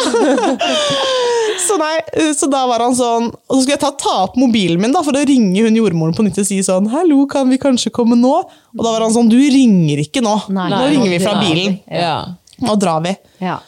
Så, 1.65 1.77
nei, 1.82 1.95
eh, 2.13 2.32
så 2.38 2.49
da 2.51 2.63
var 2.69 2.84
han 2.86 2.95
sånn 2.97 3.29
Og 3.34 3.53
så 3.55 3.62
skulle 3.63 3.75
jeg 3.77 3.84
ta, 3.84 3.91
ta 3.99 4.15
opp 4.27 4.38
mobilen 4.39 4.82
min 4.82 4.93
da, 4.95 5.01
for 5.05 5.17
å 5.17 5.23
ringe 5.27 5.65
hun 5.65 5.77
jordmoren 5.79 6.15
på 6.17 6.25
nytt 6.25 6.38
og 6.41 6.47
si 6.47 6.60
sånn 6.65 6.89
'Hallo, 6.91 7.23
kan 7.29 7.49
vi 7.49 7.58
kanskje 7.62 7.91
komme 7.93 8.17
nå?' 8.19 8.36
Og 8.77 8.84
da 8.86 8.91
var 8.93 9.05
han 9.05 9.13
sånn 9.15 9.29
'Du 9.32 9.38
ringer 9.38 10.01
ikke 10.05 10.21
nå. 10.25 10.36
Nei. 10.49 10.69
nå 10.69 10.77
Nei, 10.77 10.91
ringer 10.93 11.12
vi 11.15 11.19
fra 11.23 11.34
bilen. 11.41 11.79
Ja. 11.89 12.19
Nå 12.65 12.76
drar 12.80 13.04
vi'. 13.06 13.15
Ja. 13.43 13.60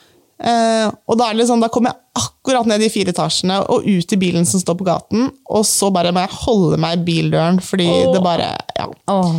Uh, 0.41 0.89
og 1.06 1.19
da 1.19 1.27
er 1.27 1.36
det 1.36 1.43
liksom, 1.43 1.62
da 1.62 1.69
kommer 1.69 1.91
jeg 1.91 2.23
akkurat 2.23 2.65
ned 2.65 2.82
de 2.82 2.88
fire 2.89 3.13
etasjene 3.13 3.60
og 3.69 3.86
ut 3.86 4.13
i 4.15 4.17
bilen 4.17 4.47
som 4.49 4.62
står 4.62 4.77
på 4.80 4.88
gaten, 4.88 5.27
og 5.45 5.65
så 5.69 5.91
bare 5.93 6.13
må 6.15 6.23
jeg 6.23 6.39
holde 6.47 6.80
meg 6.82 6.97
i 6.97 7.04
bildøren, 7.06 7.60
fordi 7.62 7.88
det 8.10 8.23
bare 8.25 8.56
Ja. 8.80 8.88
Oh. 9.12 9.36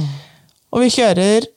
Og 0.72 0.84
vi 0.84 0.92
kjører 0.94 1.48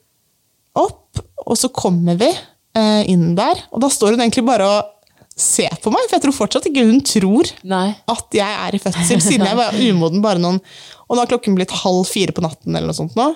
opp, 0.81 1.21
og 1.45 1.55
så 1.60 1.69
kommer 1.69 2.17
vi 2.17 2.31
uh, 2.31 3.03
inn 3.05 3.36
der, 3.38 3.62
og 3.71 3.86
da 3.86 3.91
står 3.93 4.15
hun 4.15 4.25
egentlig 4.25 4.47
bare 4.47 4.65
og 4.65 4.91
ser 5.36 5.77
på 5.84 5.91
meg, 5.91 6.08
for 6.08 6.15
jeg 6.15 6.23
tror 6.25 6.36
fortsatt 6.36 6.67
ikke 6.69 6.88
hun 6.88 7.01
tror 7.05 7.49
Nei. 7.67 7.89
at 8.12 8.38
jeg 8.38 8.60
er 8.65 8.75
i 8.75 8.79
fødsel, 8.81 9.21
siden 9.21 9.45
jeg 9.45 9.60
var 9.60 9.75
umoden 9.91 10.23
bare 10.23 10.39
noen 10.39 10.62
Og 11.05 11.12
nå 11.12 11.19
har 11.21 11.27
klokken 11.29 11.58
blitt 11.58 11.73
halv 11.84 12.05
fire 12.08 12.34
på 12.34 12.41
natten, 12.41 12.71
eller 12.71 12.88
noe 12.89 12.97
sånt 12.97 13.17
nå. 13.19 13.27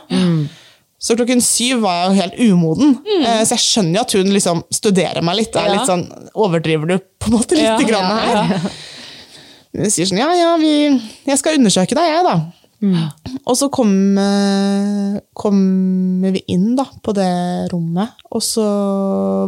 Så 0.99 1.15
klokken 1.15 1.39
syv 1.41 1.79
var 1.85 1.95
jeg 1.95 2.07
jo 2.09 2.19
helt 2.21 2.39
umoden. 2.51 2.89
Mm. 3.05 3.25
Så 3.47 3.55
jeg 3.55 3.63
skjønner 3.63 3.95
jo 3.95 4.01
at 4.03 4.15
hun 4.19 4.31
liksom 4.35 4.63
studerer 4.75 5.23
meg 5.23 5.37
litt. 5.39 5.55
Er 5.55 5.69
Ja. 5.69 5.73
litt 5.77 5.87
sånn, 5.87 6.05
Overdriver 6.35 6.87
du 6.91 6.97
på 7.19 7.29
en 7.31 7.37
måte 7.37 7.55
litt 7.55 7.63
Ja, 7.63 7.77
grann 7.87 8.09
ja, 8.11 8.43
her? 8.43 8.71
Hun 9.79 9.89
sier 9.93 10.05
sånn 10.09 10.19
Ja, 10.19 10.27
ja, 10.35 10.55
vi, 10.59 10.73
jeg 11.25 11.37
skal 11.39 11.55
undersøke 11.59 11.95
deg, 11.95 12.09
jeg, 12.11 12.23
da. 12.27 12.37
Og 13.45 13.55
så 13.59 13.67
kom, 13.71 13.89
eh, 14.17 15.19
kommer 15.35 16.31
vi 16.31 16.41
inn 16.47 16.75
da, 16.77 16.85
på 17.03 17.11
det 17.15 17.27
rommet, 17.73 18.13
og 18.31 18.41
så 18.43 18.63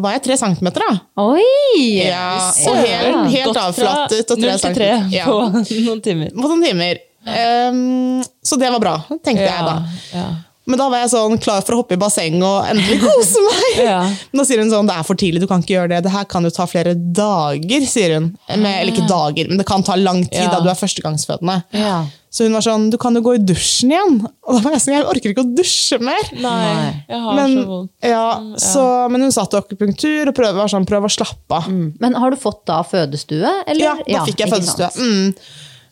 var 0.04 0.18
jeg 0.18 0.24
tre 0.26 0.38
centimeter, 0.38 0.84
da. 0.84 1.00
Oi! 1.24 2.04
Ja, 2.04 2.52
og 2.68 2.76
helt, 2.76 3.32
helt 3.32 3.48
Gått 3.54 3.62
avflattet. 3.62 4.32
Og 4.36 4.38
tre 4.42 4.52
0 4.52 4.60
til 4.60 4.76
3 4.76 4.90
centimeter. 4.92 5.16
Ja. 5.16 5.26
på 5.26 5.64
noen 5.88 6.02
timer. 6.04 6.32
på 6.36 6.48
noen 6.52 6.64
timer. 6.68 7.00
Um, 7.22 8.24
så 8.44 8.58
det 8.60 8.72
var 8.74 8.80
bra, 8.84 8.96
tenkte 9.24 9.46
jeg 9.48 9.68
da. 9.68 9.76
ja. 10.16 10.30
Men 10.70 10.78
da 10.78 10.86
var 10.94 11.02
jeg 11.02 11.10
sånn 11.10 11.40
klar 11.42 11.64
for 11.66 11.74
å 11.74 11.80
hoppe 11.82 11.96
i 11.98 12.00
basseng 12.00 12.36
og 12.46 12.68
endelig 12.70 13.00
kose 13.02 13.42
meg. 13.48 13.58
Ja. 13.82 14.02
Men 14.06 14.42
da 14.42 14.44
sier 14.46 14.60
hun 14.62 14.70
sånn, 14.70 14.88
det 14.90 14.94
er 15.00 15.06
for 15.08 15.18
tidlig, 15.18 15.40
du 15.42 15.48
kan 15.50 15.64
ikke 15.64 15.74
gjøre 15.74 15.90
det. 15.96 16.02
Det 16.06 16.12
her 16.14 16.26
kan 16.30 16.46
jo 16.46 16.52
ta 16.54 16.68
flere 16.70 16.92
dager, 16.94 17.86
sier 17.90 18.14
hun. 18.18 18.28
Med, 18.52 18.68
eller 18.70 18.92
ikke 18.94 19.08
dager, 19.10 19.48
men 19.50 19.58
det 19.62 19.66
kan 19.70 19.82
ta 19.88 19.96
lang 19.98 20.20
tid 20.28 20.44
Ja. 20.44 20.50
da 20.54 20.60
du 20.62 20.70
er 20.70 20.78
førstegangsfødende. 20.78 21.56
Ja. 21.80 21.96
Så 22.32 22.46
hun 22.46 22.54
var 22.56 22.64
sånn, 22.64 22.86
du 22.94 22.98
kan 23.02 23.18
jo 23.18 23.24
gå 23.26 23.34
i 23.40 23.42
dusjen 23.44 23.92
igjen. 23.96 24.20
Og 24.48 24.60
da 24.60 24.62
var 24.68 24.76
jeg 24.78 24.84
sånn, 24.86 24.94
jeg 25.00 25.08
orker 25.16 25.34
ikke 25.34 25.44
å 25.48 25.56
dusje 25.58 25.98
mer. 26.04 26.30
Nei, 26.44 26.62
jeg 27.10 27.24
har 27.26 27.40
Men, 27.42 27.58
så 27.58 27.66
vondt. 27.72 27.92
ja, 28.14 28.28
så, 28.68 28.86
men 29.12 29.26
hun 29.26 29.34
satt 29.36 29.58
i 29.58 29.60
akupunktur 29.64 30.30
og 30.32 30.38
prøvde, 30.38 30.60
var 30.62 30.72
sånn, 30.72 30.88
prøv 30.88 31.10
å 31.10 31.12
slappe 31.18 31.58
av. 31.64 31.68
Men 31.74 32.16
har 32.22 32.32
du 32.32 32.40
fått 32.40 32.62
da 32.70 32.84
fødestue? 32.88 33.58
Eller? 33.66 33.84
Ja, 34.06 34.22
da 34.22 34.24
fikk 34.30 34.46
jeg 34.46 34.54
fødestue. 34.54 34.92
Mm. 35.00 35.36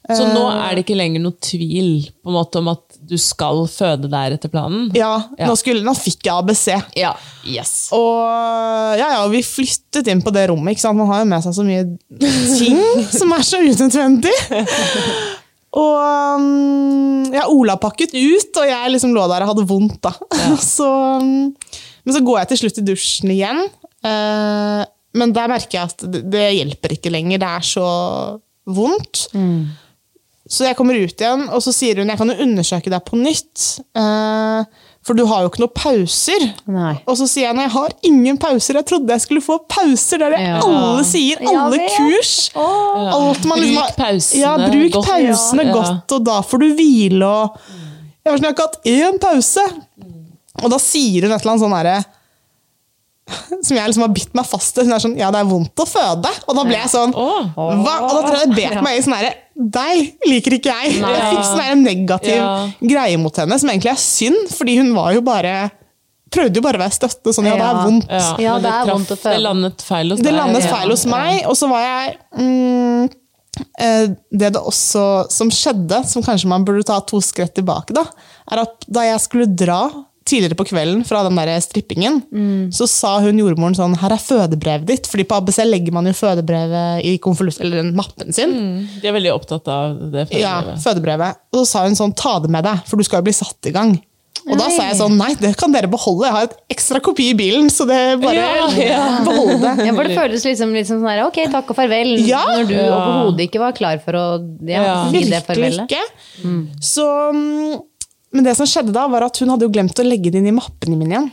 Så 0.09 0.25
nå 0.31 0.41
er 0.49 0.73
det 0.73 0.85
ikke 0.87 0.95
lenger 0.97 1.21
noe 1.21 1.35
tvil 1.43 2.07
på 2.23 2.31
en 2.31 2.37
måte 2.39 2.57
om 2.63 2.71
at 2.71 2.88
du 3.09 3.17
skal 3.19 3.63
føde 3.71 4.09
der 4.11 4.35
etter 4.37 4.51
planen? 4.53 4.87
Ja, 4.97 5.15
Ja. 5.39 5.47
Nå, 5.49 5.55
skulle, 5.59 5.81
nå 5.85 5.93
fikk 5.97 6.23
jeg 6.29 6.33
ABC. 6.35 6.67
Ja. 6.99 7.11
Yes. 7.49 7.89
Og 7.95 8.23
ja, 8.99 9.09
ja, 9.17 9.23
vi 9.31 9.41
flyttet 9.45 10.07
inn 10.11 10.21
på 10.25 10.33
det 10.35 10.47
rommet. 10.51 10.75
ikke 10.77 10.85
sant? 10.85 10.97
Man 10.99 11.09
har 11.11 11.23
jo 11.23 11.29
med 11.31 11.43
seg 11.45 11.57
så 11.57 11.65
mye 11.67 11.85
ting 12.19 12.79
som 13.19 13.33
er 13.35 13.45
så 13.47 13.61
unødvendig. 13.65 14.35
Og 15.79 16.39
um, 16.39 17.25
ja, 17.33 17.43
Ola 17.53 17.75
pakket 17.81 18.15
ut, 18.17 18.57
og 18.57 18.65
jeg 18.65 18.93
liksom 18.95 19.11
lå 19.13 19.25
der 19.29 19.45
og 19.45 19.51
hadde 19.51 19.67
vondt. 19.69 19.99
da. 20.01 20.13
Så, 20.65 20.87
um, 21.21 21.51
men 22.05 22.15
så 22.15 22.23
går 22.25 22.39
jeg 22.39 22.49
til 22.53 22.59
slutt 22.63 22.79
i 22.81 22.85
dusjen 22.87 23.33
igjen. 23.35 23.59
eh, 24.07 24.81
men 25.19 25.33
der 25.35 25.49
merker 25.51 25.75
jeg 25.77 25.89
at 25.91 26.03
det, 26.31 26.41
hjelper 26.55 26.93
ikke 26.95 27.11
lenger. 27.13 27.41
Det 27.41 27.49
er 27.49 27.65
så 27.69 27.85
vondt. 28.69 29.27
Så 30.49 30.65
jeg 30.65 30.75
kommer 30.79 30.97
ut 30.97 31.13
igjen, 31.21 31.43
og 31.53 31.61
så 31.61 31.71
sier 31.75 31.99
hun 32.01 32.09
jeg 32.09 32.17
kan 32.17 32.31
jo 32.33 32.37
undersøke 32.45 32.89
deg 32.89 33.03
på 33.05 33.19
nytt. 33.21 33.65
eh, 33.95 34.63
for 35.05 35.15
du 35.15 35.21
har 35.29 35.41
jo 35.45 35.49
ikke 35.49 35.61
noen 35.61 35.73
pauser. 35.77 36.43
Nei. 36.69 36.95
Og 37.07 37.15
så 37.17 37.25
sier 37.29 37.45
jeg 37.47 37.55
nei, 37.55 37.63
jeg 37.67 37.71
har 37.71 37.93
ingen 38.09 38.37
pauser. 38.37 38.75
Jeg 38.81 38.85
trodde 38.89 39.13
jeg 39.15 39.21
skulle 39.23 39.41
få 39.45 39.55
pauser. 39.71 40.19
Det 40.19 40.27
er 40.27 40.31
det 40.35 40.41
Ja. 40.43 40.57
alle 40.59 41.03
sier. 41.07 41.39
Alle 41.47 41.77
ja, 41.79 41.87
kurs. 41.95 42.33
Alt 42.55 43.45
man 43.45 43.59
liksom 43.61 43.79
Bruk 43.79 43.95
pausene 43.95 44.41
Ja, 44.41 44.57
bruk 44.57 44.91
godt. 44.97 45.07
pausene 45.07 45.65
Ja. 45.65 45.73
godt, 45.73 46.11
og 46.17 46.23
da 46.25 46.41
får 46.41 46.59
du 46.59 46.67
hvile. 46.75 47.23
Og 47.23 47.57
jeg 48.25 48.33
sånn, 48.33 48.43
jeg 48.43 48.49
har 48.49 48.57
ikke 48.57 48.67
hatt 48.67 48.83
én 48.85 49.19
pause. 49.19 49.65
Og 50.63 50.69
da 50.69 50.77
sier 50.77 51.21
hun 51.23 51.31
et 51.31 51.41
eller 51.41 51.51
annet 51.53 51.63
sånn 51.63 51.77
herre 51.77 52.05
som 53.61 53.77
jeg 53.77 53.85
liksom 53.91 54.01
har 54.01 54.13
bitt 54.13 54.33
meg 54.33 54.45
fast. 54.49 54.75
Hun 54.81 54.91
er 54.91 55.01
sånn, 55.03 55.17
ja, 55.17 55.29
det 55.31 55.39
er 55.43 55.49
vondt 55.49 55.75
å 55.77 55.85
føde. 55.85 56.31
Og 56.49 56.55
da 56.57 56.63
ble 56.65 56.73
jeg 56.79 56.89
sånn, 56.89 57.13
hva? 57.13 57.35
Og 57.55 57.85
da 57.85 58.21
tror 58.25 58.37
jeg 58.39 58.49
det 58.49 58.55
bet 58.57 58.81
meg 58.83 58.97
i 58.97 59.03
sånn 59.05 59.13
herre 59.19 59.33
Deg 59.59 60.13
liker 60.23 60.55
ikke 60.55 60.71
jeg. 60.71 60.93
Jeg 61.01 61.23
fikk 61.33 61.43
sånn 61.49 61.83
negativ 61.83 62.35
Ja. 62.37 62.69
greie 62.79 63.17
mot 63.19 63.35
henne, 63.35 63.57
som 63.59 63.69
egentlig 63.69 63.91
er 63.91 63.99
synd, 63.99 64.47
fordi 64.55 64.77
hun 64.79 64.93
var 64.95 65.13
jo 65.17 65.21
bare 65.25 65.71
Prøvde 66.29 66.59
jo 66.59 66.61
bare 66.61 66.77
å 66.77 66.83
være 66.83 66.93
støtte. 66.93 67.31
Sånn, 67.33 67.47
ja, 67.49 67.55
det 67.57 67.65
er 67.65 67.77
vondt. 67.87 68.11
Ja, 68.13 68.25
ja 68.37 68.57
det 68.61 68.69
er 68.69 68.85
vondt 68.85 69.09
å 69.09 69.15
føle. 69.17 69.33
Det 69.33 69.41
landet 69.41 69.81
feil 69.81 70.11
hos 70.13 70.19
Det 70.21 70.31
landet 70.35 70.63
Ja. 70.63 70.75
feil 70.75 70.91
hos 70.93 71.05
meg, 71.09 71.39
og 71.49 71.55
så 71.57 71.69
var 71.71 71.81
jeg 71.81 72.17
mm, 72.37 73.09
eh, 73.81 74.05
Det 74.29 74.51
det 74.53 74.61
også 74.61 75.03
som 75.33 75.49
skjedde, 75.49 76.05
som 76.05 76.21
kanskje 76.21 76.45
man 76.51 76.63
burde 76.63 76.85
ta 76.85 76.99
to 77.01 77.17
skritt 77.17 77.55
tilbake, 77.55 77.95
da, 77.97 78.05
er 78.51 78.61
at 78.61 78.85
da 78.87 79.01
jeg 79.01 79.19
skulle 79.25 79.49
dra 79.49 79.89
tidligere 80.29 80.57
på 80.59 80.67
kvelden 80.69 81.03
fra 81.07 81.23
den 81.27 81.39
der 81.39 81.51
strippingen, 81.65 82.21
så 82.75 82.87
sa 82.89 83.15
hun 83.23 83.39
jordmoren 83.41 83.75
sånn 83.77 83.97
Her 83.99 84.13
er 84.15 84.21
fødebrevet 84.21 84.85
ditt. 84.89 85.07
Fordi 85.09 85.25
på 85.29 85.39
ABC 85.41 85.63
legger 85.65 85.95
man 85.95 86.05
jo 86.09 86.13
fødebrevet 86.13 87.03
i 87.09 87.17
konvolutt, 87.23 87.59
eller 87.63 87.81
den 87.83 87.95
mappen 87.97 88.31
sin. 88.35 88.53
De 89.01 89.07
er 89.09 89.15
veldig 89.17 89.33
opptatt 89.33 89.67
av 89.67 89.97
det. 90.13 90.27
fødebrevet. 90.29 90.43
Ja, 90.45 90.77
fødebrevet. 90.83 91.41
Og 91.53 91.63
så 91.63 91.65
sa 91.73 91.83
hun 91.87 91.97
sånn, 91.99 92.13
ta 92.15 92.37
det 92.43 92.49
med 92.53 92.63
deg, 92.69 92.85
for 92.87 92.97
du 93.01 93.03
skal 93.07 93.19
jo 93.23 93.27
bli 93.31 93.35
satt 93.35 93.69
i 93.71 93.73
gang. 93.75 93.97
Og 94.49 94.55
da 94.57 94.69
sa 94.71 94.85
jeg 94.87 94.95
sånn, 94.97 95.17
nei, 95.19 95.33
det 95.37 95.51
kan 95.59 95.69
dere 95.73 95.85
beholde. 95.91 96.23
Jeg 96.25 96.33
har 96.33 96.45
et 96.47 96.53
ekstra 96.73 97.01
kopi 97.03 97.27
i 97.33 97.35
bilen, 97.37 97.67
så 97.69 97.85
det 97.85 97.97
bare 98.23 98.33
Ja, 98.39 98.69
ja. 98.71 99.01
behold 99.25 99.59
det. 99.61 99.73
Ja, 99.85 99.93
for 99.93 100.07
det 100.07 100.15
føles 100.17 100.45
liksom, 100.47 100.71
liksom 100.73 101.01
sånn 101.03 101.09
her, 101.11 101.25
ok, 101.27 101.37
takk 101.51 101.69
og 101.69 101.77
farvel, 101.77 102.15
Ja. 102.25 102.45
når 102.55 102.67
du 102.71 102.73
Ja. 102.73 102.87
overhodet 102.95 103.45
ikke 103.49 103.59
var 103.61 103.75
klar 103.77 103.99
for 104.01 104.13
å 104.17 104.25
ja, 104.65 104.81
Ja. 104.81 104.95
gi 105.11 105.25
det 105.29 105.43
Virkelig 105.45 105.83
ikke. 105.83 105.99
ikke. 105.99 106.81
Så, 106.81 107.05
mm, 107.35 107.81
men 108.33 108.45
det 108.45 108.55
som 108.57 108.67
skjedde 108.69 108.93
da, 108.95 109.07
var 109.09 109.25
at 109.25 109.39
hun 109.41 109.51
hadde 109.53 109.65
jo 109.65 109.73
glemt 109.73 109.99
å 109.99 110.05
legge 110.05 110.31
det 110.31 110.41
inn 110.41 110.51
i 110.51 110.55
mappene 110.55 110.97
mine 110.99 111.15
igjen. 111.15 111.29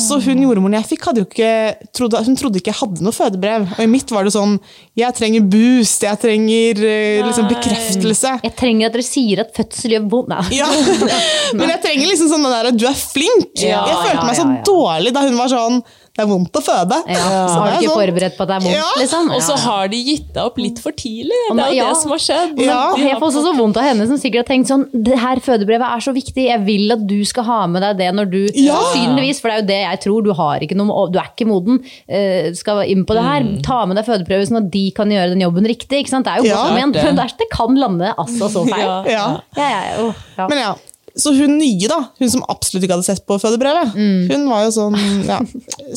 Så 0.00 0.16
hun 0.24 0.40
jordmoren 0.40 0.78
jeg 0.78 0.88
fikk, 0.94 1.06
hadde 1.10 1.20
jo 1.20 1.26
ikke, 1.26 1.48
trodde, 1.92 2.20
hun 2.24 2.36
trodde 2.40 2.60
ikke 2.60 2.72
jeg 2.72 2.78
hadde 2.78 3.04
noe 3.04 3.12
fødebrev. 3.12 3.66
Og 3.76 3.82
i 3.84 3.88
mitt 3.90 4.08
var 4.14 4.24
det 4.24 4.32
sånn 4.32 4.54
Jeg 4.96 5.12
trenger 5.18 5.44
boost, 5.52 6.06
jeg 6.06 6.20
trenger 6.22 6.80
eh, 6.88 7.20
liksom, 7.26 7.50
bekreftelse. 7.50 8.32
Jeg 8.46 8.54
trenger 8.56 8.88
at 8.88 8.96
dere 8.96 9.04
sier 9.04 9.42
at 9.44 9.52
fødsel 9.56 9.96
gjør 9.96 10.06
vondt. 10.14 10.54
Ja. 10.56 10.70
Men 11.58 11.74
jeg 11.74 11.82
trenger 11.84 12.08
liksom 12.08 12.32
sånn 12.32 12.46
den 12.46 12.54
der 12.54 12.70
at 12.72 12.80
du 12.80 12.86
er 12.88 12.96
flink. 12.96 13.50
Ja, 13.60 13.84
jeg 13.90 13.98
følte 14.06 14.22
ja, 14.22 14.28
meg 14.30 14.38
så 14.38 14.46
ja, 14.46 14.54
ja. 14.56 14.64
dårlig 14.70 15.14
da 15.18 15.26
hun 15.28 15.38
var 15.42 15.52
sånn 15.52 15.82
Det 16.12 16.20
er 16.20 16.28
vondt 16.28 16.52
å 16.52 16.60
føde. 16.60 16.96
Ja. 17.08 17.20
Så 17.48 17.56
Har 17.56 17.70
du 17.70 17.76
ikke 17.78 17.88
sånn, 17.88 18.00
forberedt 18.02 18.34
på 18.36 18.44
at 18.44 18.50
det 18.50 18.56
er 18.58 18.64
vondt, 18.66 18.76
Ja. 18.76 18.88
liksom? 19.00 19.30
Og 19.32 19.40
så 19.46 19.54
har 19.62 19.88
de 19.88 19.96
gitt 20.04 20.26
deg 20.34 20.42
opp 20.44 20.58
litt 20.60 20.78
for 20.84 20.92
tidlig. 20.92 21.38
Det 21.48 21.56
er 21.64 21.70
jo 21.72 21.78
ja. 21.78 21.86
det 21.88 21.96
som 22.02 22.12
har 22.12 22.20
skjedd. 22.20 22.60
Ja. 22.60 22.80
Men 22.98 23.06
jeg 23.08 23.16
får 23.16 23.28
også 23.30 23.44
så 23.46 23.52
vondt 23.56 23.78
av 23.80 23.86
henne 23.88 24.06
som 24.10 24.18
sikkert 24.20 24.44
har 24.44 24.48
tenkt 24.52 24.68
sånn 24.68 24.84
Det 24.92 25.16
her 25.22 25.40
fødebrevet 25.40 25.88
er 25.88 26.04
så 26.04 26.12
viktig, 26.12 26.44
jeg 26.50 26.60
vil 26.66 26.92
at 26.92 27.06
du 27.08 27.16
skal 27.24 27.44
ha 27.48 27.66
med 27.66 27.80
deg 27.86 27.96
det 28.02 28.10
når 28.18 28.30
du 28.30 28.40
Ja. 28.60 28.76
Sannsynligvis, 28.76 29.40
for 29.40 29.48
det 29.48 29.56
er 29.56 29.62
jo 29.62 29.66
det 29.72 29.80
jeg 29.88 30.00
tror, 30.04 30.22
du 30.28 30.32
har 30.36 30.60
ikke 30.60 30.76
noe 30.76 31.08
Du 31.12 31.18
er 31.18 31.30
ikke 31.32 31.48
moden, 31.48 31.80
eh, 32.08 32.52
skal 32.52 32.84
inn 32.84 33.06
på 33.08 33.16
det 33.16 33.24
her. 33.24 33.40
Mm. 33.40 33.62
Ta 33.64 33.86
med 33.86 33.96
deg 33.96 34.04
fødeprøver 34.04 34.46
sånn 34.52 34.60
at 34.66 34.70
de 34.70 34.90
kan 34.90 35.08
gjøre 35.08 35.32
den 35.32 35.40
jobben 35.40 35.64
riktig. 35.64 36.04
Ikke 36.04 36.12
sant? 36.12 36.24
Det 36.28 36.32
er 36.36 36.44
jo 36.44 36.52
Ja. 36.52 36.60
godt 36.60 36.74
ment, 36.76 36.94
men 37.02 37.16
det, 37.16 37.48
kan 37.56 37.74
lande 37.74 38.14
altså 38.18 38.52
så 38.52 38.68
feil. 38.68 38.84
Ja. 38.84 39.02
Ja. 39.08 39.40
Ja, 39.56 39.68
ja, 39.96 40.12
ja. 40.36 40.48
Men 40.48 40.58
ja, 40.58 40.74
så 41.16 41.34
hun 41.36 41.58
nye, 41.60 41.88
da, 41.90 41.98
hun 42.18 42.30
som 42.32 42.44
absolutt 42.48 42.86
ikke 42.86 42.96
hadde 42.96 43.08
sett 43.08 43.26
på 43.28 43.36
fødebrevet, 43.42 43.92
hun 43.96 44.48
var 44.48 44.64
jo 44.66 44.72
sånn 44.74 44.96
ja. 45.28 45.40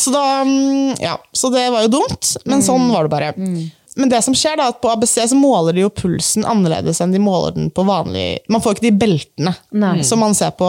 Så 0.01 0.11
da 0.13 0.25
mm, 0.43 0.97
Ja, 1.01 1.15
så 1.35 1.51
det 1.53 1.69
var 1.71 1.85
jo 1.85 1.93
dumt, 1.99 2.35
men 2.45 2.63
sånn 2.65 2.89
var 2.91 3.07
det 3.07 3.13
bare. 3.15 3.33
Men 3.95 4.11
det 4.11 4.19
som 4.25 4.35
skjer 4.35 4.57
da, 4.59 4.67
at 4.73 4.81
på 4.83 4.89
ABC 4.91 5.13
så 5.31 5.37
måler 5.39 5.75
de 5.75 5.85
jo 5.85 5.91
pulsen 5.93 6.43
annerledes 6.47 6.99
enn 7.03 7.13
de 7.15 7.21
måler 7.23 7.55
den 7.55 7.69
på 7.71 7.85
vanlig 7.87 8.41
Man 8.51 8.59
får 8.63 8.75
ikke 8.75 8.85
de 8.89 8.91
beltene 9.05 9.53
Nei. 9.71 9.93
som 10.03 10.19
man, 10.19 10.35
ser 10.35 10.51
på, 10.59 10.67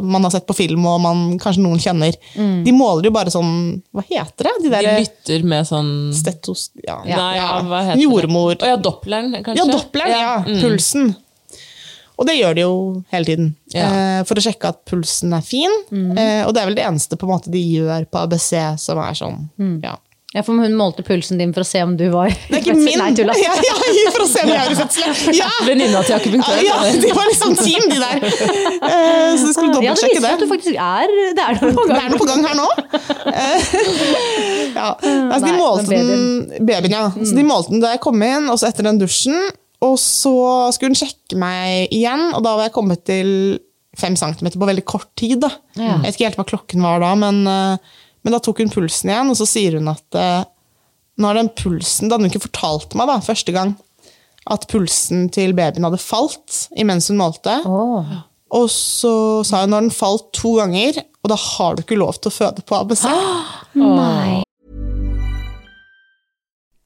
man 0.00 0.24
har 0.24 0.32
sett 0.32 0.46
på 0.48 0.56
film 0.56 0.86
og 0.88 1.02
man, 1.04 1.24
kanskje 1.42 1.64
noen 1.66 1.82
kjenner. 1.82 2.16
De 2.32 2.72
måler 2.72 3.10
jo 3.10 3.14
bare 3.14 3.32
sånn 3.34 3.82
Hva 3.92 4.06
heter 4.08 4.48
det? 4.48 4.54
De 4.64 4.72
De 4.72 4.94
lytter 5.02 5.44
med 5.52 5.68
sånn 5.68 5.92
stetos... 6.16 6.70
Ja, 6.80 7.02
Nei, 7.04 7.34
ja, 7.36 7.50
hva 7.68 7.82
heter 7.90 8.00
Jordmor. 8.06 8.54
det? 8.56 8.64
Å 8.64 8.72
ja, 8.72 8.80
Doppleren, 8.80 9.36
kanskje? 9.42 9.60
Ja, 9.60 9.68
Doppleren, 9.68 10.16
ja. 10.16 10.32
Mm. 10.46 10.60
Pulsen. 10.64 11.12
Og 12.20 12.26
det 12.28 12.36
gjør 12.38 12.54
de 12.54 12.60
jo 12.66 12.74
hele 13.10 13.24
tiden. 13.24 13.50
Ja. 13.74 13.88
Eh, 13.88 14.22
for 14.28 14.38
å 14.38 14.44
sjekke 14.44 14.68
at 14.74 14.82
pulsen 14.86 15.32
er 15.34 15.42
fin. 15.46 15.72
Eh, 15.92 16.44
og 16.46 16.52
det 16.54 16.62
er 16.62 16.66
vel 16.70 16.76
det 16.78 16.84
eneste 16.86 17.16
på 17.18 17.26
en 17.26 17.32
måte 17.34 17.50
de 17.52 17.58
gjør 17.64 18.04
på 18.12 18.20
ABC 18.26 18.50
som 18.78 19.00
er 19.02 19.14
sånn. 19.18 19.46
Ja. 19.82 19.96
Ja, 20.32 20.40
for 20.40 20.56
hun 20.56 20.72
målte 20.78 21.02
pulsen 21.04 21.36
din 21.36 21.50
for 21.52 21.60
å 21.60 21.66
se 21.68 21.82
om 21.84 21.90
du 22.00 22.06
var 22.08 22.30
Det 22.32 22.54
er 22.56 22.62
ikke 22.62 22.72
min! 22.78 22.94
Nei, 22.96 23.10
tulla. 23.12 23.34
ja, 23.42 23.52
ja, 23.52 23.74
for 24.14 24.22
å 24.24 24.28
se 24.30 24.40
om 24.46 24.48
jeg 24.48 24.62
er 24.62 24.70
i 24.72 24.76
fødsel. 24.78 25.34
Ja! 25.36 25.48
Venninna 25.68 26.00
til 26.08 26.16
akupunktøren. 26.16 26.62
Ja, 26.64 26.78
de 27.02 27.10
var 27.18 27.28
liksom 27.28 27.52
team, 27.58 27.84
de 27.92 27.98
der. 28.00 28.24
Eh, 28.24 29.36
så 29.36 29.50
de 29.50 29.52
skulle 29.52 29.68
Ja, 29.68 29.74
det 29.74 29.76
dobbeltsjekke 29.76 30.14
viser 30.16 30.24
det. 30.24 30.32
at 30.32 30.40
du 30.40 30.48
faktisk 30.48 30.80
er 30.80 31.12
Det 31.36 31.44
er 31.44 31.60
noe 31.60 31.74
på 31.76 31.84
Det 31.84 31.92
gang. 31.92 32.00
er 32.06 32.14
noe 32.14 32.22
på 32.22 32.30
gang 32.30 32.46
her 32.48 32.56
nå. 32.62 32.68
Ja. 34.72 34.88
altså, 35.02 35.46
de 35.46 35.52
målte 35.58 35.90
den 35.90 36.66
babyen, 36.66 36.94
ja. 36.96 37.04
Så 37.18 37.36
de 37.36 37.44
målte 37.46 37.74
den 37.74 37.82
da 37.84 37.92
jeg 37.96 38.00
kom 38.04 38.22
inn, 38.24 38.48
og 38.52 38.56
så 38.60 38.70
etter 38.70 38.88
den 38.88 39.00
dusjen. 39.02 39.36
Og 39.82 39.98
så 39.98 40.32
skulle 40.74 40.92
hun 40.92 40.98
sjekke 40.98 41.38
meg 41.40 41.92
igjen, 41.94 42.30
og 42.36 42.42
da 42.44 42.54
var 42.56 42.68
jeg 42.68 42.76
kommet 42.76 43.04
til 43.08 43.32
fem 43.98 44.14
centimeter 44.16 44.60
på 44.60 44.68
veldig 44.68 44.84
kort 44.88 45.10
tid. 45.18 45.44
Ja. 45.76 45.98
Jeg 45.98 46.04
vet 46.04 46.16
ikke 46.16 46.28
helt 46.30 46.40
hva 46.40 46.48
klokken 46.48 46.84
var 46.86 47.02
da, 47.02 47.12
men, 47.18 47.42
eh, 47.50 47.94
men 48.22 48.34
da 48.34 48.40
tok 48.42 48.62
hun 48.62 48.72
pulsen 48.72 49.12
igjen, 49.12 49.32
og 49.32 49.38
så 49.38 49.48
sier 49.48 49.76
hun 49.80 49.90
at 49.92 50.18
eh, 50.18 50.44
nå 51.20 51.28
har 51.28 51.36
den 51.36 51.50
pulsen 51.52 52.08
Da 52.08 52.16
hadde 52.16 52.24
hun 52.24 52.32
ikke 52.32 52.46
fortalt 52.46 52.94
meg 52.96 53.10
da, 53.10 53.18
første 53.24 53.52
gang 53.54 53.74
at 54.50 54.66
pulsen 54.70 55.28
til 55.30 55.52
babyen 55.54 55.86
hadde 55.86 56.00
falt 56.02 56.64
imens 56.78 57.10
hun 57.12 57.20
målte. 57.20 57.60
Oh. 57.68 58.08
Og 58.52 58.68
så 58.72 59.14
sa 59.46 59.62
hun 59.62 59.74
når 59.74 59.86
den 59.86 59.94
falt 59.94 60.32
to 60.36 60.56
ganger, 60.58 60.98
og 61.22 61.30
da 61.30 61.38
har 61.38 61.76
du 61.76 61.84
ikke 61.84 62.00
lov 62.00 62.18
til 62.18 62.32
å 62.32 62.34
føde 62.34 62.64
på 62.66 62.78
ABC. 62.80 63.06
Nei. 63.78 64.42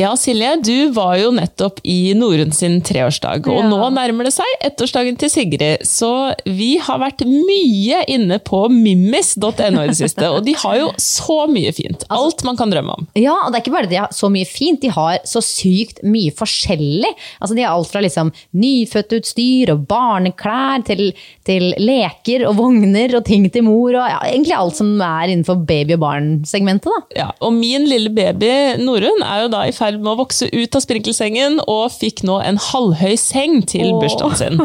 Ja, 0.00 0.14
Silje, 0.16 0.54
du 0.64 0.90
var 0.96 1.18
jo 1.20 1.28
nettopp 1.36 1.82
i 1.84 2.14
Norun 2.16 2.54
sin 2.56 2.78
treårsdag, 2.80 3.44
og 3.52 3.58
Ja. 3.60 3.66
nå 3.68 3.90
nærmer 3.92 4.24
det 4.24 4.32
seg 4.32 4.46
ettårsdagen 4.64 5.18
til 5.20 5.28
Sigrid. 5.28 5.82
Så 5.84 6.34
vi 6.46 6.78
har 6.78 6.98
vært 7.02 7.20
mye 7.28 7.98
inne 8.08 8.38
på 8.40 8.62
mimmis.no 8.72 9.82
i 9.82 9.88
det 9.90 9.96
siste, 9.98 10.24
og 10.30 10.46
de 10.46 10.54
har 10.54 10.78
jo 10.78 10.86
så 10.96 11.46
mye 11.52 11.72
fint. 11.76 12.06
Alt 12.08 12.42
man 12.44 12.56
kan 12.56 12.70
drømme 12.72 12.94
om. 12.96 13.08
Ja, 13.14 13.34
og 13.44 13.52
det 13.52 13.58
er 13.60 13.64
ikke 13.66 13.74
bare 13.76 13.82
det 13.90 13.90
de 13.90 13.96
har 14.00 14.08
så 14.16 14.30
mye 14.32 14.46
fint, 14.48 14.80
de 14.80 14.88
har 14.88 15.18
så 15.28 15.42
sykt 15.44 16.00
mye 16.02 16.32
forskjellig. 16.32 17.12
Altså, 17.42 17.54
de 17.54 17.62
har 17.66 17.76
alt 17.76 17.90
fra 17.92 18.00
liksom 18.00 18.32
nyfødtutstyr 18.56 19.74
og 19.74 19.84
barneklær 19.90 20.82
til, 20.86 21.12
til 21.44 21.74
leker 21.76 22.46
og 22.48 22.56
vogner 22.56 23.18
og 23.18 23.24
ting 23.28 23.50
til 23.52 23.64
mor, 23.68 23.90
og 24.00 24.08
ja, 24.08 24.20
egentlig 24.32 24.56
alt 24.56 24.76
som 24.80 24.94
er 25.04 25.28
innenfor 25.34 25.60
baby- 25.66 25.98
og 25.98 26.00
barn-segmentet. 26.06 26.88
da. 26.88 27.20
Ja, 27.20 27.28
og 27.42 27.52
min 27.52 27.84
lille 27.84 28.08
baby 28.08 28.80
Norun 28.80 29.20
er 29.26 29.42
jo 29.44 29.48
da 29.52 29.66
i 29.68 29.72
ferd 29.76 29.89
ferd 29.90 30.02
med 30.02 30.12
å 30.12 30.18
vokse 30.20 30.48
ut 30.52 30.76
av 30.76 30.84
sprinkelsengen, 30.84 31.58
og 31.70 31.90
fikk 31.94 32.22
nå 32.26 32.38
en 32.44 32.58
halvhøy 32.60 33.16
seng 33.18 33.60
til 33.68 33.92
bursdagen 33.98 34.38
sin. 34.38 34.60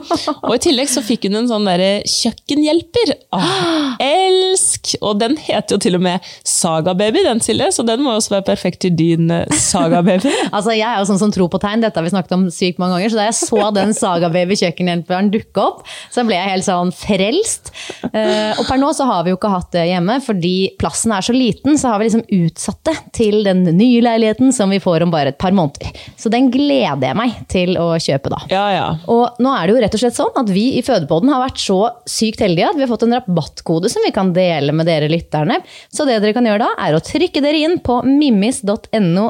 Og 0.46 0.56
i 0.56 0.62
tillegg 0.68 0.92
så 0.92 1.04
fikk 1.06 1.28
hun 1.28 1.40
en 1.42 1.50
sånn 1.50 1.68
derre 1.68 2.04
kjøkkenhjelper. 2.10 3.14
Ah, 3.36 3.96
elsk! 4.04 4.96
Og 5.02 5.20
den 5.22 5.38
heter 5.42 5.78
jo 5.78 5.82
til 5.82 5.98
og 5.98 6.06
med 6.06 6.26
Sagababy, 6.46 7.24
den 7.26 7.42
Silje, 7.44 7.72
så 7.76 7.86
den 7.88 8.04
må 8.06 8.14
jo 8.14 8.22
også 8.22 8.36
være 8.38 8.48
perfekt 8.52 8.84
til 8.86 8.96
din 8.98 9.32
eh, 9.34 9.46
Sagababy. 9.52 10.32
Altså, 10.56 10.72
jeg 10.76 10.86
er 10.86 11.00
jo 11.02 11.08
sånn 11.10 11.20
som 11.20 11.32
tror 11.34 11.50
på 11.52 11.60
tegn, 11.62 11.82
dette 11.84 12.00
har 12.00 12.06
vi 12.06 12.12
snakket 12.14 12.36
om 12.36 12.46
sykt 12.54 12.80
mange 12.80 12.96
ganger, 12.96 13.12
så 13.12 13.20
da 13.20 13.26
jeg 13.28 13.38
så 13.40 13.72
den 13.76 13.94
Sagababy 13.98 14.58
kjøkkenhjelperen 14.62 15.32
dukke 15.34 15.64
opp, 15.64 15.82
så 16.14 16.24
ble 16.28 16.38
jeg 16.38 16.52
helt 16.54 16.68
sånn 16.68 16.94
frelst. 16.96 17.72
Eh, 18.12 18.54
og 18.56 18.64
per 18.70 18.80
nå 18.80 18.92
så 18.96 19.08
har 19.10 19.26
vi 19.26 19.34
jo 19.34 19.40
ikke 19.40 19.52
hatt 19.52 19.72
det 19.76 19.88
hjemme, 19.90 20.20
fordi 20.24 20.56
plassen 20.80 21.14
er 21.16 21.26
så 21.26 21.36
liten, 21.36 21.80
så 21.82 21.92
har 21.92 22.02
vi 22.02 22.08
liksom 22.10 22.26
utsatt 22.38 22.82
det 22.88 22.96
til 23.18 23.42
den 23.48 23.66
nye 23.76 24.04
leiligheten 24.06 24.54
som 24.56 24.72
vi 24.72 24.80
får 24.84 25.06
om 25.08 25.15
bare 25.16 25.34
et 25.34 25.40
par 25.42 25.56
måneder. 25.56 25.96
Så 26.20 26.30
den 26.34 26.52
gleder 26.54 27.08
jeg 27.10 27.18
meg 27.18 27.40
til 27.52 27.76
å 27.82 27.94
kjøpe 28.02 28.32
da. 28.34 28.42
Ja, 28.52 28.66
ja. 28.76 28.88
Og 29.12 29.40
nå 29.42 29.54
er 29.56 29.66
det 29.66 29.76
jo 29.76 29.84
rett 29.84 29.98
og 29.98 30.04
slett 30.04 30.18
sånn 30.18 30.40
at 30.42 30.52
vi 30.54 30.66
i 30.80 30.84
Fødepodden 30.86 31.32
har 31.34 31.44
vært 31.46 31.62
så 31.62 31.80
sykt 32.10 32.44
heldige 32.44 32.70
at 32.70 32.78
vi 32.78 32.86
har 32.86 32.92
fått 32.92 33.06
en 33.08 33.16
rabattkode 33.18 33.92
som 33.92 34.06
vi 34.06 34.14
kan 34.16 34.34
dele 34.36 34.76
med 34.76 34.90
dere 34.90 35.10
lytterne. 35.12 35.60
Så 35.90 36.08
det 36.08 36.20
dere 36.20 36.36
kan 36.36 36.48
gjøre 36.48 36.66
da, 36.66 36.72
er 36.86 36.98
å 36.98 37.04
trykke 37.04 37.44
dere 37.44 37.64
inn 37.66 37.80
på 37.86 38.02
mimmis.no 38.06 39.28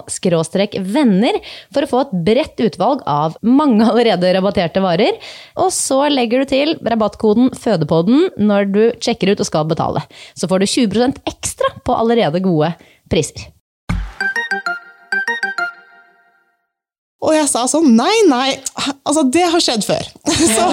venner 0.95 1.39
for 1.73 1.85
å 1.85 1.89
få 1.89 2.03
et 2.05 2.13
bredt 2.27 2.61
utvalg 2.65 3.03
av 3.09 3.37
mange 3.45 3.85
allerede 3.85 4.33
rabatterte 4.35 4.83
varer. 4.83 5.17
Og 5.61 5.71
så 5.73 6.05
legger 6.11 6.43
du 6.43 6.51
til 6.51 6.75
rabattkoden 6.85 7.51
Fødepodden 7.59 8.29
når 8.41 8.71
du 8.71 8.83
sjekker 8.99 9.33
ut 9.33 9.43
og 9.43 9.49
skal 9.49 9.67
betale. 9.69 10.05
Så 10.35 10.49
får 10.51 10.63
du 10.63 10.71
20% 10.71 11.21
ekstra 11.29 11.75
på 11.85 11.95
allerede 11.95 12.43
gode 12.45 12.73
priser. 13.11 13.51
Og 17.23 17.31
jeg 17.31 17.47
sa 17.47 17.63
sånn 17.69 17.93
nei, 17.95 18.11
nei, 18.27 18.57
altså 19.07 19.23
det 19.31 19.45
har 19.49 19.61
skjedd 19.63 19.85
før. 19.87 20.07
Så, 20.35 20.65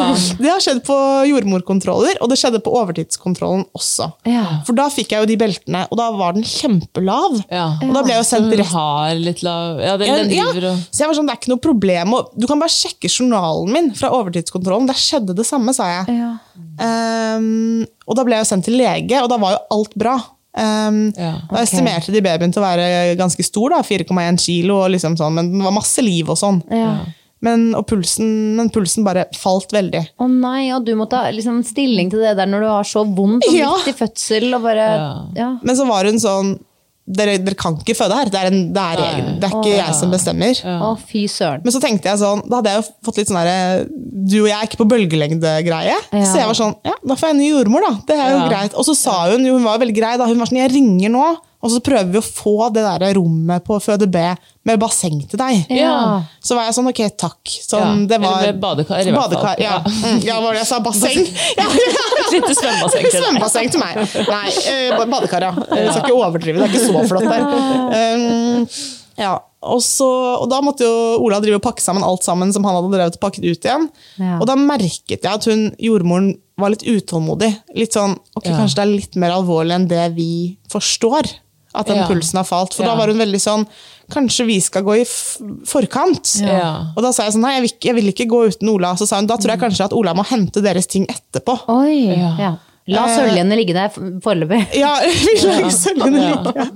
det 0.43 0.51
har 0.51 0.61
skjedd 0.61 0.83
på 0.85 0.97
jordmorkontroller, 1.31 2.19
og 2.21 2.33
det 2.33 2.39
skjedde 2.41 2.61
på 2.65 2.73
overtidskontrollen 2.81 3.63
også. 3.79 4.11
Ja. 4.29 4.45
For 4.67 4.77
da 4.77 4.89
fikk 4.93 5.15
jeg 5.15 5.23
jo 5.23 5.31
de 5.31 5.39
beltene, 5.41 5.85
og 5.89 6.01
da 6.01 6.11
var 6.19 6.37
den 6.37 6.45
kjempelav. 6.47 7.39
Ja. 7.47 7.69
Og 7.87 7.95
da 7.95 8.03
ble 8.05 8.17
jeg 8.17 8.25
jo 8.25 8.29
sendt 8.29 8.57
rett 8.59 8.73
har 8.73 9.15
litt 9.23 9.45
lav 9.47 9.81
Ja, 9.81 9.95
den, 10.01 10.11
ja, 10.11 10.19
den 10.21 10.35
ja. 10.35 10.51
driver 10.51 10.69
og 10.73 10.85
Så 10.91 11.05
jeg 11.05 11.13
var 11.13 11.19
sånn, 11.19 11.31
det 11.31 11.37
er 11.37 11.41
ikke 11.41 11.55
noe 11.55 11.65
problem. 11.71 12.17
Du 12.35 12.49
kan 12.51 12.61
bare 12.61 12.75
sjekke 12.75 13.11
journalen 13.13 13.73
min 13.73 13.91
fra 13.97 14.13
overtidskontrollen. 14.19 14.91
Der 14.91 14.99
skjedde 14.99 15.39
det 15.39 15.47
samme, 15.49 15.73
sa 15.77 15.89
jeg. 15.95 16.19
Ja. 16.21 16.35
Ehm, 16.83 17.85
og 18.09 18.19
da 18.19 18.27
ble 18.27 18.37
jeg 18.37 18.45
jo 18.45 18.51
sendt 18.51 18.69
til 18.69 18.81
lege, 18.81 19.23
og 19.23 19.31
da 19.33 19.39
var 19.41 19.57
jo 19.57 19.65
alt 19.79 19.97
bra. 19.99 20.19
Ehm, 20.59 21.13
Ja. 21.17 21.33
Da 21.51 21.63
estimerte 21.63 22.13
de 22.13 22.21
babyen 22.21 22.53
til 22.53 22.63
å 22.63 22.67
være 22.67 23.17
ganske 23.17 23.45
stor, 23.45 23.71
da, 23.71 23.83
4,1 23.83 24.39
kilo, 24.39 24.83
og 24.85 24.91
liksom 24.93 25.17
sånn, 25.17 25.33
men 25.35 25.51
den 25.53 25.63
var 25.65 25.73
masse 25.73 26.03
liv 26.05 26.29
og 26.29 26.37
sånn. 26.37 26.63
Ja. 26.71 26.99
Men, 27.43 27.75
og 27.75 27.87
pulsen, 27.91 28.55
men 28.55 28.69
pulsen 28.71 29.03
bare 29.03 29.25
falt 29.35 29.73
veldig. 29.75 30.05
Å 30.21 30.29
nei, 30.31 30.71
og 30.77 30.85
du 30.87 30.93
måtte 30.95 31.17
ta 31.19 31.31
liksom, 31.35 31.65
stilling 31.67 32.09
til 32.13 32.21
det 32.23 32.37
der 32.39 32.47
når 32.47 32.61
du 32.61 32.69
har 32.71 32.85
så 32.85 33.03
vondt 33.05 33.49
og 33.49 33.55
Ja. 33.57 33.73
midt 33.73 33.89
i 33.89 33.97
fødsel 33.99 34.55
og 34.55 34.63
bare 34.63 34.77
Ja. 34.87 35.27
ja. 35.35 35.49
Men 35.63 35.75
så 35.77 35.87
var 35.89 36.05
hun 36.05 36.21
sånn 36.23 36.61
Dere, 37.13 37.37
dere 37.45 37.55
kan 37.59 37.77
ikke 37.79 37.95
føde 37.99 38.17
her. 38.17 38.31
Det 38.33 38.39
er, 38.41 38.49
en, 38.53 38.61
det 38.73 38.83
er, 38.83 39.03
egen- 39.07 39.39
det 39.43 39.49
er 39.49 39.57
ikke 39.59 39.75
jeg 39.77 39.95
som 39.99 40.11
bestemmer. 40.15 40.63
Å, 40.65 40.93
fy 41.09 41.25
søren. 41.31 41.63
Men 41.65 41.75
så 41.77 41.81
tenkte 41.85 42.09
jeg 42.11 42.21
sånn, 42.23 42.43
da 42.49 42.61
hadde 42.61 42.73
jeg 42.73 42.83
jo 42.83 42.87
fått 43.09 43.21
litt 43.21 43.29
sånn 43.33 43.41
derre 43.43 43.87
Du 44.33 44.37
og 44.43 44.49
jeg 44.49 44.57
er 44.59 44.69
ikke 44.69 44.81
på 44.83 44.89
bølgelengde-greie. 44.95 45.97
Ja. 46.13 46.25
Så 46.27 46.39
jeg 46.41 46.49
var 46.51 46.59
sånn, 46.59 46.75
ja, 46.87 46.95
da 47.03 47.15
får 47.19 47.29
jeg 47.31 47.37
en 47.37 47.41
ny 47.43 47.49
jordmor, 47.53 47.85
da. 47.89 47.93
Det 48.09 48.17
er 48.19 48.31
jo 48.35 48.39
Ja. 48.43 48.49
greit. 48.49 48.75
Og 48.79 48.85
så 48.89 48.95
sa 48.97 49.17
hun, 49.31 49.45
jo, 49.47 49.55
hun 49.59 49.65
var 49.65 49.79
veldig 49.83 49.97
grei, 49.97 50.17
da. 50.17 50.27
Hun 50.31 50.39
var 50.39 50.47
sånn, 50.51 50.61
jeg 50.63 50.73
ringer 50.73 51.11
nå, 51.11 51.27
og 51.63 51.71
så 51.71 51.79
prøver 51.85 52.09
vi 52.11 52.19
å 52.19 52.25
få 52.27 52.69
det 52.75 52.83
der 52.83 53.15
rommet 53.15 53.63
på 53.63 53.77
Føde 53.83 54.09
B 54.11 54.21
med 54.67 54.81
basseng 54.83 55.21
til 55.31 55.39
deg. 55.39 55.69
Ja. 55.71 56.23
Så 56.43 56.57
var 56.59 56.67
jeg 56.67 56.75
sånn, 56.75 56.89
ok, 56.91 57.03
takk. 57.19 57.53
Sånn, 57.53 58.03
Ja, 58.03 58.09
det 58.11 58.19
var, 58.23 58.41
eller 58.41 58.57
med 58.57 58.63
badekar, 58.65 58.99
i 58.99 59.13
hvert 59.15 59.21
fall. 59.21 59.37
Badekar, 59.37 59.63
ja. 59.63 59.77
Ja. 59.79 60.39
Mm, 60.39 60.43
var 60.43 60.57
det 60.57 60.63
jeg 60.65 60.71
sa? 60.73 60.81
Basseng? 60.83 61.23
Ja, 61.61 61.69
Et 61.69 62.35
lite 62.35 62.57
svømmebasseng 62.59 63.07
til. 63.07 63.15
Svømmebasseng 63.21 63.71
til 63.75 63.83
meg. 63.83 64.03
Nei, 64.27 64.49
eh, 64.73 65.07
badekar, 65.07 65.47
ja. 65.47 65.53
Jeg 65.71 65.95
skal 65.95 66.03
ikke 66.03 66.19
overdrive, 66.19 66.59
det 66.59 66.67
er 66.67 66.75
ikke 66.75 66.85
så 66.89 67.07
flott 67.11 67.31
der. 67.31 67.47
Um, 67.95 68.69
ja, 69.21 69.33
og, 69.63 69.83
så, 69.87 70.09
og 70.43 70.49
da 70.51 70.59
måtte 70.65 70.87
jo 70.87 70.95
Ola 71.23 71.39
drive 71.43 71.61
og 71.61 71.65
pakke 71.65 71.83
sammen 71.85 72.03
alt 72.07 72.25
sammen 72.27 72.51
som 72.55 72.65
han 72.67 72.79
hadde 72.79 72.91
drevet 72.97 73.19
og 73.19 73.23
pakket 73.23 73.47
ut 73.47 73.69
igjen. 73.69 73.87
Ja. 74.19 74.41
Og 74.41 74.49
da 74.51 74.57
merket 74.59 75.21
jeg 75.21 75.31
at 75.31 75.47
hun, 75.47 75.69
jordmoren 75.79 76.33
var 76.59 76.75
litt 76.75 76.83
utålmodig. 76.87 77.53
Litt 77.79 77.95
sånn, 77.97 78.17
ok, 78.35 78.49
Ja. 78.51 78.59
Kanskje 78.59 78.81
det 78.81 78.85
er 78.85 78.93
litt 78.97 79.17
mer 79.21 79.37
alvorlig 79.37 79.77
enn 79.77 79.89
det 79.91 80.09
vi 80.17 80.31
forstår. 80.73 81.31
At 81.75 81.87
den 81.89 81.97
Ja. 81.97 82.07
pulsen 82.07 82.37
har 82.37 82.45
falt. 82.45 82.75
For 82.75 82.83
Ja. 82.85 82.91
da 82.91 82.97
var 82.99 83.07
hun 83.09 83.19
veldig 83.19 83.41
sånn 83.41 83.67
Kanskje 84.13 84.45
vi 84.45 84.59
skal 84.61 84.83
gå 84.85 84.97
i 84.99 85.05
f 85.07 85.39
forkant? 85.65 86.41
Ja. 86.43 86.89
Og 86.97 87.03
da 87.03 87.13
sa 87.13 87.23
jeg 87.25 87.33
sånn, 87.33 87.41
nei, 87.47 87.55
jeg 87.55 87.63
vil, 87.63 87.71
ikke, 87.71 87.87
jeg 87.87 87.95
vil 87.95 88.11
ikke 88.13 88.27
gå 88.29 88.41
uten 88.51 88.69
Ola. 88.69 88.91
Så 88.99 89.07
sa 89.09 89.17
hun, 89.17 89.27
da 89.27 89.37
tror 89.37 89.55
jeg 89.55 89.61
kanskje 89.63 89.85
at 89.87 89.93
Ola 89.97 90.13
må 90.13 90.25
hente 90.27 90.61
deres 90.61 90.87
ting 90.91 91.07
etterpå. 91.09 91.55
Oi. 91.69 92.11
Ja. 92.19 92.37
Ja. 92.39 92.53
La 92.89 93.07
søljene 93.07 93.57
ligge 93.57 93.73
der 93.73 93.89
foreløpig. 93.95 94.75
Ja, 94.75 94.97
vi 95.07 95.37
legger 95.47 95.71
sølvene 95.71 96.27
like. 96.35 96.67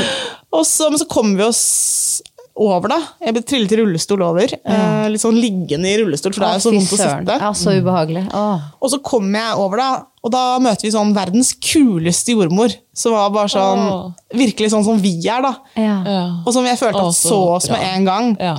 Og 0.56 0.64
så, 0.64 0.88
men 0.88 0.98
så 1.02 1.08
kommer 1.10 1.36
vi 1.36 1.42
oss 1.42 2.22
over, 2.56 2.88
da. 2.88 2.98
Jeg 3.20 3.34
ble 3.36 3.42
trillet 3.42 3.72
i 3.72 3.78
rullestol 3.82 4.22
over. 4.24 4.52
Ja. 4.64 5.08
litt 5.12 5.20
sånn 5.22 5.36
liggende 5.38 5.90
i 5.90 5.98
rullestol, 6.00 6.32
for 6.34 6.40
det 6.42 6.48
er 6.48 6.58
jo 6.58 6.64
så 6.64 6.72
vondt 6.74 6.94
å 6.96 6.98
sitte. 6.98 7.36
Ja, 7.42 7.50
så 7.54 7.74
ubehagelig. 7.76 8.24
Åh. 8.34 8.64
Og 8.82 8.90
så 8.90 8.98
kom 9.04 9.28
jeg 9.36 9.58
over, 9.62 9.76
da, 9.82 9.90
og 10.24 10.32
da 10.34 10.44
møter 10.64 10.82
vi 10.88 10.90
sånn 10.94 11.12
verdens 11.14 11.52
kuleste 11.62 12.34
jordmor. 12.34 12.72
Som 12.96 13.12
var 13.12 13.30
bare 13.30 13.52
sånn, 13.52 13.84
Åh. 13.92 14.10
virkelig 14.34 14.72
sånn 14.72 14.84
som 14.88 14.98
vi 14.98 15.14
er, 15.28 15.42
da. 15.42 15.54
Ja. 15.76 16.00
Og 16.46 16.52
som 16.56 16.64
jeg 16.64 16.78
følte 16.80 17.04
at 17.06 17.14
så- 17.14 17.28
så 17.30 17.40
oss 17.56 17.68
med 17.70 17.80
en 17.84 18.04
gang. 18.04 18.36
Ja. 18.40 18.56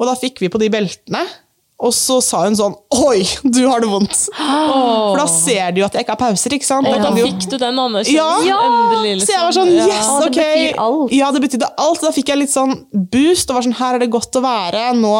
Og 0.00 0.06
da 0.08 0.14
fikk 0.18 0.40
vi 0.40 0.48
på 0.48 0.58
de 0.58 0.68
beltene. 0.68 1.22
Og 1.82 1.90
så 1.92 2.20
sa 2.22 2.44
hun 2.44 2.54
sånn 2.54 2.74
Oi, 3.02 3.24
du 3.42 3.64
har 3.66 3.82
det 3.82 3.88
vondt! 3.90 4.14
For 4.38 5.18
da 5.18 5.24
ser 5.28 5.72
de 5.74 5.82
jo 5.82 5.86
at 5.88 5.96
jeg 5.98 6.04
ikke 6.06 6.14
har 6.14 6.20
pauser. 6.20 6.54
ikke 6.54 6.68
sant? 6.68 6.86
Da 6.86 6.94
Og 6.94 7.02
da 7.02 7.10
de 7.16 7.24
jo 7.24 7.26
fikk 7.32 7.48
du 7.50 7.56
den 7.58 7.80
anerkjennelsen. 7.82 8.46
Ja! 8.46 8.58
Endelig, 8.68 9.16
liksom. 9.18 9.26
Så 9.26 9.34
jeg 9.34 9.42
var 9.42 9.56
sånn, 9.58 9.72
Ja. 9.74 9.88
yes, 9.90 10.06
det 10.06 10.28
ok. 10.28 10.38
betyr 10.38 10.78
alt. 10.86 11.12
Ja, 11.18 11.30
det 11.34 11.42
betydde 11.44 11.70
alt. 11.88 12.00
Da 12.06 12.12
fikk 12.14 12.30
jeg 12.32 12.38
litt 12.44 12.54
sånn 12.54 12.74
boost, 12.94 13.50
og 13.50 13.58
var 13.58 13.66
sånn, 13.66 13.78
her 13.80 13.98
er 13.98 14.04
det 14.04 14.10
godt 14.14 14.38
å 14.38 14.44
være. 14.44 14.84
Nå, 15.02 15.14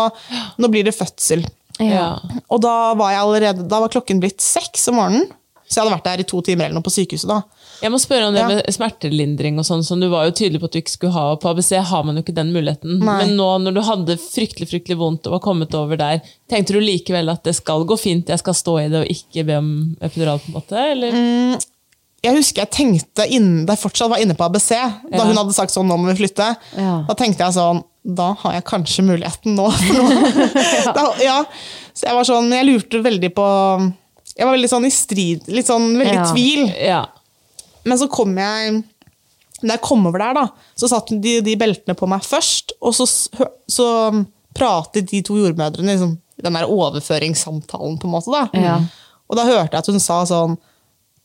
nå 0.63 0.71
blir 0.73 0.87
det 0.87 0.95
fødsel. 0.97 1.43
Ja. 1.83 2.21
Og 2.49 2.63
da 2.63 2.95
var 2.95 3.11
jeg 3.17 3.25
allerede, 3.25 3.67
da 3.69 3.81
var 3.83 3.91
klokken 3.91 4.23
blitt 4.23 4.39
seks 4.45 4.87
om 4.93 5.01
morgenen. 5.03 5.27
Så 5.69 5.81
jeg 5.81 5.85
hadde 5.85 5.95
vært 5.97 6.05
der 6.05 6.21
i 6.21 6.27
to 6.29 6.41
timer 6.45 6.65
eller 6.67 6.75
noe 6.79 6.85
på 6.85 6.93
sykehuset 6.93 7.29
da. 7.31 7.39
Jeg 7.83 7.91
må 7.91 7.99
spørre 7.99 8.29
om 8.29 8.35
det 8.37 8.41
Ja. 8.43 8.49
med 8.49 8.67
smertelindring 8.75 9.59
og 9.59 9.65
sånn, 9.65 9.83
som 9.85 9.99
du 10.01 10.09
var 10.13 10.27
jo 10.27 10.33
tydelig 10.37 10.61
på 10.61 10.65
at 10.69 10.73
du 10.73 10.79
ikke 10.81 10.91
skulle 10.93 11.13
ha. 11.17 11.25
og 11.33 11.41
På 11.41 11.51
ABC 11.51 11.73
har 11.83 12.05
man 12.05 12.17
jo 12.17 12.23
ikke 12.23 12.35
den 12.37 12.53
muligheten. 12.53 12.99
Nei. 13.01 13.19
Men 13.25 13.37
nå 13.37 13.49
når 13.65 13.75
du 13.75 13.81
hadde 13.83 14.17
fryktelig 14.21 14.69
fryktelig 14.71 14.99
vondt 15.01 15.27
og 15.27 15.33
var 15.33 15.41
kommet 15.41 15.75
over 15.75 15.97
der, 15.97 16.21
tenkte 16.51 16.75
du 16.77 16.81
likevel 16.81 17.31
at 17.33 17.43
det 17.45 17.55
skal 17.57 17.85
gå 17.85 17.97
fint, 17.99 18.27
jeg 18.29 18.39
skal 18.39 18.55
stå 18.55 18.79
i 18.85 18.89
det 18.93 19.01
og 19.05 19.09
ikke 19.17 19.47
be 19.47 19.57
om 19.57 19.97
epidural? 20.01 20.39
på 20.45 20.53
en 20.53 20.59
måte, 20.61 20.77
eller? 20.93 21.11
Mm. 21.13 21.61
Jeg 22.25 22.37
husker 22.39 22.63
jeg 22.63 22.71
tenkte, 22.71 23.27
innen 23.29 23.67
jeg 23.67 23.79
fortsatt 23.79 24.09
var 24.11 24.19
inne 24.23 24.35
på 24.37 24.45
ABC, 24.47 24.71
da 25.11 25.19
Ja. 25.19 25.25
hun 25.25 25.37
hadde 25.37 25.53
sagt 25.53 25.73
sånn, 25.73 25.87
nå 25.89 25.97
må 25.99 26.13
vi 26.15 26.25
flytte, 26.27 26.57
Ja. 26.77 27.05
da 27.09 27.15
tenkte 27.15 27.39
jeg 27.45 27.53
sånn, 27.53 27.83
da 28.07 28.33
har 28.35 28.53
jeg 28.53 28.65
kanskje 28.65 29.05
muligheten 29.05 29.55
nå. 29.57 29.69
Nå. 29.69 30.09
da, 30.95 31.15
ja. 31.21 31.45
Så 31.95 32.07
jeg 32.07 32.15
var 32.15 32.25
sånn, 32.25 32.49
men 32.49 32.65
jeg 32.65 32.69
lurte 32.81 33.03
veldig 33.03 33.35
på, 33.35 33.95
jeg 34.35 34.47
var 34.49 34.57
veldig 34.57 34.71
sånn 34.71 34.89
i 34.89 34.91
strid, 34.95 35.47
litt 35.55 35.69
sånn 35.69 35.93
veldig 36.01 36.17
i 36.19 36.27
tvil. 36.33 36.65
Ja. 36.89 37.05
Men 37.87 38.01
så 38.01 38.09
kom 38.11 38.33
jeg 38.41 38.83
Da 39.63 39.77
jeg 39.77 39.83
kom 39.85 40.03
over 40.09 40.21
der, 40.21 40.35
da, 40.37 40.45
så 40.77 40.89
satt 40.91 41.13
de, 41.23 41.39
de 41.45 41.55
beltene 41.57 41.95
på 41.97 42.09
meg 42.11 42.25
først. 42.27 42.75
Og 42.85 42.93
så, 42.97 43.07
så 43.71 43.87
pratet 44.57 45.09
de 45.13 45.23
to 45.25 45.39
jordmødrene 45.39 45.95
liksom, 45.95 46.19
den 46.45 46.59
der 46.59 46.69
overføringssamtalen, 46.69 47.97
på 48.03 48.09
en 48.11 48.13
måte. 48.13 48.35
da. 48.35 48.45
Ja. 48.59 48.77
Og 49.31 49.39
da 49.39 49.47
hørte 49.49 49.73
jeg 49.73 49.85
at 49.85 49.89
hun 49.89 50.03
sa 50.03 50.19
sånn 50.29 50.59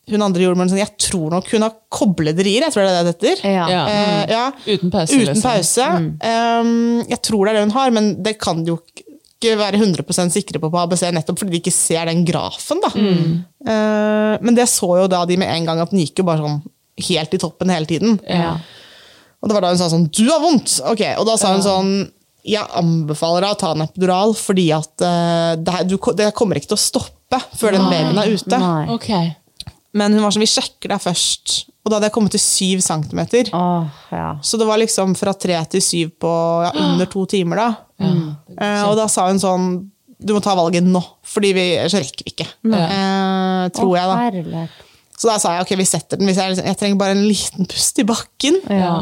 Hun 0.10 0.24
andre 0.24 0.42
jordmoren 0.42 0.70
sånn 0.72 0.80
Jeg 0.80 0.94
tror 1.04 1.34
nok 1.34 1.50
hun 1.52 1.66
har 1.66 1.74
koblederier, 1.94 2.64
jeg 2.66 2.74
tror 2.74 2.86
det 2.86 2.94
er 2.94 2.96
det 2.96 3.12
det 3.20 3.34
heter. 3.34 3.44
Ja. 3.52 3.66
Eh, 3.90 4.24
ja. 4.32 4.46
Uten 4.70 4.94
pause, 4.94 5.18
Uten 5.18 5.28
liksom. 5.34 5.44
pause. 5.44 5.90
Um, 6.24 7.04
jeg 7.10 7.20
tror 7.28 7.44
det 7.46 7.52
er 7.52 7.60
det 7.60 7.66
hun 7.68 7.76
har, 7.76 7.92
men 7.98 8.08
det 8.24 8.38
kan 8.42 8.64
jo 8.66 8.80
ikke 8.80 9.06
være 9.40 9.80
100% 9.80 10.34
sikre 10.36 10.60
på 10.60 10.70
på 10.72 10.82
ABC, 10.82 11.06
nettopp 11.16 11.40
fordi 11.40 11.56
de 11.56 11.62
ikke 11.62 11.76
ser 11.76 12.10
den 12.10 12.26
grafen. 12.28 12.82
da. 12.84 12.92
Eh, 13.72 14.36
men 14.44 14.58
det 14.58 14.68
så 14.72 14.90
jo 15.00 15.08
da 15.08 15.24
de 15.26 15.38
med 15.40 15.48
en 15.48 15.66
gang, 15.66 15.80
at 15.80 15.92
den 15.94 16.04
gikk 16.04 16.20
jo 16.20 16.28
bare 16.28 16.44
sånn 16.44 16.62
helt 17.10 17.34
i 17.34 17.40
toppen 17.40 17.72
hele 17.72 17.88
tiden. 17.88 18.20
Ja. 18.28 18.58
Og 19.40 19.48
det 19.48 19.56
var 19.56 19.64
da 19.64 19.72
hun 19.72 19.80
sa 19.80 19.88
sånn 19.88 20.10
'du 20.12 20.26
har 20.28 20.42
vondt'! 20.44 20.82
Ok, 20.92 21.04
Og 21.18 21.26
da 21.26 21.38
sa 21.40 21.54
hun 21.56 21.64
sånn 21.64 22.12
jeg 22.50 22.64
anbefaler 22.80 23.44
deg 23.44 23.52
å 23.52 23.60
ta 23.60 23.72
en 23.76 23.84
epidural, 23.84 24.34
fordi 24.38 24.70
at 24.72 25.04
uh, 25.04 25.56
det, 25.60 25.74
her, 25.76 25.84
du, 25.84 25.98
det 26.16 26.32
kommer 26.38 26.56
ikke 26.58 26.72
til 26.72 26.80
å 26.80 26.82
stoppe 26.82 27.40
før 27.60 27.76
den 27.76 27.86
babyen 27.92 28.18
er 28.18 28.32
ute. 28.32 28.58
Nei. 28.58 28.88
Ok. 28.96 29.10
Men 30.00 30.16
hun 30.16 30.24
var 30.24 30.34
sånn, 30.34 30.46
vi 30.46 30.50
sjekker 30.50 30.94
deg 30.94 31.04
først. 31.04 31.58
Og 31.90 31.92
da 31.92 31.98
hadde 31.98 32.12
jeg 32.12 32.14
kommet 32.14 32.36
til 32.36 32.42
syv 32.44 32.82
centimeter. 32.86 33.48
Åh, 33.58 34.02
ja. 34.14 34.28
Så 34.46 34.60
det 34.62 34.68
var 34.70 34.78
liksom 34.78 35.16
fra 35.18 35.34
tre 35.34 35.58
til 35.74 35.82
syv 35.82 36.12
på 36.22 36.34
ja, 36.68 36.70
under 36.84 37.10
to 37.10 37.24
timer. 37.26 37.58
da. 37.58 37.70
Eh, 38.06 38.84
og 38.86 38.94
da 39.00 39.08
sa 39.12 39.26
hun 39.28 39.42
sånn 39.42 39.66
Du 40.22 40.32
må 40.36 40.40
ta 40.44 40.54
valget 40.56 40.86
nå, 40.86 41.02
fordi 41.28 41.50
vi, 41.56 41.66
så 41.90 42.00
rekker 42.04 42.28
vi 42.28 42.34
ikke. 42.36 42.46
Eh, 42.70 43.66
tror 43.74 43.94
jeg, 43.98 44.06
da. 44.12 44.20
Herlighet. 44.28 44.86
Så 45.20 45.28
da 45.32 45.38
sa 45.42 45.56
jeg 45.56 45.66
ok, 45.66 45.74
vi 45.80 45.88
setter 45.88 46.20
den. 46.20 46.30
Hvis 46.30 46.38
jeg, 46.40 46.54
liksom, 46.54 46.68
jeg 46.70 46.80
trenger 46.80 47.00
bare 47.02 47.16
en 47.18 47.26
liten 47.26 47.68
pust 47.72 48.00
i 48.00 48.06
bakken. 48.08 48.60
Ja. 48.70 48.94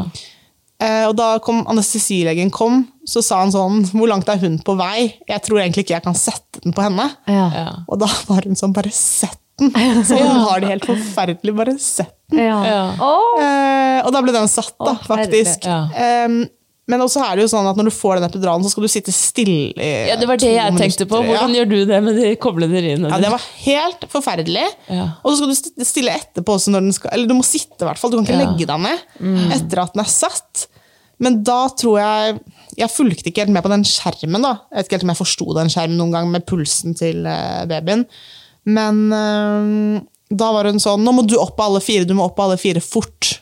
Eh, 0.78 1.04
og 1.10 1.16
da 1.18 1.32
kom 1.42 1.64
anestesilegen 1.70 2.52
kom, 2.54 2.84
så 3.02 3.18
sa 3.26 3.40
han 3.42 3.50
sånn 3.50 3.82
Hvor 3.90 4.06
langt 4.10 4.28
er 4.30 4.38
hun 4.38 4.60
på 4.62 4.76
vei? 4.78 5.08
Jeg 5.26 5.42
tror 5.42 5.58
egentlig 5.58 5.84
ikke 5.84 5.96
jeg 5.96 6.06
kan 6.06 6.16
sette 6.18 6.62
den 6.62 6.74
på 6.76 6.86
henne. 6.86 7.08
Ja. 7.26 7.46
Ja. 7.54 7.68
Og 7.90 7.98
da 8.00 8.08
var 8.30 8.46
hun 8.46 8.56
sånn 8.58 8.74
Bare 8.76 8.94
sett 8.94 9.40
den! 9.58 10.04
Så 10.06 10.16
hun 10.18 10.42
har 10.48 10.60
det 10.62 10.68
helt 10.74 10.86
forferdelig. 10.88 11.54
Bare 11.58 11.74
sett 11.82 12.14
den. 12.30 12.44
Ja. 12.46 12.60
Ja. 12.66 12.84
Åh, 13.00 13.42
Eh, 13.42 14.04
og 14.06 14.12
da 14.14 14.20
ble 14.22 14.32
den 14.34 14.46
satt, 14.50 14.74
da, 14.78 14.92
faktisk. 15.08 15.66
Oh, 15.66 16.44
men 16.88 17.02
også 17.04 17.20
er 17.20 17.36
det 17.36 17.42
jo 17.44 17.50
sånn 17.52 17.66
at 17.68 17.76
når 17.76 17.90
du 17.90 17.92
får 17.92 18.16
den 18.16 18.24
epiduralen, 18.30 18.62
så 18.64 18.70
skal 18.72 18.86
du 18.86 18.88
sitte 18.88 19.12
stille 19.12 19.74
i 19.76 19.88
ja, 20.08 20.14
det 20.16 20.24
var 20.30 20.38
det 20.40 20.52
jeg 20.54 20.76
tenkte 20.78 21.04
på. 21.10 21.18
Hvordan 21.26 21.52
ja. 21.52 21.58
gjør 21.60 21.68
du 21.68 21.76
det 21.90 21.98
med 22.06 22.16
de 22.16 22.30
koblede 22.40 22.80
riene? 22.80 23.10
Ja, 23.12 23.18
det 23.20 23.28
var 23.34 23.44
helt 23.66 24.06
forferdelig. 24.08 24.62
Ja. 24.88 25.04
Og 25.20 25.34
så 25.34 25.36
skal 25.42 25.50
du 25.52 25.56
sti- 25.58 25.84
stille 25.90 26.14
etterpå 26.16 26.54
også 26.56 26.72
når 26.72 26.86
den 26.86 26.94
skal 26.96 27.12
Eller 27.12 27.28
du 27.28 27.34
må 27.36 27.44
sitte, 27.44 27.76
i 27.82 27.88
hvert 27.90 28.00
fall. 28.00 28.14
Du 28.14 28.16
kan 28.16 28.24
ikke 28.24 28.38
Ja. 28.38 28.46
legge 28.46 28.70
deg 28.70 28.80
ned 28.86 29.52
etter 29.58 29.82
at 29.84 29.92
den 29.98 30.04
er 30.06 30.08
satt. 30.14 30.64
Men 31.20 31.42
da 31.44 31.58
tror 31.76 31.98
jeg 32.00 32.40
Jeg 32.78 32.88
fulgte 32.94 33.26
ikke 33.28 33.44
helt 33.44 33.52
med 33.58 33.64
på 33.66 33.74
den 33.74 33.84
skjermen. 33.84 34.40
da. 34.48 34.54
Jeg 34.70 34.78
vet 34.78 34.86
ikke 34.88 34.96
helt 35.00 35.06
om 35.10 35.12
jeg 35.12 35.20
forsto 35.26 35.54
den 35.60 35.68
skjermen 35.74 35.96
noen 35.98 36.12
gang 36.16 36.30
med 36.30 36.46
pulsen 36.46 36.96
til 36.96 37.26
eh, 37.26 37.66
babyen. 37.66 38.06
Men 38.68 39.04
eh, 39.16 40.06
da 40.28 40.52
var 40.52 40.68
hun 40.68 40.80
sånn 40.82 41.04
Nå 41.04 41.14
må 41.16 41.24
du 41.24 41.38
opp 41.40 41.56
på 41.56 41.68
alle 41.68 41.80
fire. 41.84 42.04
Du 42.08 42.14
må 42.16 42.26
opp 42.28 42.36
på 42.36 42.48
alle 42.48 42.58
fire 42.60 42.82
fort. 42.84 43.38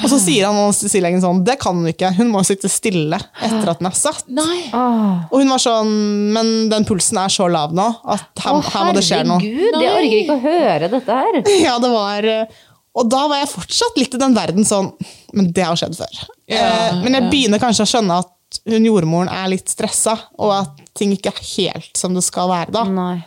Og 0.00 0.08
så 0.08 0.16
sier 0.22 0.46
han 0.46 0.56
anestesilegen 0.56 1.20
sånn 1.22 1.42
Det 1.44 1.56
kan 1.60 1.76
hun 1.76 1.90
ikke. 1.90 2.12
Hun 2.16 2.30
må 2.32 2.42
sitte 2.46 2.70
stille 2.72 3.18
etter 3.18 3.72
at 3.72 3.82
den 3.82 3.90
er 3.90 3.98
satt. 3.98 4.24
Nei! 4.32 4.62
Og 4.72 5.36
hun 5.42 5.50
var 5.50 5.62
sånn 5.62 5.92
Men 6.34 6.70
den 6.72 6.86
pulsen 6.88 7.20
er 7.20 7.32
så 7.32 7.48
lav 7.50 7.74
nå 7.76 7.86
at 8.04 8.42
her, 8.44 8.56
Å, 8.56 8.64
her 8.70 8.88
må 8.88 8.96
det 8.96 9.04
skje 9.06 9.22
noe. 9.28 9.38
herregud, 9.42 9.78
jeg 9.82 9.94
orker 9.98 10.18
ikke 10.22 10.36
å 10.38 10.42
høre 10.46 10.90
dette 10.96 11.22
her. 11.22 11.40
Ja, 11.66 11.76
det 11.82 11.92
var 11.92 12.28
eh, 12.32 12.60
Og 12.96 13.10
da 13.12 13.24
var 13.30 13.42
jeg 13.42 13.52
fortsatt 13.52 13.98
litt 14.00 14.14
i 14.16 14.22
den 14.22 14.36
verden 14.36 14.68
sånn 14.68 14.92
Men 15.36 15.50
det 15.56 15.66
har 15.66 15.78
skjedd 15.78 15.98
før. 15.98 16.22
Ja, 16.50 16.62
eh, 16.62 17.00
men 17.02 17.18
jeg 17.18 17.26
ja. 17.26 17.32
begynner 17.34 17.62
kanskje 17.62 17.86
å 17.88 17.92
skjønne 17.94 18.22
at 18.24 18.36
hun 18.70 18.82
jordmoren 18.82 19.28
er 19.30 19.46
litt 19.52 19.70
stressa, 19.70 20.16
og 20.42 20.50
at 20.56 20.80
ting 20.98 21.12
ikke 21.14 21.30
er 21.30 21.44
helt 21.52 21.92
som 21.94 22.16
det 22.16 22.24
skal 22.26 22.48
være 22.50 22.74
da. 22.74 22.82
Nei. 22.90 23.20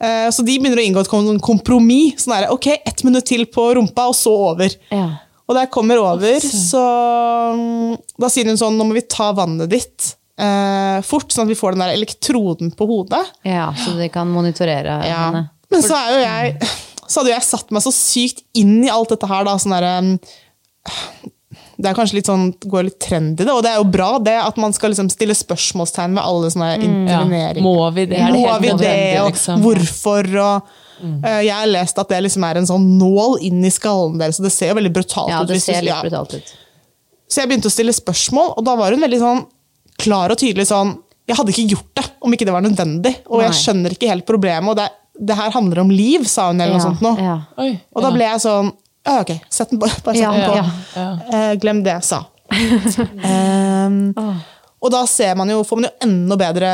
Eh, 0.00 0.28
så 0.32 0.42
de 0.46 0.54
begynner 0.58 0.80
å 0.80 0.84
inngå 0.86 1.00
et 1.04 1.10
kom- 1.12 1.40
kompromiss. 1.44 2.24
Sånn 2.24 2.32
der, 2.38 2.48
ok, 2.54 2.66
ett 2.86 3.02
minutt 3.04 3.26
til 3.28 3.44
på 3.52 3.66
rumpa, 3.76 4.06
og 4.08 4.16
så 4.16 4.32
over. 4.52 4.72
Ja. 4.90 5.08
Og 5.50 5.56
da 5.56 5.64
jeg 5.66 5.72
kommer 5.74 5.98
over, 5.98 6.38
så 6.40 6.80
mm, 7.58 7.96
Da 8.22 8.28
sier 8.30 8.46
hun 8.46 8.56
sånn 8.60 8.76
Nå 8.78 8.84
må 8.86 8.94
vi 8.94 9.00
ta 9.10 9.32
vannet 9.34 9.68
ditt 9.72 10.12
eh, 10.38 11.00
fort, 11.02 11.28
sånn 11.34 11.42
at 11.48 11.50
vi 11.50 11.56
får 11.58 11.74
den 11.74 11.82
der 11.82 11.94
elektroden 11.96 12.70
på 12.78 12.86
hodet. 12.86 13.24
ja, 13.44 13.72
så 13.76 13.96
de 13.98 14.06
kan 14.08 14.30
monitorere 14.30 15.00
Ja. 15.08 15.24
henne. 15.26 15.42
Men 15.70 15.82
så 15.82 15.94
er 15.98 16.14
jo 16.14 16.20
jeg 16.22 16.70
Så 17.10 17.20
hadde 17.20 17.32
jo 17.32 17.34
jeg 17.34 17.42
satt 17.50 17.70
meg 17.74 17.82
så 17.82 17.90
sykt 17.92 18.42
inn 18.54 18.84
i 18.84 18.88
alt 18.88 19.08
dette 19.10 19.26
her, 19.26 19.44
da. 19.44 19.56
Sånn 19.58 19.74
derre 19.74 20.20
det 21.80 21.88
er 21.90 21.96
kanskje 21.96 22.18
litt 22.18 22.28
sånn, 22.28 22.50
går 22.68 22.84
litt 22.90 22.98
trend 23.00 23.40
i 23.40 23.44
det, 23.46 23.52
og 23.54 23.62
det 23.64 23.70
er 23.72 23.78
jo 23.80 23.86
bra 23.88 24.10
det 24.20 24.36
at 24.42 24.56
man 24.60 24.74
skal 24.76 24.92
liksom 24.92 25.08
stille 25.12 25.32
spørsmålstegn 25.38 26.14
ved 26.18 26.22
alle 26.22 26.50
sånne 26.52 26.68
Ja. 26.74 26.80
interveneringer. 26.84 27.62
Må 27.64 27.74
vi 27.96 28.04
det? 28.06 28.18
Det 28.20 28.32
Må 28.34 28.58
vi 28.60 28.72
det, 28.82 29.20
og 29.22 29.30
liksom? 29.32 29.62
hvorfor? 29.64 30.28
Og, 30.44 30.74
eh, 31.24 31.40
jeg 31.46 31.54
har 31.56 31.66
lest 31.70 31.98
at 31.98 32.08
det 32.12 32.22
liksom 32.26 32.44
er 32.50 32.58
en 32.60 32.66
sånn 32.68 32.84
nål 33.00 33.38
inn 33.48 33.64
i 33.64 33.70
skallen 33.72 34.18
deres, 34.20 34.36
så 34.36 34.42
det 34.44 34.52
ser 34.52 34.68
jo 34.74 34.74
veldig 34.80 34.92
brutalt 34.92 35.28
Ja, 35.32 35.40
ut. 35.42 35.48
det 35.48 35.62
ser 35.62 35.80
litt 35.80 35.94
ja. 35.94 36.02
brutalt 36.02 36.34
ut. 36.34 36.52
Så 37.30 37.40
jeg 37.40 37.48
begynte 37.48 37.70
å 37.70 37.74
stille 37.74 37.92
spørsmål, 37.94 38.54
og 38.58 38.64
da 38.66 38.74
var 38.76 38.90
hun 38.92 39.00
veldig 39.00 39.20
sånn 39.22 39.46
klar 39.98 40.30
og 40.30 40.38
tydelig 40.38 40.66
sånn 40.66 40.98
Jeg 41.28 41.36
hadde 41.36 41.52
ikke 41.54 41.68
gjort 41.70 41.94
det 41.94 42.04
om 42.26 42.32
ikke 42.34 42.44
det 42.48 42.52
var 42.52 42.62
nødvendig, 42.62 43.14
og 43.30 43.40
jeg 43.44 43.52
skjønner 43.54 43.92
ikke 43.94 44.08
helt 44.10 44.26
problemet. 44.26 44.68
og 44.68 44.76
det, 44.76 44.88
det 45.20 45.36
her 45.36 45.50
handler 45.54 45.78
om 45.84 45.90
liv, 45.90 46.24
sa 46.26 46.48
hun, 46.48 46.60
eller 46.60 46.74
noe 46.74 46.82
sånt 46.82 47.00
nå. 47.00 47.12
Ja. 47.22 47.36
Oi. 47.56 47.78
Og 47.94 48.02
da 48.02 48.10
ble 48.10 48.24
jeg 48.24 48.40
sånn 48.42 48.72
ja, 49.06 49.20
ok, 49.20 49.32
sett 49.48 49.70
den 49.70 49.80
på. 49.80 49.88
Bare 50.04 50.16
sett 50.16 50.32
den 50.32 50.50
på. 50.50 50.56
ja. 50.56 50.64
Ja. 50.94 51.10
Eh, 51.38 51.52
glem 51.60 51.84
det 51.86 51.96
jeg 51.98 52.06
sa. 52.10 52.24
Ehm, 53.30 54.10
og 54.80 54.90
da 54.90 55.04
ser 55.06 55.36
man 55.38 55.50
jo, 55.52 55.60
får 55.64 55.78
man 55.78 55.86
jo 55.86 56.08
enda 56.08 56.36
bedre 56.40 56.70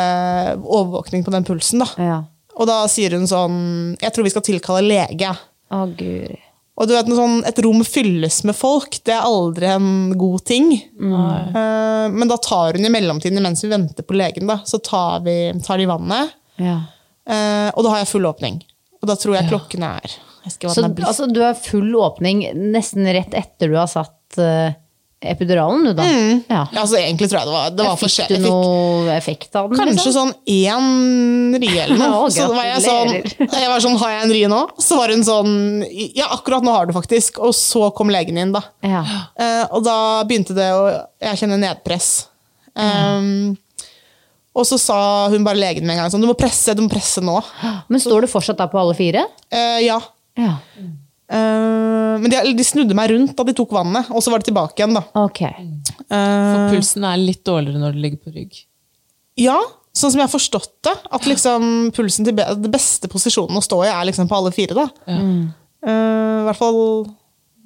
overvåkning 0.62 1.24
på 1.26 1.34
den 1.34 1.44
pulsen. 1.44 1.84
da. 1.84 1.90
ja. 2.00 2.22
Og 2.56 2.64
da 2.64 2.78
sier 2.88 3.12
hun 3.12 3.26
sånn 3.28 3.56
Jeg 4.00 4.14
tror 4.14 4.24
vi 4.24 4.30
skal 4.32 4.44
tilkalle 4.46 4.80
lege. 4.86 5.28
Å, 5.68 5.82
guri. 5.98 6.38
Og 6.76 6.88
du 6.88 6.92
vet, 6.92 7.08
sånn, 7.18 7.38
Et 7.48 7.58
rom 7.64 7.82
fylles 7.84 8.42
med 8.48 8.56
folk, 8.56 8.98
det 9.04 9.14
er 9.16 9.24
aldri 9.28 9.68
en 9.72 9.90
god 10.18 10.44
ting. 10.48 10.70
Uh, 11.00 12.08
men 12.12 12.28
da 12.28 12.36
tar 12.40 12.76
hun 12.76 12.84
i 12.84 12.92
mellomtiden, 12.92 13.40
mens 13.44 13.64
vi 13.64 13.72
venter 13.72 14.04
på 14.04 14.16
legen, 14.16 14.48
da, 14.48 14.58
så 14.68 14.80
tar, 14.84 15.22
vi, 15.24 15.36
tar 15.64 15.80
de 15.80 15.88
vannet. 15.88 16.36
Ja. 16.60 16.78
Uh, 17.26 17.70
og 17.72 17.84
da 17.84 17.94
har 17.94 18.04
jeg 18.04 18.12
full 18.12 18.28
åpning. 18.28 18.60
Og 19.00 19.08
da 19.08 19.16
tror 19.20 19.38
jeg 19.38 19.48
klokken 19.48 19.84
er 19.88 20.16
Så 20.46 20.86
altså, 20.86 21.26
du 21.26 21.40
har 21.42 21.54
full 21.58 21.94
åpning 21.98 22.44
nesten 22.72 23.08
rett 23.12 23.34
etter 23.34 23.72
du 23.72 23.78
har 23.78 23.88
satt 23.90 24.38
uh, 24.38 24.70
epiduralen, 25.20 25.84
du 25.84 25.92
da? 25.96 26.04
Ja. 26.06 26.38
Ja, 26.48 26.66
altså, 26.82 26.98
egentlig 27.00 27.28
tror 27.30 27.40
jeg 27.40 27.48
det 27.48 27.54
var, 27.54 27.74
det 27.74 27.86
var 27.86 27.98
Fikk 28.00 28.30
du 28.30 28.36
noe 28.44 29.16
effekt 29.16 29.56
av 29.58 29.70
den? 29.70 29.80
Kanskje 29.80 30.10
liksom? 30.10 30.14
sånn 30.16 30.32
én 30.52 31.58
rie 31.62 31.82
eller 31.86 32.00
noe. 32.00 32.30
Så 32.36 32.48
var 32.52 32.68
jeg 32.68 32.84
sånn, 32.84 33.12
jeg 33.62 33.70
var 33.72 33.84
sånn, 33.84 33.98
har 34.02 34.14
jeg 34.14 34.24
en 34.26 34.34
rie 34.36 34.52
nå? 34.52 34.62
Så 34.82 35.00
var 35.00 35.14
hun 35.14 35.26
sånn, 35.26 35.52
ja 35.90 36.30
akkurat 36.36 36.66
nå 36.66 36.74
har 36.74 36.88
du 36.88 36.94
faktisk. 36.96 37.40
Og 37.44 37.54
så 37.56 37.88
kom 37.96 38.12
legen 38.12 38.38
inn 38.40 38.54
da. 38.56 38.62
Ja. 38.86 39.04
Uh, 39.38 39.64
og 39.78 39.86
da 39.86 39.98
begynte 40.28 40.56
det 40.56 40.72
å, 40.76 40.88
jeg 41.24 41.42
kjenner 41.42 41.62
nedpress. 41.64 42.10
Um, 42.76 43.56
og 44.56 44.64
så 44.68 44.78
sa 44.80 44.98
hun 45.32 45.44
bare 45.44 45.60
legen 45.60 45.84
med 45.84 45.96
en 45.96 46.04
gang 46.04 46.12
sånn, 46.12 46.22
du 46.24 46.28
må 46.28 46.36
presse, 46.36 46.72
du 46.76 46.84
må 46.84 46.92
presse 46.92 47.22
nå. 47.24 47.38
Men 47.92 48.02
står 48.02 48.24
du 48.24 48.30
fortsatt 48.30 48.60
da 48.60 48.68
på 48.72 48.80
alle 48.80 48.96
fire? 48.96 49.24
Uh, 49.52 49.80
ja. 49.84 49.98
Ja. 50.36 50.58
Uh, 51.26 52.14
men 52.22 52.30
de, 52.30 52.38
de 52.54 52.62
snudde 52.64 52.94
meg 52.94 53.10
rundt 53.10 53.32
da 53.38 53.42
de 53.48 53.52
tok 53.56 53.72
vannet, 53.74 54.06
og 54.14 54.22
så 54.22 54.30
var 54.30 54.38
det 54.42 54.46
tilbake 54.50 54.76
igjen 54.78 54.94
da. 54.94 55.02
Ok. 55.18 55.40
Uh, 56.06 56.12
For 56.12 56.68
pulsen 56.76 57.02
er 57.08 57.16
litt 57.18 57.42
dårligere 57.46 57.80
når 57.82 57.90
du 57.96 58.00
ligger 58.04 58.20
på 58.22 58.30
rygg. 58.36 58.52
Ja, 59.40 59.56
sånn 59.96 60.10
som 60.12 60.20
jeg 60.20 60.28
har 60.28 60.32
forstått 60.32 60.70
det. 60.86 60.94
At 61.18 61.26
liksom 61.28 61.60
pulsen 61.96 62.24
til 62.28 62.36
be 62.38 62.44
det 62.62 62.70
beste 62.72 63.06
posisjonen 63.12 63.58
å 63.58 63.64
stå 63.64 63.76
i 63.84 63.90
er 63.90 64.04
liksom 64.08 64.28
på 64.30 64.36
alle 64.38 64.52
fire. 64.54 64.74
da. 64.76 64.86
Eh, 65.10 65.42
I 65.90 66.44
hvert 66.46 66.60
fall 66.60 66.80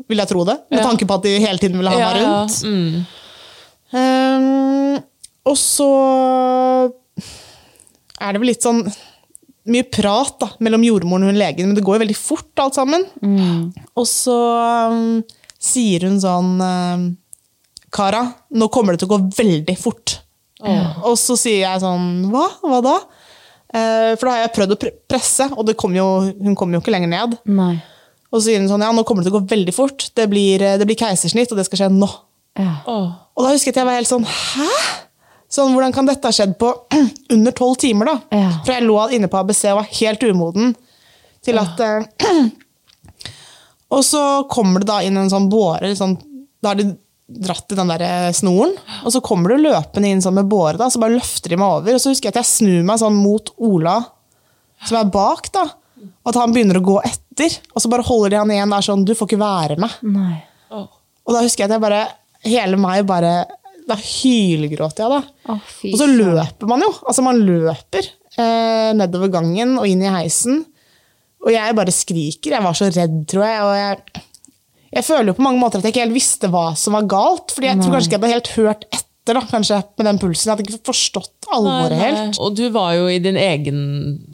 vil 0.09 0.19
jeg 0.23 0.29
tro 0.33 0.41
det, 0.49 0.57
med 0.71 0.79
Ja. 0.81 0.85
tanke 0.89 1.05
på 1.07 1.15
at 1.19 1.25
de 1.29 1.33
hele 1.43 1.59
tiden 1.61 1.77
ville 1.79 1.93
ha 1.93 1.99
meg 2.01 2.15
rundt. 2.23 2.55
Mm. 2.65 2.93
Og 5.51 5.57
så 5.59 5.91
er 8.21 8.33
det 8.35 8.41
vel 8.43 8.51
litt 8.53 8.65
sånn 8.65 8.83
mye 9.73 9.87
prat 9.89 10.37
da, 10.43 10.49
mellom 10.65 10.85
jordmoren 10.87 11.27
og 11.27 11.33
hun 11.33 11.41
legen, 11.41 11.71
men 11.71 11.79
det 11.79 11.85
går 11.87 11.99
jo 11.99 12.03
veldig 12.05 12.19
fort 12.19 12.63
alt 12.65 12.79
sammen. 12.79 13.07
Og 13.99 14.09
så 14.09 14.37
um, 14.91 15.21
sier 15.61 16.07
hun 16.09 16.19
sånn 16.23 16.57
um, 16.61 17.07
Kara, 17.91 18.23
nå 18.55 18.71
kommer 18.71 18.95
det 18.95 19.03
til 19.03 19.11
å 19.11 19.17
gå 19.17 19.21
veldig 19.39 19.77
fort. 19.81 20.21
Og 20.61 21.17
så 21.19 21.39
sier 21.41 21.63
jeg 21.65 21.81
sånn 21.81 22.27
Hva? 22.29 22.43
Hva 22.61 22.83
da? 22.85 22.99
Uh, 23.71 24.13
for 24.19 24.27
da 24.27 24.35
har 24.35 24.43
jeg 24.45 24.55
prøvd 24.59 24.75
å 24.75 24.81
pre 24.83 24.91
presse, 25.09 25.47
og 25.55 25.65
det 25.69 25.77
kom 25.81 25.95
jo, 25.97 26.07
hun 26.37 26.57
kommer 26.59 26.77
jo 26.77 26.83
ikke 26.85 26.95
lenger 26.95 27.11
ned. 27.13 27.39
Nei. 27.51 27.77
Og 28.31 28.39
så 28.39 28.49
sier 28.49 28.63
hun 28.63 28.71
sånn 28.71 28.85
Ja, 28.85 28.91
nå 28.95 29.03
kommer 29.07 29.25
det 29.25 29.31
til 29.31 29.37
å 29.37 29.41
gå 29.41 29.51
veldig 29.51 29.75
fort. 29.75 30.11
Det 30.15 30.27
blir, 30.31 30.63
det 30.79 30.87
blir 30.87 30.99
keisersnitt, 30.99 31.51
og 31.51 31.59
det 31.59 31.67
skal 31.67 31.85
skje 31.85 31.93
nå. 31.95 32.11
Ja. 32.59 32.75
Oh. 32.91 33.09
Og 33.39 33.47
da 33.47 33.55
husker 33.55 33.71
jeg 33.71 33.77
at 33.77 33.81
jeg 33.81 33.89
var 33.89 33.97
helt 34.01 34.11
sånn 34.11 34.27
Hæ? 34.27 34.69
Sånn, 35.51 35.73
Hvordan 35.75 35.93
kan 35.95 36.07
dette 36.07 36.29
ha 36.31 36.35
skjedd 36.35 36.53
på 36.61 36.69
under 37.35 37.55
tolv 37.59 37.77
timer? 37.83 38.07
da? 38.13 38.17
Ja. 38.39 38.51
For 38.65 38.75
jeg 38.77 38.87
lå 38.87 38.99
inne 39.17 39.31
på 39.33 39.41
ABC 39.41 39.65
og 39.73 39.81
var 39.81 39.89
helt 39.99 40.23
umoden 40.31 40.75
til 41.45 41.59
at 41.59 41.81
eh, 41.83 42.05
Og 43.91 44.05
så 44.07 44.21
kommer 44.51 44.79
det 44.85 44.87
da 44.87 45.01
inn 45.03 45.17
en 45.19 45.31
sånn 45.33 45.49
båre. 45.51 45.89
Sånn, 45.99 46.13
da 46.63 46.71
har 46.71 46.79
de 46.79 46.85
dratt 47.43 47.73
i 47.75 47.79
den 47.79 47.91
der 47.91 48.03
eh, 48.07 48.29
snoren, 48.35 48.77
og 49.03 49.11
så 49.15 49.19
kommer 49.23 49.51
du 49.51 49.65
løpende 49.65 50.11
inn 50.11 50.23
sånn 50.23 50.37
med 50.39 50.47
båre. 50.51 50.77
da, 50.79 50.87
Så 50.91 51.03
bare 51.03 51.17
løfter 51.17 51.51
de 51.51 51.59
meg 51.59 51.81
over. 51.81 51.97
Og 51.99 52.03
så 52.03 52.13
husker 52.13 52.29
jeg 52.31 52.37
at 52.37 52.41
jeg 52.45 52.51
snur 52.53 52.87
meg 52.87 53.01
sånn 53.03 53.19
mot 53.19 53.51
Ola, 53.67 53.97
som 54.87 55.01
er 55.01 55.11
bak. 55.11 55.51
da, 55.55 55.65
og 56.05 56.31
At 56.31 56.39
han 56.39 56.55
begynner 56.55 56.79
å 56.79 56.85
gå 56.87 56.97
etter. 57.03 57.59
Og 57.75 57.83
så 57.83 57.91
bare 57.91 58.07
holder 58.07 58.31
de 58.37 58.41
han 58.45 58.51
igjen 58.55 58.73
der 58.77 58.85
sånn 58.87 59.03
Du 59.09 59.15
får 59.19 59.27
ikke 59.31 59.43
være 59.43 59.77
med. 59.83 59.99
Nei. 60.07 60.39
Og 60.71 61.35
da 61.35 61.43
husker 61.43 61.65
jeg 61.65 61.71
at 61.71 61.77
jeg 61.81 61.83
bare 61.89 62.01
Hele 62.47 62.79
meg 62.81 63.03
bare 63.11 63.33
Da 63.91 63.97
hylgråter 63.99 65.03
jeg, 65.05 65.11
da. 65.11 65.51
Oh, 65.51 65.71
og 65.91 65.97
så 65.99 66.07
løper 66.07 66.71
man 66.71 66.85
jo. 66.85 66.91
Altså, 67.03 67.25
man 67.27 67.41
løper 67.43 68.07
eh, 68.39 68.91
nedover 68.95 69.33
gangen 69.35 69.77
og 69.81 69.89
inn 69.91 70.05
i 70.05 70.13
heisen. 70.15 70.63
Og 71.41 71.51
jeg 71.55 71.77
bare 71.79 71.95
skriker. 71.95 72.55
Jeg 72.55 72.63
var 72.67 72.77
så 72.77 72.91
redd, 72.93 73.23
tror 73.31 73.47
jeg. 73.49 73.61
Og 73.67 73.75
jeg, 73.81 74.25
jeg 74.99 75.07
føler 75.07 75.33
jo 75.33 75.37
på 75.41 75.47
mange 75.47 75.63
måter 75.63 75.81
at 75.81 75.89
jeg 75.89 75.95
ikke 75.97 76.05
helt 76.05 76.19
visste 76.19 76.51
hva 76.53 76.71
som 76.79 76.95
var 76.99 77.09
galt. 77.11 77.55
fordi 77.57 77.71
jeg 77.73 77.81
tror 77.81 77.97
kanskje 77.97 78.11
ikke 78.11 78.19
jeg 78.19 78.23
hadde 78.27 78.37
helt 78.37 78.53
hørt 78.59 78.87
etter 78.91 79.09
da, 79.37 79.43
kanskje 79.51 79.79
med 79.99 80.07
den 80.09 80.19
pulsen. 80.23 80.49
Jeg 80.49 80.53
hadde 80.53 80.65
ikke 80.67 80.89
forstått 80.91 81.49
alvoret 81.55 81.99
helt. 82.01 82.41
Og 82.43 82.57
du 82.59 82.65
var 82.75 82.95
jo 82.97 83.07
i 83.11 83.19
din 83.23 83.39
egen 83.41 83.81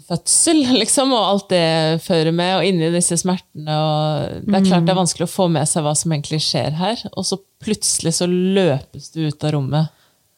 fødsel, 0.08 0.62
liksom, 0.82 1.14
og 1.16 1.28
alt 1.32 1.48
det 1.52 2.02
fører 2.06 2.32
med, 2.36 2.54
og 2.58 2.68
inni 2.68 2.90
disse 2.94 3.18
smertene. 3.20 3.76
og 3.76 4.42
Det 4.46 4.60
er 4.60 4.68
klart 4.70 4.88
det 4.88 4.94
er 4.94 5.00
vanskelig 5.02 5.28
å 5.28 5.34
få 5.36 5.48
med 5.52 5.68
seg 5.70 5.86
hva 5.86 5.94
som 5.98 6.14
egentlig 6.16 6.42
skjer 6.46 6.76
her. 6.80 7.06
Og 7.14 7.28
så 7.28 7.40
plutselig 7.62 8.16
så 8.18 8.28
løpes 8.30 9.12
du 9.14 9.24
ut 9.26 9.46
av 9.48 9.56
rommet 9.56 9.92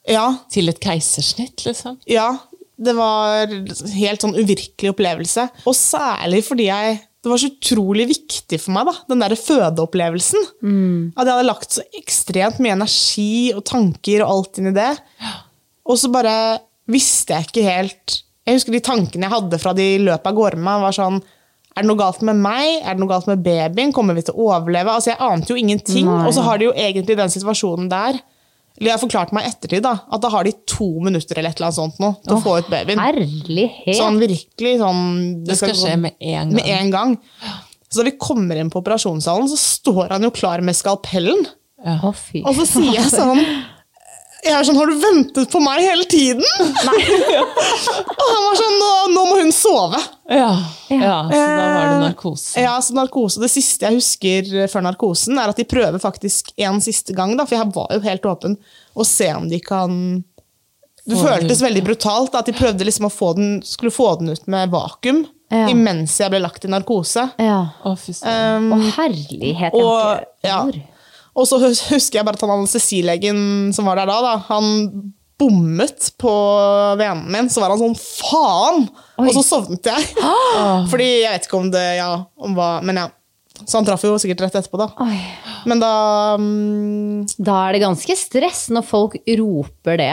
Ja, 0.09 0.28
til 0.52 0.70
et 0.72 0.78
keisersnitt, 0.80 1.66
liksom. 1.66 1.98
Ja, 2.09 2.30
det 2.78 2.94
var 2.94 3.50
helt 3.98 4.22
sånn 4.22 4.36
uvirkelig 4.38 4.92
opplevelse. 4.94 5.48
Og 5.66 5.74
særlig 5.76 6.44
fordi 6.46 6.68
jeg, 6.70 7.00
det 7.24 7.30
var 7.32 7.40
så 7.42 7.48
utrolig 7.50 8.04
viktig 8.12 8.60
for 8.62 8.74
meg, 8.76 8.86
da, 8.86 8.92
den 9.10 9.22
der 9.24 9.34
fødeopplevelsen. 9.34 10.44
At 11.18 11.26
jeg 11.26 11.34
hadde 11.34 11.48
lagt 11.48 11.74
så 11.74 11.82
ekstremt 11.98 12.60
mye 12.62 12.76
energi 12.76 13.50
og 13.56 13.64
tanker 13.66 14.22
og 14.22 14.30
alt 14.36 14.60
inn 14.62 14.70
i 14.70 14.76
det. 14.76 14.92
Og 15.88 15.98
så 15.98 16.10
bare 16.14 16.34
visste 16.88 17.34
jeg 17.34 17.48
ikke 17.50 17.64
helt 17.66 18.14
Jeg 18.48 18.56
husker 18.56 18.72
de 18.72 18.80
tankene 18.80 19.26
jeg 19.26 19.34
hadde 19.34 19.58
fra 19.60 19.74
de 19.76 19.84
løp 20.06 20.24
av 20.30 20.36
gårde 20.38 20.56
med 20.56 20.64
meg, 20.70 20.84
var 20.86 20.94
sånn 20.96 21.18
Er 21.76 21.82
det 21.84 21.88
noe 21.90 22.00
galt 22.00 22.22
med 22.24 22.38
meg? 22.40 22.78
Er 22.80 22.94
det 22.96 23.02
noe 23.02 23.10
galt 23.10 23.28
med 23.28 23.42
babyen? 23.44 23.92
Kommer 23.92 24.16
vi 24.16 24.24
til 24.24 24.38
å 24.38 24.46
overleve? 24.54 24.94
Altså, 24.94 25.12
Jeg 25.12 25.20
ante 25.20 25.52
jo 25.52 25.58
ingenting. 25.60 26.06
Nei. 26.08 26.22
Og 26.28 26.32
så 26.36 26.46
har 26.46 26.58
de 26.58 26.68
jo 26.70 26.72
egentlig 26.76 27.18
den 27.18 27.34
situasjonen 27.34 27.90
der 27.92 28.22
eller 28.79 28.91
Jeg 28.91 28.95
har 28.95 29.03
forklart 29.03 29.33
meg 29.35 29.45
i 29.47 29.51
ettertid 29.53 29.83
da, 29.83 29.95
at 30.09 30.22
da 30.22 30.31
har 30.33 30.47
de 30.47 30.53
to 30.70 30.87
minutter 31.05 31.39
eller 31.39 31.51
et 31.51 31.59
eller 31.59 31.68
annet 31.68 31.79
sånt 31.81 31.99
nå, 32.03 32.12
til 32.24 32.37
å 32.37 32.43
få 32.45 32.59
ut 32.61 32.68
babyen. 32.70 33.01
Herlighet! 33.03 33.97
Sånn 33.99 34.20
virkelig 34.22 34.76
sånn 34.83 35.01
Det 35.49 35.57
skal 35.59 35.74
skje 35.74 35.97
med 35.99 36.14
en 36.20 36.53
gang. 36.53 36.55
med 36.55 36.70
en 36.76 36.93
gang. 36.95 37.16
Så 37.89 38.03
da 38.03 38.09
vi 38.11 38.16
kommer 38.20 38.59
inn 38.61 38.70
på 38.70 38.83
operasjonssalen, 38.83 39.49
så 39.51 39.57
står 39.59 40.14
han 40.14 40.22
jo 40.29 40.31
klar 40.35 40.62
med 40.62 40.76
skalpellen. 40.76 41.47
Ja. 41.85 41.99
Og 42.05 42.55
så 42.59 42.66
sier 42.68 42.95
jeg 42.99 43.11
sånn 43.12 43.41
jeg 44.45 44.55
er 44.55 44.64
sånn, 44.68 44.76
Har 44.78 44.86
du 44.86 44.99
ventet 45.03 45.51
på 45.51 45.61
meg 45.62 45.80
hele 45.82 46.05
tiden? 46.09 46.45
Nei. 46.86 47.01
og 47.43 48.24
han 48.28 48.45
var 48.47 48.59
sånn 48.61 48.76
nå, 48.78 48.91
nå 49.14 49.24
må 49.30 49.39
hun 49.41 49.53
sove. 49.55 50.01
Ja, 50.28 50.51
ja, 50.93 51.16
så 51.30 51.43
da 51.43 51.66
var 51.74 51.86
det 51.93 51.99
narkose. 52.05 52.61
Ja, 52.62 52.74
så 52.84 52.95
narkose, 52.97 53.41
Det 53.43 53.51
siste 53.53 53.89
jeg 53.89 53.99
husker 53.99 54.51
før 54.72 54.84
narkosen, 54.89 55.39
er 55.41 55.53
at 55.53 55.59
de 55.61 55.64
prøver 55.68 55.99
faktisk 56.03 56.53
en 56.61 56.80
siste 56.84 57.16
gang. 57.16 57.36
da, 57.39 57.47
For 57.49 57.57
jeg 57.59 57.72
var 57.74 57.95
jo 57.97 58.03
helt 58.05 58.28
åpen. 58.28 58.59
å 58.99 59.07
se 59.07 59.30
om 59.34 59.49
de 59.49 59.61
kan 59.61 59.95
Det 61.09 61.16
Få 61.16 61.24
føltes 61.30 61.62
ut, 61.62 61.64
veldig 61.68 61.84
brutalt. 61.86 62.32
da, 62.32 62.39
At 62.43 62.47
de 62.47 62.53
prøvde 62.53 62.84
liksom 62.84 63.07
å 63.09 63.12
få 63.14 63.34
den, 63.36 63.62
skulle 63.64 63.91
få 63.95 64.18
den 64.20 64.28
ut 64.34 64.47
med 64.47 64.70
vakuum 64.70 65.24
Ja. 65.51 65.66
imens 65.72 66.18
jeg 66.20 66.28
ble 66.30 66.41
lagt 66.45 66.64
i 66.64 66.68
narkose. 66.68 67.30
Ja. 67.41 67.70
Å. 67.82 67.95
Um, 68.22 68.72
Å, 68.76 68.80
herlighet. 68.99 69.72
jeg 69.72 69.80
og, 69.80 70.24
ja. 70.45 70.59
Og 71.39 71.47
så 71.47 71.61
husker 71.62 72.18
jeg 72.18 72.26
bare 72.26 72.39
at 72.39 72.43
han 72.43 72.57
anestesilegen 72.57 73.39
som 73.76 73.86
var 73.86 74.01
der 74.01 74.11
da, 74.11 74.18
da 74.24 74.34
han 74.49 75.12
bommet 75.39 76.09
på 76.18 76.32
venen 76.99 77.28
min. 77.30 77.51
Så 77.51 77.62
var 77.62 77.72
han 77.72 77.80
sånn 77.80 77.95
faen! 77.99 78.89
Oi. 79.18 79.28
Og 79.28 79.36
så 79.36 79.45
sovnet 79.47 79.86
jeg. 79.86 80.09
Fordi 80.91 81.09
jeg 81.22 81.36
vet 81.36 81.47
ikke 81.47 81.61
om 81.61 81.70
det 81.74 81.86
ja, 82.01 82.11
om 82.43 82.59
hva, 82.59 82.78
Men 82.82 83.05
ja. 83.05 83.07
Så 83.59 83.74
han 83.74 83.86
traff 83.89 84.05
jo 84.07 84.12
sikkert 84.22 84.45
rett 84.45 84.57
etterpå, 84.61 84.78
da. 84.78 84.86
Oi. 85.03 85.16
Men 85.66 85.80
da 85.82 85.93
um... 86.39 87.24
Da 87.43 87.57
er 87.66 87.74
det 87.74 87.82
ganske 87.82 88.14
stress 88.18 88.68
når 88.74 88.86
folk 88.86 89.16
roper 89.41 89.99
det 89.99 90.12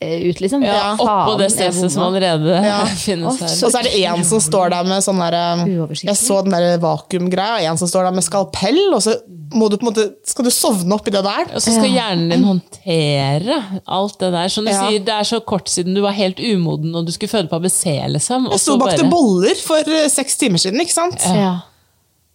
ut, 0.00 0.38
liksom. 0.40 0.62
Ja, 0.62 0.92
Oppå 0.94 1.38
det 1.40 1.48
stedet 1.50 1.74
stresset 1.74 1.90
som 1.92 2.04
allerede 2.06 2.54
Ja. 2.62 2.84
finnes 3.06 3.40
her. 3.42 3.50
Og 3.66 3.72
så 3.72 3.78
er 3.80 3.88
det 3.88 3.94
en 4.06 4.22
som 4.24 4.38
står 4.44 4.70
der 4.70 4.84
med 4.86 5.02
sånn 5.02 5.18
derre 5.18 5.96
Jeg 6.04 6.14
så 6.20 6.42
den 6.46 6.54
der 6.54 6.78
vakuumgreia, 6.78 7.56
og 7.58 7.72
en 7.72 7.80
som 7.80 7.88
står 7.90 8.06
der 8.06 8.14
med 8.14 8.22
skalpell, 8.26 8.78
og 8.94 9.02
så 9.02 9.16
må 9.50 9.70
du 9.72 9.78
på 9.80 9.86
en 9.86 9.90
måte 9.90 10.04
Skal 10.28 10.44
du 10.44 10.50
sovne 10.52 10.92
oppi 10.94 11.10
det 11.10 11.22
der? 11.24 11.48
Og 11.56 11.62
så 11.64 11.72
skal 11.74 11.88
hjernen 11.90 12.28
din 12.30 12.44
håndtere 12.46 13.58
alt 13.88 14.18
det 14.20 14.30
der. 14.36 14.48
Som 14.52 14.64
du 14.68 14.70
Ja. 14.70 14.86
sier, 14.86 15.00
Det 15.02 15.14
er 15.14 15.24
så 15.24 15.40
kort 15.44 15.66
siden 15.72 15.94
du 15.96 16.02
var 16.04 16.12
helt 16.12 16.38
umoden 16.38 16.94
og 16.94 17.06
du 17.06 17.12
skulle 17.12 17.30
føde 17.32 17.48
på 17.48 17.56
ABC. 17.56 17.84
liksom. 18.12 18.46
Og 18.46 18.52
Jeg 18.52 18.60
sto 18.60 18.76
bak 18.78 18.90
bare, 18.90 18.98
til 18.98 19.10
boller 19.10 19.54
for 19.64 19.78
eh, 19.88 20.08
seks 20.08 20.36
timer 20.36 20.58
siden, 20.58 20.78
ikke 20.80 20.92
sant? 20.94 21.18
Ja. 21.24 21.60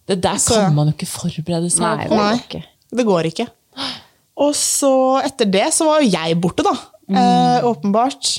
Det 0.06 0.20
der 0.20 0.36
Så- 0.36 0.54
kan 0.60 0.74
man 0.74 0.88
jo 0.88 0.92
ikke 0.98 1.06
forberede 1.08 1.70
seg 1.70 2.08
på. 2.08 2.16
Nei. 2.16 2.64
Det 2.92 3.06
går 3.06 3.24
ikke. 3.32 3.46
Og 4.36 4.52
så 4.52 5.22
etter 5.24 5.46
det 5.50 5.68
så 5.72 5.86
var 5.86 6.00
jo 6.02 6.10
jeg 6.10 6.40
borte, 6.42 6.62
da. 6.66 6.74
Eh, 7.08 7.66
åpenbart. 7.66 8.30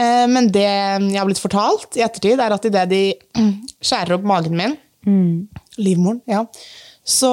Eh, 0.00 0.26
men 0.28 0.48
det 0.52 0.66
jeg 0.66 1.18
har 1.18 1.28
blitt 1.28 1.42
fortalt 1.42 1.98
i 1.98 2.04
ettertid, 2.04 2.40
er 2.40 2.54
at 2.54 2.68
idet 2.68 2.86
de 2.90 3.02
skjærer 3.84 4.16
opp 4.18 4.26
magen 4.26 4.58
min, 4.58 4.76
livmoren, 5.82 6.20
ja, 6.30 6.44
så, 7.04 7.32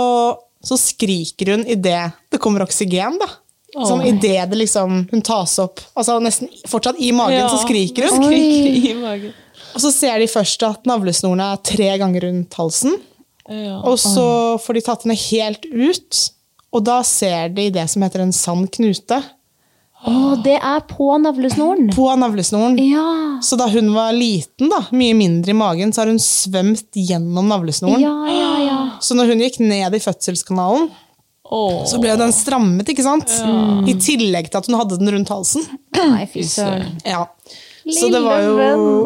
så 0.66 0.78
skriker 0.80 1.54
hun 1.54 1.68
idet 1.70 2.10
det 2.34 2.42
kommer 2.42 2.66
oksygen, 2.66 3.20
da. 3.22 3.30
Sånn 3.70 4.02
idet 4.10 4.50
det 4.50 4.58
liksom 4.58 5.04
hun 5.12 5.22
tas 5.22 5.52
opp 5.62 5.78
altså 5.94 6.16
Nesten 6.24 6.50
fortsatt 6.66 6.98
i 6.98 7.12
magen, 7.14 7.46
så 7.52 7.60
skriker 7.62 8.08
hun. 8.08 8.24
Skriker 8.26 8.88
i 8.90 8.96
magen. 8.98 9.36
Og 9.78 9.84
så 9.84 9.92
ser 9.94 10.18
de 10.18 10.26
først 10.32 10.64
at 10.66 10.90
navlesnorene 10.90 11.52
er 11.54 11.62
tre 11.62 11.92
ganger 12.02 12.26
rundt 12.26 12.58
halsen. 12.58 12.96
Ja. 13.46 13.78
Og 13.86 14.00
så 14.02 14.58
får 14.62 14.78
de 14.78 14.84
tatt 14.86 15.06
henne 15.06 15.18
helt 15.22 15.68
ut, 15.70 16.22
og 16.74 16.86
da 16.90 17.00
ser 17.06 17.54
de 17.54 17.68
det 17.74 17.86
som 17.94 18.02
heter 18.06 18.26
en 18.26 18.34
sann 18.36 18.66
knute 18.74 19.22
Å, 20.08 20.14
det 20.40 20.56
er 20.56 20.80
på 20.88 21.12
navlesnoren! 21.20 21.90
på 21.92 22.08
navlesnoren. 22.16 22.78
Ja. 22.80 23.40
Så 23.44 23.58
da 23.60 23.68
hun 23.68 23.92
var 23.94 24.14
liten, 24.16 24.70
da, 24.72 24.86
mye 24.96 25.16
mindre 25.18 25.52
i 25.52 25.58
magen, 25.58 25.92
så 25.92 26.04
har 26.04 26.12
hun 26.12 26.22
svømt 26.24 26.96
gjennom 26.96 27.50
navlesnoren. 27.52 28.04
Ja, 28.04 28.16
ja, 28.32 28.52
ja. 28.64 28.80
Så 29.04 29.18
når 29.20 29.34
hun 29.34 29.44
gikk 29.44 29.60
ned 29.60 29.96
i 29.96 30.02
fødselskanalen, 30.04 30.88
oh. 31.52 31.82
så 31.90 32.00
ble 32.00 32.16
den 32.20 32.32
strammet, 32.36 32.88
ikke 32.94 33.04
sant? 33.04 33.34
I 33.90 33.98
tillegg 34.00 34.48
til 34.48 34.62
at 34.62 34.72
hun 34.72 34.80
hadde 34.80 35.02
den 35.02 35.12
rundt 35.18 35.34
halsen. 35.36 35.68
Nei, 36.00 36.24
fy 36.32 36.48
søren. 36.48 36.96
Ja. 37.04 37.26
Så 37.90 38.08
det 38.14 38.20
var 38.22 38.42
jo 38.44 38.56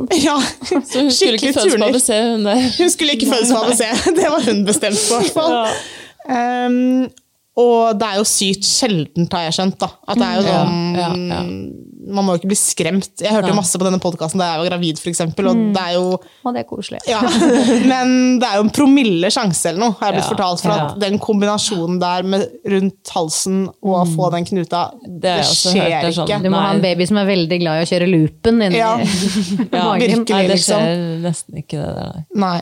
ja, 0.27 0.35
Så 0.67 0.99
hun 0.99 1.11
skulle 1.11 1.37
ikke 1.37 1.53
skikkelig 1.53 1.53
fødes 1.55 1.63
på 1.63 1.77
turner. 1.77 1.89
ABC, 1.89 2.09
hun 2.19 2.47
der. 2.47 2.63
Hun 2.77 2.89
skulle 2.93 3.17
ikke 3.17 3.29
fødes 3.31 3.51
på 3.53 3.65
ABC. 3.65 3.83
Det 4.19 4.31
var 4.35 4.47
hun 4.49 4.63
bestemt 4.67 5.03
på, 5.07 5.19
i 5.19 5.29
hvert 5.29 5.37
fall. 5.37 5.53
Um, 6.23 7.05
og 7.55 7.99
det 8.01 8.07
er 8.09 8.15
jo 8.17 8.23
sykt 8.25 8.65
sjeldent, 8.65 9.33
har 9.35 9.43
jeg 9.45 9.53
skjønt. 9.59 9.75
da. 9.83 9.89
At 10.09 10.17
det 10.17 10.25
er 10.25 10.35
jo 10.39 10.45
Ja, 10.47 10.53
sånn, 10.65 10.95
ja, 10.97 11.09
ja. 11.37 11.41
Man 12.13 12.25
må 12.27 12.33
jo 12.33 12.39
ikke 12.41 12.49
bli 12.51 12.57
skremt. 12.59 13.13
Jeg 13.23 13.31
hørte 13.31 13.47
jo 13.47 13.55
masse 13.55 13.79
på 13.79 13.85
denne 13.87 13.99
podkasten 14.03 14.41
da 14.41 14.49
jeg 14.49 14.59
var 14.59 14.67
gravid, 14.73 14.97
for 14.99 15.07
eksempel, 15.07 15.47
og 15.47 15.59
det 15.71 15.83
er 15.85 15.93
jo 15.95 16.07
Og 16.43 16.49
det 16.55 16.63
er 16.63 16.67
koselig. 16.67 16.99
ja, 17.07 17.21
Men 17.93 18.39
det 18.41 18.47
er 18.49 18.57
jo 18.59 18.65
en 18.65 18.71
promille 18.75 19.29
sjanse 19.31 19.69
eller 19.69 19.79
noe, 19.85 19.95
har 20.01 20.09
jeg 20.11 20.17
blitt 20.17 20.25
Ja, 20.25 20.31
fortalt. 20.33 20.63
For 20.65 20.73
ja. 20.73 20.87
at 20.89 20.99
den 20.99 21.19
kombinasjonen 21.23 22.01
der 22.01 22.27
med 22.27 22.43
rundt 22.73 23.13
halsen 23.15 23.61
og 23.69 23.93
å 24.01 24.03
få 24.09 24.31
den 24.33 24.49
knuta, 24.49 24.81
Det 25.05 25.21
det, 25.23 25.37
skjer 25.47 25.79
det 25.79 25.93
er 26.01 26.11
sånn. 26.17 26.27
ikke. 26.27 26.41
Du 26.43 26.49
må 26.51 26.59
ha 26.59 26.73
en 26.73 26.81
baby 26.83 27.07
som 27.07 27.21
er 27.21 27.29
veldig 27.31 27.59
glad 27.63 27.79
i 27.79 27.85
å 27.85 27.91
kjøre 27.93 28.09
loopen 28.11 28.61
inni 28.67 28.81
Ja. 28.81 28.97
Ja, 28.97 29.85
magen. 29.93 30.09
virkelig, 30.09 30.27
Nei, 30.33 30.43
det 30.49 30.57
liksom. 30.57 30.83
skjer 30.83 31.23
nesten 31.23 31.61
ikke 31.63 31.77
det 31.85 31.95
der. 32.01 32.19
nei. 32.35 32.57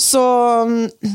Så, 0.00 0.22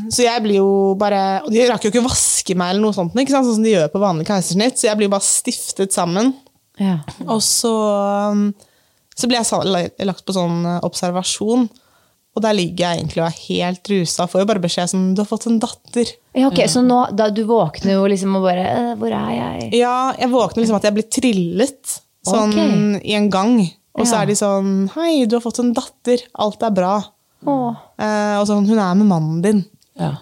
så 0.08 0.24
jeg 0.24 0.44
blir 0.46 0.62
jo 0.62 0.96
bare 1.00 1.42
Og 1.44 1.52
de 1.52 1.66
rakk 1.68 1.84
jo 1.84 1.90
ikke 1.92 2.00
å 2.00 2.08
vaske 2.08 2.56
meg, 2.56 2.72
eller 2.72 2.86
noe 2.86 2.96
sånt, 2.96 3.12
sånn 3.12 3.48
som 3.50 3.66
de 3.66 3.74
gjør 3.74 3.90
på 3.92 4.00
vanlig 4.00 4.28
keisersnitt, 4.30 4.80
så 4.80 4.88
jeg 4.88 5.00
blir 5.00 5.10
jo 5.10 5.16
bare 5.18 5.28
stiftet 5.28 5.96
sammen. 5.96 6.32
Ja. 6.80 7.02
Og 7.28 7.42
så, 7.44 7.74
um, 8.32 8.50
så 9.20 9.28
blir 9.28 9.42
jeg 9.42 10.08
lagt 10.08 10.24
på 10.24 10.36
sånn 10.36 10.64
eh, 10.64 10.80
observasjon, 10.88 11.68
og 12.38 12.44
der 12.46 12.56
ligger 12.56 12.86
jeg 12.86 13.02
egentlig 13.02 13.20
og 13.20 13.28
er 13.28 13.42
helt 13.50 13.92
rusa. 13.92 14.28
Får 14.32 14.44
jo 14.44 14.48
bare 14.48 14.64
beskjed 14.64 14.92
som 14.92 15.02
'du 15.12 15.20
har 15.20 15.28
fått 15.28 15.48
en 15.50 15.60
datter'. 15.60 16.14
ja, 16.36 16.48
ok, 16.48 16.62
Så 16.70 16.86
nå, 16.86 17.00
da, 17.12 17.30
du 17.30 17.44
våkner 17.44 17.98
jo 17.98 18.06
liksom 18.08 18.36
og 18.38 18.44
bare 18.48 18.64
«Øh, 18.64 18.96
Hvor 18.96 19.12
er 19.12 19.32
jeg? 19.36 19.74
Ja, 19.82 20.14
jeg 20.18 20.30
våkner 20.30 20.64
liksom 20.64 20.78
at 20.78 20.88
jeg 20.88 20.94
blir 20.94 21.10
trillet 21.12 22.00
sånn 22.24 22.54
okay. 22.54 23.02
i 23.04 23.14
en 23.18 23.30
gang. 23.30 23.60
Og 23.98 24.06
så 24.08 24.14
Ja. 24.16 24.22
er 24.22 24.26
de 24.28 24.36
sånn 24.40 24.90
'hei, 24.94 25.28
du 25.28 25.36
har 25.36 25.42
fått 25.42 25.60
en 25.60 25.74
datter, 25.74 26.24
alt 26.36 26.64
er 26.64 26.72
bra'. 26.72 27.04
Eh, 27.46 28.36
og 28.40 28.48
sånn 28.48 28.68
'hun 28.68 28.80
er 28.80 28.96
med 28.96 29.08
mannen 29.08 29.42
din'. 29.44 29.66
Ja. 30.00 30.16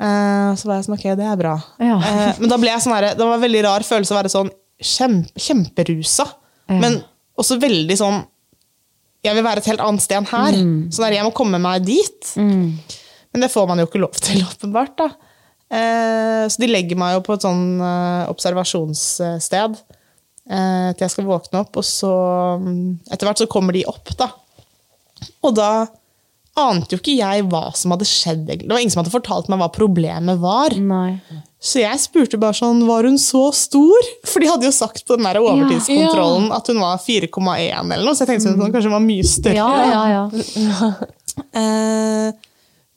Eh, 0.00 0.54
så 0.56 0.66
var 0.66 0.76
jeg 0.76 0.84
sånn, 0.86 0.98
ok, 0.98 1.16
det 1.16 1.26
er 1.26 1.36
bra. 1.36 1.54
Ja. 1.78 1.98
Eh, 2.00 2.40
men 2.40 2.48
da 2.48 2.56
ble 2.56 2.70
jeg 2.70 2.80
sånn 2.80 2.94
her, 2.94 3.14
det 3.14 3.18
var 3.26 3.34
en 3.34 3.44
veldig 3.44 3.62
rar 3.64 3.80
følelse 3.84 4.14
å 4.14 4.18
være 4.22 4.32
sånn 4.32 4.50
kjempe, 4.80 5.32
kjemperusa. 5.36 6.26
Men 6.70 7.02
også 7.36 7.60
veldig 7.60 7.96
sånn 7.98 8.24
Jeg 9.22 9.34
vil 9.34 9.44
være 9.44 9.58
et 9.58 9.66
helt 9.66 9.80
annet 9.84 10.00
sted 10.00 10.16
enn 10.16 10.24
her. 10.32 10.52
Sånn 10.88 11.04
der, 11.04 11.12
jeg 11.18 11.24
må 11.24 11.32
komme 11.36 11.58
meg 11.60 11.84
dit. 11.84 12.30
Men 12.36 13.42
det 13.44 13.50
får 13.52 13.66
man 13.68 13.76
jo 13.78 13.84
ikke 13.84 14.00
lov 14.00 14.16
til, 14.16 14.40
åpenbart. 14.50 14.96
da. 14.96 15.08
Eh, 15.70 16.48
så 16.48 16.56
de 16.58 16.66
legger 16.66 16.96
meg 16.96 17.18
jo 17.18 17.20
på 17.26 17.34
et 17.36 17.44
sånn 17.44 17.78
eh, 17.84 18.30
observasjonssted 18.32 19.76
eh, 19.76 20.88
til 20.96 21.04
jeg 21.04 21.12
skal 21.12 21.28
våkne 21.28 21.60
opp. 21.60 21.76
Og 21.76 21.84
så 21.84 22.10
mm, 22.64 23.12
etter 23.12 23.28
hvert 23.28 23.42
så 23.44 23.46
kommer 23.50 23.76
de 23.76 23.84
opp, 23.84 24.08
da. 24.16 24.30
Og 25.44 25.54
da 25.54 25.70
ante 26.62 26.94
jo 26.96 27.00
ikke 27.00 27.16
jeg 27.18 27.46
hva 27.50 27.62
som 27.76 27.94
hadde 27.94 28.08
skjedd. 28.08 28.44
Det 28.48 28.68
var 28.70 28.80
ingen 28.82 28.92
som 28.92 29.02
hadde 29.02 29.12
fortalt 29.14 29.48
meg 29.52 29.60
hva 29.62 29.70
problemet 29.74 30.40
var. 30.42 30.76
nei. 30.76 31.20
Så 31.60 31.82
jeg 31.82 32.00
spurte 32.00 32.38
bare 32.40 32.56
sånn, 32.56 32.86
var 32.88 33.04
hun 33.04 33.18
så 33.20 33.50
stor? 33.52 34.06
For 34.24 34.40
de 34.40 34.48
hadde 34.48 34.64
jo 34.64 34.72
sagt 34.72 35.02
på 35.04 35.18
den 35.18 35.26
der 35.28 35.36
overtidskontrollen 35.42 36.46
at 36.56 36.70
hun 36.72 36.80
var 36.80 36.96
4,1 37.04 37.34
eller 37.84 38.00
noe, 38.06 38.14
så 38.16 38.24
jeg 38.24 38.30
tenkte 38.30 38.46
sånn, 38.54 38.72
kanskje 38.72 38.88
hun 38.88 38.96
var 38.96 39.04
mye 39.04 39.26
større. 39.28 39.58
Ja, 39.60 39.72
ja, 39.92 40.04
ja. 40.16 40.92
Eh, 41.56 42.30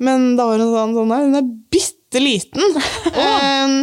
men 0.03 0.23
da 0.35 0.47
var 0.49 0.59
hun 0.59 0.71
sånn, 0.73 0.95
sånn 0.97 1.11
nei, 1.13 1.19
hun 1.27 1.37
er 1.39 1.51
bitte 1.71 2.19
liten. 2.23 2.79
Eh, 3.23 3.75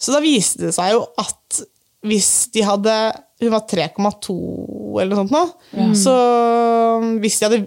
så 0.00 0.14
da 0.14 0.22
viste 0.24 0.64
det 0.64 0.72
seg 0.74 0.94
jo 0.94 1.02
at 1.20 1.60
hvis 2.08 2.30
de 2.54 2.62
hadde 2.64 2.94
Hun 3.40 3.50
var 3.54 3.60
3,2 3.70 4.34
eller 5.00 5.16
noe 5.16 5.22
sånt 5.24 5.32
nå. 5.32 5.44
Så 5.96 6.12
hvis 7.22 7.38
de 7.40 7.46
hadde 7.46 7.60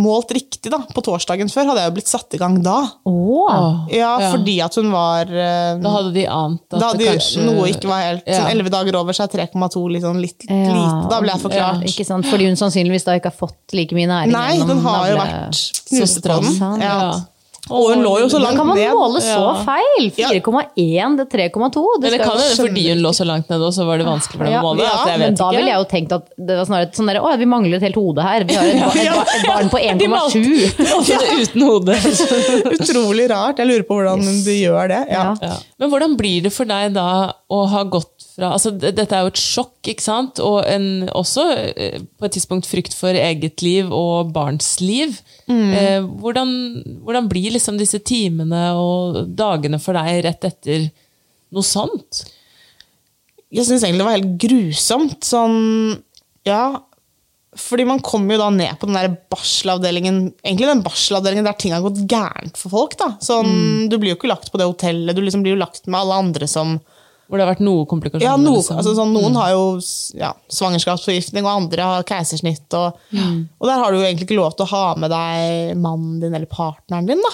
målt 0.00 0.32
riktig 0.34 0.70
da, 0.72 0.80
på 0.92 1.02
torsdagen 1.04 1.50
før, 1.52 1.68
hadde 1.70 1.82
jeg 1.84 1.90
jo 1.90 1.94
blitt 1.98 2.10
satt 2.10 2.34
i 2.34 2.40
gang 2.40 2.56
da. 2.64 2.78
Oh. 3.06 3.84
Ja, 3.92 4.16
Ja. 4.18 4.30
fordi 4.32 4.56
at 4.64 4.74
hun 4.80 4.90
var 4.90 5.22
eh, 5.30 5.78
Da 5.82 5.92
hadde 5.96 6.12
de 6.14 6.26
ant 6.26 6.62
at 6.72 6.80
da 6.80 6.88
hadde 6.90 6.98
det 7.04 7.08
kanskje 7.12 7.44
noe 7.46 7.68
ikke 7.70 7.88
var 7.90 8.02
helt 8.02 8.26
Ja. 8.26 8.40
sånn 8.40 8.50
11 8.56 8.70
dager 8.74 8.96
over, 8.98 9.12
så 9.12 9.24
er 9.28 9.32
3,2 9.46 9.84
litt, 9.92 10.02
sånn 10.02 10.20
litt 10.20 10.46
Ja. 10.48 10.72
lite. 10.72 11.08
Da 11.10 11.20
ble 11.20 11.32
jeg 11.32 11.40
forklart. 11.42 11.84
ikke 11.86 12.06
sant? 12.06 12.26
Fordi 12.26 12.46
hun 12.50 12.56
sannsynligvis 12.56 13.04
da 13.04 13.18
ikke 13.18 13.30
har 13.30 13.38
fått 13.48 13.72
like 13.78 13.92
mye 13.94 14.06
næring 14.10 14.32
Nei, 14.32 14.56
gjennom 14.56 14.68
den 14.68 14.78
har 14.86 15.08
jo 15.10 15.16
vært 15.16 15.54
Så 15.54 15.84
knust 15.90 16.22
på 16.22 16.40
den. 16.42 16.80
Ja. 16.82 17.20
Og 17.72 17.88
hun 17.92 18.02
lå 18.04 18.12
jo 18.20 18.28
så 18.32 18.38
langt 18.42 18.58
Kan 18.60 18.68
man 18.68 18.76
ned. 18.78 18.92
måle 18.94 19.20
så 19.24 19.42
feil? 19.66 20.08
4,1 20.16 21.16
til 21.22 21.26
3,2? 21.32 21.82
Men 22.02 22.10
det 22.14 22.20
kan 22.22 22.36
hende 22.36 22.56
fordi 22.60 22.84
hun 22.92 23.02
lå 23.04 23.12
så 23.16 23.26
langt 23.28 23.48
nede, 23.52 23.64
og 23.68 23.72
så 23.76 23.86
var 23.88 23.98
det 24.02 24.06
vanskelig 24.06 24.38
for 24.40 24.44
dem 24.48 24.58
å 24.58 24.62
måle. 24.66 24.86
ja, 24.86 25.16
Men 25.22 25.34
da 25.40 25.50
ville 25.54 25.72
jeg 25.72 25.80
jo 25.82 25.88
tenkt 25.92 26.12
at 26.18 26.28
det 26.36 26.58
var 26.60 26.68
snarere 26.68 26.92
sånn 26.96 27.10
der, 27.12 27.20
å, 27.24 27.32
vi 27.40 27.48
mangler 27.48 27.78
et 27.80 27.86
helt 27.88 27.98
hode 28.00 28.22
her. 28.26 28.44
Vi 28.48 28.54
har 28.58 28.68
et, 28.68 28.80
ba- 28.82 28.92
et, 28.94 29.10
ba- 29.16 29.36
et 29.38 29.46
barn 29.48 29.72
på 29.72 29.80
1,7. 29.80 30.42
de 31.08 31.18
uten 31.42 31.66
hode. 31.66 31.96
Utrolig 32.76 33.28
rart. 33.32 33.58
Jeg 33.62 33.70
lurer 33.70 33.86
på 33.88 33.98
hvordan 34.00 34.22
de 34.46 34.56
gjør 34.60 34.92
det. 34.92 35.00
Ja. 35.12 35.30
Men 35.80 35.90
hvordan 35.92 36.16
blir 36.18 36.42
det 36.46 36.52
for 36.54 36.68
deg 36.68 36.92
da 36.96 37.06
å 37.52 37.64
ha 37.72 37.82
gått 37.84 38.21
fra 38.32 38.50
altså 38.54 38.70
Dette 38.74 39.04
er 39.12 39.26
jo 39.26 39.30
et 39.32 39.40
sjokk, 39.40 39.76
ikke 39.92 40.04
sant? 40.04 40.40
Og 40.40 40.62
en, 40.68 41.08
også 41.12 41.44
eh, 41.76 41.98
på 42.18 42.26
et 42.28 42.34
tidspunkt 42.36 42.68
frykt 42.68 42.94
for 42.96 43.12
eget 43.12 43.60
liv 43.64 43.90
og 43.92 44.32
barns 44.32 44.74
liv. 44.80 45.18
Eh, 45.52 46.00
hvordan, 46.00 46.52
hvordan 47.04 47.28
blir 47.28 47.52
liksom 47.56 47.76
disse 47.80 48.00
timene 48.08 48.70
og 48.78 49.26
dagene 49.36 49.80
for 49.82 49.98
deg 49.98 50.22
rett 50.24 50.46
etter 50.48 50.86
noe 51.52 51.66
sånt? 51.66 52.22
Jeg 53.52 53.68
syns 53.68 53.84
egentlig 53.84 54.00
det 54.00 54.08
var 54.08 54.16
helt 54.16 54.40
grusomt. 54.46 55.20
Sånn 55.28 55.60
Ja. 56.48 56.64
Fordi 57.52 57.84
man 57.84 58.00
kommer 58.00 58.32
jo 58.32 58.40
da 58.40 58.48
ned 58.48 58.78
på 58.80 58.88
den 58.88 58.96
der 58.96 59.12
barselavdelingen 59.28 60.22
Egentlig 60.40 60.70
den 60.70 60.80
barselavdelingen 60.86 61.44
der 61.44 61.58
ting 61.60 61.74
har 61.76 61.82
gått 61.84 62.00
gærent 62.08 62.56
for 62.56 62.72
folk. 62.72 62.96
da. 62.96 63.10
Sånn, 63.20 63.90
Du 63.92 63.98
blir 63.98 64.14
jo 64.14 64.16
ikke 64.16 64.30
lagt 64.30 64.48
på 64.48 64.56
det 64.56 64.70
hotellet, 64.70 65.12
du 65.14 65.20
liksom 65.20 65.44
blir 65.44 65.52
jo 65.52 65.60
lagt 65.60 65.84
med 65.86 66.00
alle 66.00 66.16
andre 66.24 66.48
som 66.48 66.78
Hvor 67.32 67.40
det 67.40 67.46
har 67.46 67.54
vært 67.54 67.64
noe 67.64 67.86
komplikasjoner? 67.88 68.26
Ja, 68.28 68.36
no, 68.36 68.58
liksom. 68.58 68.76
altså, 68.76 68.92
sånn, 68.92 69.14
Noen 69.16 69.36
har 69.40 69.54
jo 69.54 69.64
ja, 70.20 70.34
svangerskapsforgiftning, 70.52 71.46
og 71.48 71.62
andre 71.62 71.86
har 71.88 72.04
keisersnitt. 72.04 72.66
Og, 72.76 72.98
og 73.16 73.70
der 73.70 73.80
har 73.80 73.88
du 73.88 73.96
jo 73.96 74.04
egentlig 74.04 74.26
ikke 74.28 74.36
lov 74.36 74.52
til 74.58 74.66
å 74.66 74.72
ha 74.74 74.82
med 75.00 75.08
deg 75.14 75.72
mannen 75.80 76.18
din 76.20 76.36
eller 76.36 76.50
partneren 76.52 77.08
din. 77.08 77.24
da. 77.24 77.32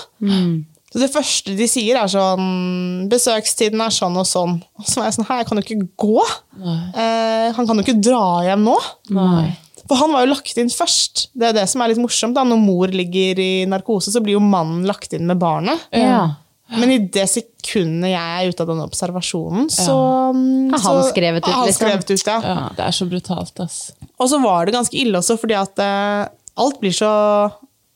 Så 0.88 1.02
Det 1.02 1.10
første 1.12 1.52
de 1.58 1.66
sier, 1.68 1.98
er 2.00 2.08
sånn 2.08 3.08
Besøkstiden 3.10 3.82
er 3.84 3.92
sånn 3.92 4.14
og 4.22 4.24
sånn. 4.30 4.54
Og 4.78 4.86
så 4.88 5.02
er 5.02 5.10
jeg 5.10 5.18
sånn 5.18 5.26
Hei, 5.28 5.42
jeg 5.42 5.50
kan 5.50 5.60
jo 5.60 5.66
ikke 5.66 5.88
gå. 6.06 6.28
Eh, 6.62 7.48
han 7.58 7.66
kan 7.68 7.76
jo 7.76 7.84
ikke 7.84 7.98
dra 8.00 8.22
hjem 8.46 8.64
nå. 8.70 8.76
Nei. 9.18 9.48
For 9.88 9.98
han 9.98 10.14
var 10.14 10.24
jo 10.24 10.30
lagt 10.34 10.58
inn 10.60 10.70
først. 10.72 11.26
Det 11.34 11.50
er 11.50 11.58
det 11.58 11.66
som 11.68 11.82
er 11.82 11.90
litt 11.90 12.00
morsomt. 12.00 12.36
da. 12.38 12.44
Når 12.46 12.60
mor 12.60 12.92
ligger 12.92 13.40
i 13.42 13.52
narkose, 13.68 14.12
så 14.14 14.22
blir 14.22 14.36
jo 14.38 14.44
mannen 14.44 14.86
lagt 14.88 15.12
inn 15.16 15.26
med 15.28 15.40
barnet. 15.42 15.88
Ja. 15.90 16.36
Men 16.68 16.90
i 16.92 16.98
det 17.00 17.24
sekundet 17.30 18.10
jeg 18.12 18.18
er 18.18 18.50
ute 18.52 18.64
av 18.64 18.68
den 18.68 18.82
observasjonen, 18.84 19.70
så 19.72 19.94
ja. 19.94 20.76
Har 20.76 20.82
han 20.84 21.06
skrevet 21.08 21.46
ut, 21.46 21.48
liksom? 21.48 21.76
skrevet 21.78 22.10
ut, 22.12 22.26
ja. 22.28 22.36
Ja, 22.44 22.56
det 22.76 22.84
er 22.84 22.96
så 22.96 23.06
brutalt, 23.08 23.62
ass. 23.64 23.78
Og 24.20 24.28
så 24.28 24.40
var 24.42 24.68
det 24.68 24.76
ganske 24.76 24.98
ille 25.00 25.20
også, 25.22 25.38
fordi 25.40 25.56
at 25.56 25.80
uh, 25.80 26.28
alt 26.60 26.80
blir 26.82 26.92
så 26.92 27.10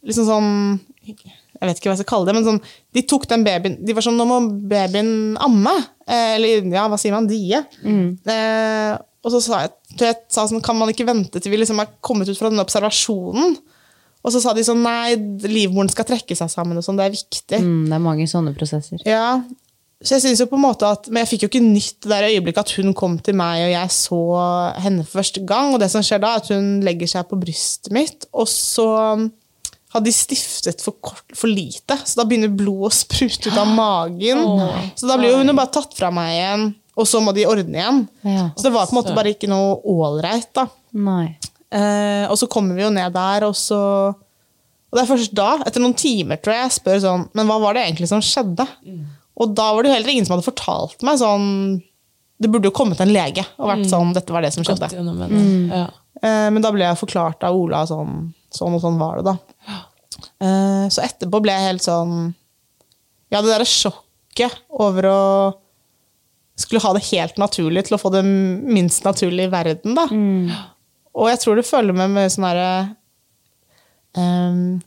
liksom 0.06 0.26
sånn 0.26 0.50
Jeg 1.04 1.68
vet 1.68 1.78
ikke 1.78 1.90
hva 1.90 1.94
jeg 1.94 2.02
skal 2.02 2.10
kalle 2.14 2.30
det, 2.30 2.36
men 2.38 2.46
sånn, 2.46 2.60
de 2.96 3.04
tok 3.06 3.28
den 3.30 3.44
babyen 3.46 3.76
De 3.86 3.94
var 3.94 4.04
sånn 4.06 4.16
Nå 4.18 4.26
må 4.26 4.38
babyen 4.70 5.12
amme. 5.42 5.74
Eh, 6.06 6.36
eller 6.36 6.66
ja, 6.72 6.88
hva 6.90 6.98
sier 6.98 7.14
man? 7.14 7.28
Die. 7.30 7.54
Eh, 7.54 8.94
og 9.22 9.30
så 9.34 9.38
sa 9.44 9.60
jeg, 9.66 9.74
jeg 10.00 10.16
sa 10.32 10.48
sånn 10.50 10.64
Kan 10.64 10.78
man 10.80 10.90
ikke 10.90 11.06
vente 11.06 11.38
til 11.38 11.52
vi 11.52 11.60
liksom 11.60 11.78
er 11.82 11.92
kommet 12.02 12.30
ut 12.30 12.38
fra 12.38 12.50
den 12.50 12.62
observasjonen? 12.62 13.54
Og 14.22 14.30
så 14.34 14.40
sa 14.42 14.52
de 14.54 14.62
sånn 14.66 14.82
Nei, 14.84 15.16
livmoren 15.50 15.90
skal 15.90 16.06
trekke 16.06 16.36
seg 16.38 16.50
sammen, 16.52 16.78
og 16.78 16.86
sånn, 16.86 16.98
det 17.00 17.08
er 17.08 17.16
viktig. 17.16 17.58
Mm, 17.58 17.84
det 17.90 17.96
er 17.98 18.04
mange 18.04 18.28
sånne 18.30 18.54
prosesser. 18.54 19.02
Ja, 19.08 19.40
så 20.02 20.16
jeg 20.16 20.24
synes 20.24 20.40
jo 20.42 20.48
på 20.50 20.58
en 20.58 20.64
måte 20.64 20.88
at, 20.90 21.06
Men 21.12 21.22
jeg 21.22 21.30
fikk 21.32 21.44
jo 21.44 21.50
ikke 21.52 21.62
nytt 21.62 22.00
det 22.02 22.10
der 22.10 22.28
øyeblikket 22.32 22.64
at 22.64 22.72
hun 22.80 22.94
kom 22.98 23.18
til 23.22 23.36
meg, 23.38 23.62
og 23.68 23.70
jeg 23.70 23.94
så 23.94 24.18
henne 24.82 25.04
for 25.06 25.20
første 25.20 25.44
gang. 25.46 25.74
Og 25.74 25.82
det 25.82 25.90
som 25.92 26.02
skjer 26.06 26.22
da, 26.22 26.34
er 26.34 26.42
at 26.42 26.50
hun 26.54 26.72
legger 26.86 27.10
seg 27.14 27.28
på 27.30 27.38
brystet 27.38 27.92
mitt, 27.94 28.26
og 28.34 28.50
så 28.50 28.88
hadde 29.92 30.08
de 30.08 30.14
stiftet 30.16 30.82
for, 30.82 30.96
kort, 31.04 31.24
for 31.36 31.52
lite. 31.52 31.98
Så 32.08 32.18
da 32.18 32.26
begynner 32.26 32.50
blodet 32.50 32.90
å 32.90 32.96
sprute 33.02 33.52
ut 33.52 33.58
av 33.60 33.70
magen. 33.82 34.42
så 34.98 35.10
da 35.10 35.18
blir 35.20 35.34
jo 35.34 35.42
hun 35.42 35.52
jo 35.52 35.58
bare 35.58 35.74
tatt 35.74 35.94
fra 35.98 36.10
meg 36.14 36.34
igjen, 36.34 36.66
og 36.98 37.08
så 37.08 37.22
må 37.24 37.34
de 37.36 37.46
ordne 37.48 37.78
igjen. 37.78 38.02
Ja. 38.26 38.48
Så 38.56 38.66
det 38.66 38.74
var 38.74 38.88
på 38.88 38.96
en 38.96 39.00
måte 39.02 39.16
bare 39.16 39.32
ikke 39.36 39.50
noe 39.52 39.78
ålreit. 39.88 40.50
da. 40.56 40.66
Nei. 40.92 41.36
Eh, 41.72 42.26
og 42.28 42.36
så 42.36 42.48
kommer 42.52 42.76
vi 42.76 42.84
jo 42.84 42.90
ned 42.92 43.14
der, 43.14 43.46
og 43.48 43.56
så 43.56 43.78
Og 44.12 44.98
det 44.98 45.02
er 45.06 45.08
først 45.08 45.32
da, 45.32 45.54
etter 45.64 45.80
noen 45.80 45.96
timer, 45.96 46.36
tror 46.42 46.52
jeg, 46.52 46.66
jeg 46.66 46.74
spør 46.76 46.98
sånn 47.00 47.22
Men 47.38 47.48
hva 47.48 47.56
var 47.62 47.78
det 47.78 47.86
egentlig 47.86 48.10
som 48.10 48.20
skjedde? 48.20 48.66
Og 49.40 49.54
da 49.56 49.70
var 49.72 49.82
det 49.82 49.88
jo 49.88 49.94
heller 49.96 50.12
ingen 50.12 50.28
som 50.28 50.34
hadde 50.36 50.44
fortalt 50.44 51.00
meg 51.06 51.16
sånn 51.22 51.46
Det 52.42 52.50
burde 52.52 52.68
jo 52.68 52.74
kommet 52.76 53.00
en 53.00 53.14
lege 53.14 53.46
og 53.56 53.70
vært 53.70 53.88
sånn 53.88 54.12
Dette 54.12 54.34
var 54.36 54.44
det 54.44 54.52
som 54.52 54.66
skjedde. 54.66 54.90
Gjennom. 54.92 55.22
Ja. 55.72 55.86
Eh, 56.22 56.48
men 56.52 56.60
da 56.64 56.74
ble 56.74 56.84
jeg 56.84 57.00
forklart 57.00 57.46
av 57.48 57.56
Ola 57.56 57.86
sånn, 57.88 58.28
sånn 58.52 58.76
og 58.76 58.84
sånn 58.84 59.00
var 59.00 59.22
det, 59.22 59.32
da. 59.32 59.80
Eh, 60.44 60.84
så 60.92 61.02
etterpå 61.06 61.40
ble 61.42 61.56
jeg 61.56 61.70
helt 61.70 61.86
sånn 61.86 62.34
Ja, 63.32 63.40
det 63.40 63.48
derre 63.48 63.64
sjokket 63.68 64.60
over 64.68 65.08
å 65.08 65.20
skulle 66.62 66.82
ha 66.84 66.92
det 66.94 67.06
helt 67.08 67.40
naturlig 67.40 67.86
til 67.88 67.96
å 67.96 68.00
få 68.00 68.10
det 68.12 68.20
minst 68.28 69.06
naturlig 69.08 69.48
i 69.48 69.50
verden, 69.50 69.96
da. 69.96 70.04
Og 71.18 71.28
jeg 71.28 71.42
tror 71.42 71.58
det 71.58 71.68
følger 71.68 71.96
med 71.96 72.10
med 72.14 72.32
sånn 72.32 72.46
herre 72.48 72.70
um, 74.16 74.80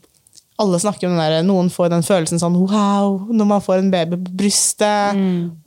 Alle 0.58 0.80
snakker 0.80 1.06
om 1.06 1.12
den 1.14 1.20
derre 1.20 1.42
Noen 1.46 1.68
får 1.70 1.90
den 1.92 2.02
følelsen 2.06 2.40
sånn 2.40 2.56
wow 2.62 3.18
når 3.28 3.48
man 3.50 3.62
får 3.62 3.82
en 3.82 3.90
baby 3.92 4.16
på 4.16 4.32
brystet, 4.40 5.18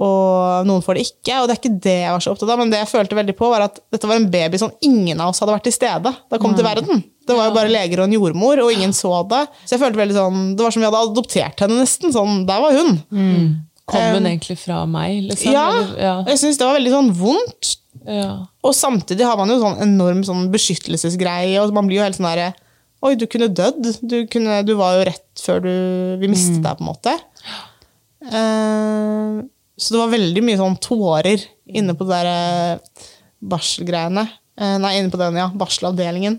og 0.01 0.65
noen 0.67 0.81
får 0.83 0.97
det 0.97 1.03
ikke. 1.05 1.35
Og 1.39 1.45
det 1.47 1.53
er 1.53 1.61
ikke 1.61 1.81
det 1.85 1.95
jeg 1.99 2.15
var 2.15 2.23
så 2.25 2.33
opptatt 2.33 2.49
av, 2.49 2.59
men 2.59 2.73
det 2.73 2.79
jeg 2.81 2.89
følte 2.89 3.17
veldig 3.19 3.35
på, 3.37 3.51
var 3.53 3.67
at 3.67 3.77
dette 3.93 4.09
var 4.09 4.17
en 4.17 4.27
baby 4.33 4.59
som 4.61 4.73
ingen 4.81 5.21
av 5.21 5.29
oss 5.31 5.39
hadde 5.43 5.53
vært 5.53 5.67
til 5.69 5.75
stede 5.75 6.11
da 6.11 6.41
kom 6.41 6.55
til 6.57 6.65
verden. 6.65 7.03
Det 7.29 7.37
var 7.37 7.51
jo 7.51 7.55
bare 7.59 7.69
leger 7.69 8.01
og 8.01 8.09
en 8.09 8.15
jordmor, 8.17 8.63
og 8.63 8.73
ingen 8.73 8.93
så 8.95 9.11
det. 9.29 9.43
Så 9.61 9.75
jeg 9.75 9.83
følte 9.83 10.01
veldig 10.01 10.17
sånn, 10.17 10.39
Det 10.57 10.65
var 10.65 10.73
som 10.73 10.81
vi 10.81 10.87
hadde 10.89 11.03
adoptert 11.05 11.61
henne, 11.61 11.77
nesten. 11.83 12.15
Sånn, 12.15 12.39
der 12.49 12.63
var 12.63 12.73
hun. 12.73 12.95
Kom 13.89 14.01
hun 14.01 14.25
Um, 14.25 14.25
egentlig 14.29 14.57
fra 14.61 14.83
meg, 14.89 15.23
liksom? 15.25 15.53
Ja, 15.53 15.67
ja. 15.97 16.15
jeg 16.27 16.41
syns 16.41 16.59
det 16.61 16.65
var 16.65 16.75
veldig 16.77 16.91
sånn 16.93 17.07
vondt. 17.17 17.69
Ja. 18.09 18.31
Og 18.65 18.73
samtidig 18.75 19.27
har 19.27 19.37
man 19.39 19.51
jo 19.51 19.59
sånn 19.61 19.79
enorm 19.85 20.23
sånn 20.27 20.49
beskyttelsesgreie, 20.53 21.59
og 21.61 21.75
man 21.75 21.89
blir 21.89 22.01
jo 22.01 22.07
helt 22.07 22.19
sånn 22.19 22.29
derre 22.31 22.51
Oi, 22.99 23.13
du 23.15 23.23
kunne 23.31 23.47
dødd. 23.55 23.85
Du, 24.03 24.17
kunne, 24.27 24.57
du 24.67 24.73
var 24.75 24.97
jo 24.97 25.05
rett 25.07 25.39
før 25.39 25.61
du, 25.63 25.71
vi 26.19 26.27
mistet 26.27 26.59
deg, 26.59 26.75
på 26.75 26.83
en 26.83 26.89
måte. 26.89 27.13
Uh, 28.27 29.39
så 29.79 29.95
det 29.95 30.01
var 30.01 30.11
veldig 30.11 30.43
mye 30.43 30.59
sånn 30.59 30.75
tårer 30.83 31.45
inne 31.79 31.95
på 31.95 32.03
det 32.03 32.17
der 32.17 32.27
eh, 32.33 33.05
barselgreiene. 33.39 34.25
Eh, 34.59 34.75
nei, 34.83 34.97
inne 34.99 35.11
på 35.13 35.19
den, 35.21 35.37
ja, 35.39 35.47
barselavdelingen. 35.55 36.35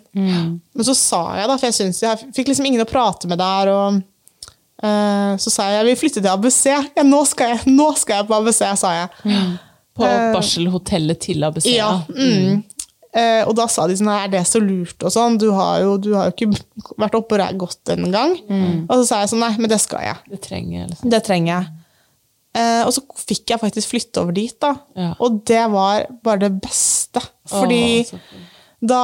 Men 0.77 0.85
så 0.85 0.93
sa 0.99 1.23
jeg, 1.39 1.49
da, 1.49 1.57
for 1.57 1.71
jeg 1.71 1.79
syns 1.79 2.03
jeg 2.05 2.29
fikk 2.37 2.51
liksom 2.51 2.69
ingen 2.69 2.85
å 2.85 2.89
prate 2.91 3.31
med 3.31 3.41
der, 3.41 3.73
og 3.73 4.03
uh, 4.85 5.33
så 5.41 5.55
sa 5.55 5.71
jeg 5.71 5.79
jeg 5.79 5.89
vil 5.89 5.99
flytte 6.03 6.21
til 6.21 6.33
ABC. 6.35 6.63
Ja, 6.69 7.07
nå 7.07 7.23
skal 7.31 7.55
jeg, 7.55 7.65
nå 7.81 7.89
skal 7.97 8.21
jeg 8.21 8.29
på 8.29 8.37
ABC, 8.43 8.61
sa 8.83 8.93
jeg. 8.99 9.33
På 10.01 10.37
barselhotellet 10.37 11.21
til 11.27 11.47
ABC? 11.47 11.71
Ja. 11.73 11.95
Mm. 12.09 12.63
Uh, 13.11 13.43
og 13.49 13.57
da 13.59 13.65
sa 13.67 13.89
de 13.91 13.97
sånn 13.99 14.07
Er 14.13 14.29
det 14.31 14.45
så 14.47 14.61
lurt 14.63 15.03
og 15.03 15.11
sånn? 15.11 15.35
Du 15.43 15.49
har 15.57 15.81
jo, 15.83 15.97
du 15.99 16.13
har 16.15 16.29
jo 16.29 16.35
ikke 16.37 16.95
vært 17.01 17.17
oppe 17.19 17.41
og 17.43 17.65
gått 17.65 17.91
en 17.95 18.07
gang. 18.15 18.37
Og 18.87 18.93
så 19.01 19.05
sa 19.09 19.23
jeg 19.25 19.33
sånn 19.33 19.45
Nei, 19.45 19.55
men 19.59 19.73
det 19.73 19.81
skal 19.83 20.07
jeg. 20.07 20.21
Det 20.31 20.43
trenger. 20.47 20.91
Liksom. 20.93 21.11
Det 21.13 21.23
trenger 21.27 21.53
jeg. 21.57 21.73
Uh, 22.51 22.83
og 22.83 22.95
så 22.97 23.03
fikk 23.29 23.53
jeg 23.53 23.63
faktisk 23.63 23.93
flytte 23.93 24.23
over 24.25 24.35
dit, 24.35 24.55
da. 24.63 24.75
Ja. 24.99 25.11
Og 25.23 25.43
det 25.47 25.63
var 25.71 26.07
bare 26.25 26.49
det 26.49 26.55
beste. 26.63 27.23
Fordi 27.51 27.83
Åh, 28.03 28.47
da 28.91 29.03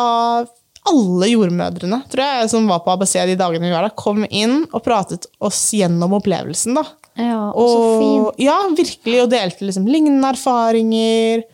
alle 0.91 1.31
jordmødrene 1.33 1.99
tror 2.13 2.23
jeg, 2.25 2.51
som 2.53 2.69
var 2.71 2.85
på 2.85 2.93
ABC 2.95 3.17
de 3.31 3.37
dagene 3.39 3.67
vi 3.69 3.75
var 3.75 3.87
der, 3.89 3.97
kom 3.99 4.25
inn 4.29 4.63
og 4.71 4.83
pratet 4.85 5.27
oss 5.43 5.61
gjennom 5.77 6.17
opplevelsen. 6.19 6.79
da. 6.79 6.87
Ja, 7.17 7.43
og 7.51 7.69
så 7.73 7.83
fint. 8.01 8.41
Ja, 8.45 8.57
virkelig, 8.77 9.21
og 9.25 9.31
delte 9.33 9.69
liksom 9.69 9.87
lignende 9.89 10.33
erfaringer. 10.35 11.47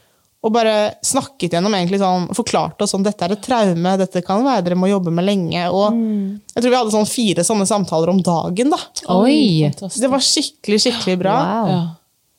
Og 0.42 0.50
bare 0.50 0.96
snakket 1.06 1.52
gjennom 1.54 1.74
egentlig 1.78 2.00
sånn, 2.02 2.24
forklarte 2.34 2.82
oss 2.82 2.90
sånn, 2.96 3.04
dette 3.06 3.22
er 3.22 3.36
et 3.36 3.44
traume, 3.44 3.92
dette 4.00 4.24
kan 4.26 4.42
være 4.42 4.64
dere 4.66 4.78
må 4.80 4.88
jobbe 4.90 5.12
med 5.14 5.22
lenge. 5.28 5.68
Og 5.70 5.94
jeg 5.94 6.64
tror 6.64 6.72
vi 6.72 6.78
hadde 6.80 6.94
sånn 6.96 7.06
fire 7.06 7.44
sånne 7.46 7.66
samtaler 7.70 8.10
om 8.10 8.18
dagen. 8.26 8.72
da. 8.74 8.80
Oi! 9.14 9.70
Det 9.70 10.10
var 10.10 10.24
skikkelig, 10.26 10.80
skikkelig 10.82 11.14
bra. 11.22 11.36
Wow. 11.46 11.70
Ja. 11.70 11.82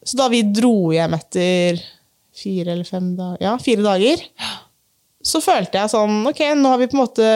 Så 0.03 0.19
da 0.19 0.27
vi 0.27 0.41
dro 0.43 0.91
hjem 0.91 1.15
etter 1.15 1.79
fire 2.35 2.73
eller 2.75 2.83
fem 2.83 3.13
dager, 3.15 3.39
ja, 3.45 3.55
fire 3.61 3.85
dager, 3.85 4.27
så 5.23 5.39
følte 5.41 5.79
jeg 5.79 5.89
sånn 5.93 6.25
Ok, 6.27 6.41
nå 6.59 6.67
har 6.73 6.81
vi 6.81 6.87
på 6.91 6.97
en 6.97 7.03
måte 7.05 7.27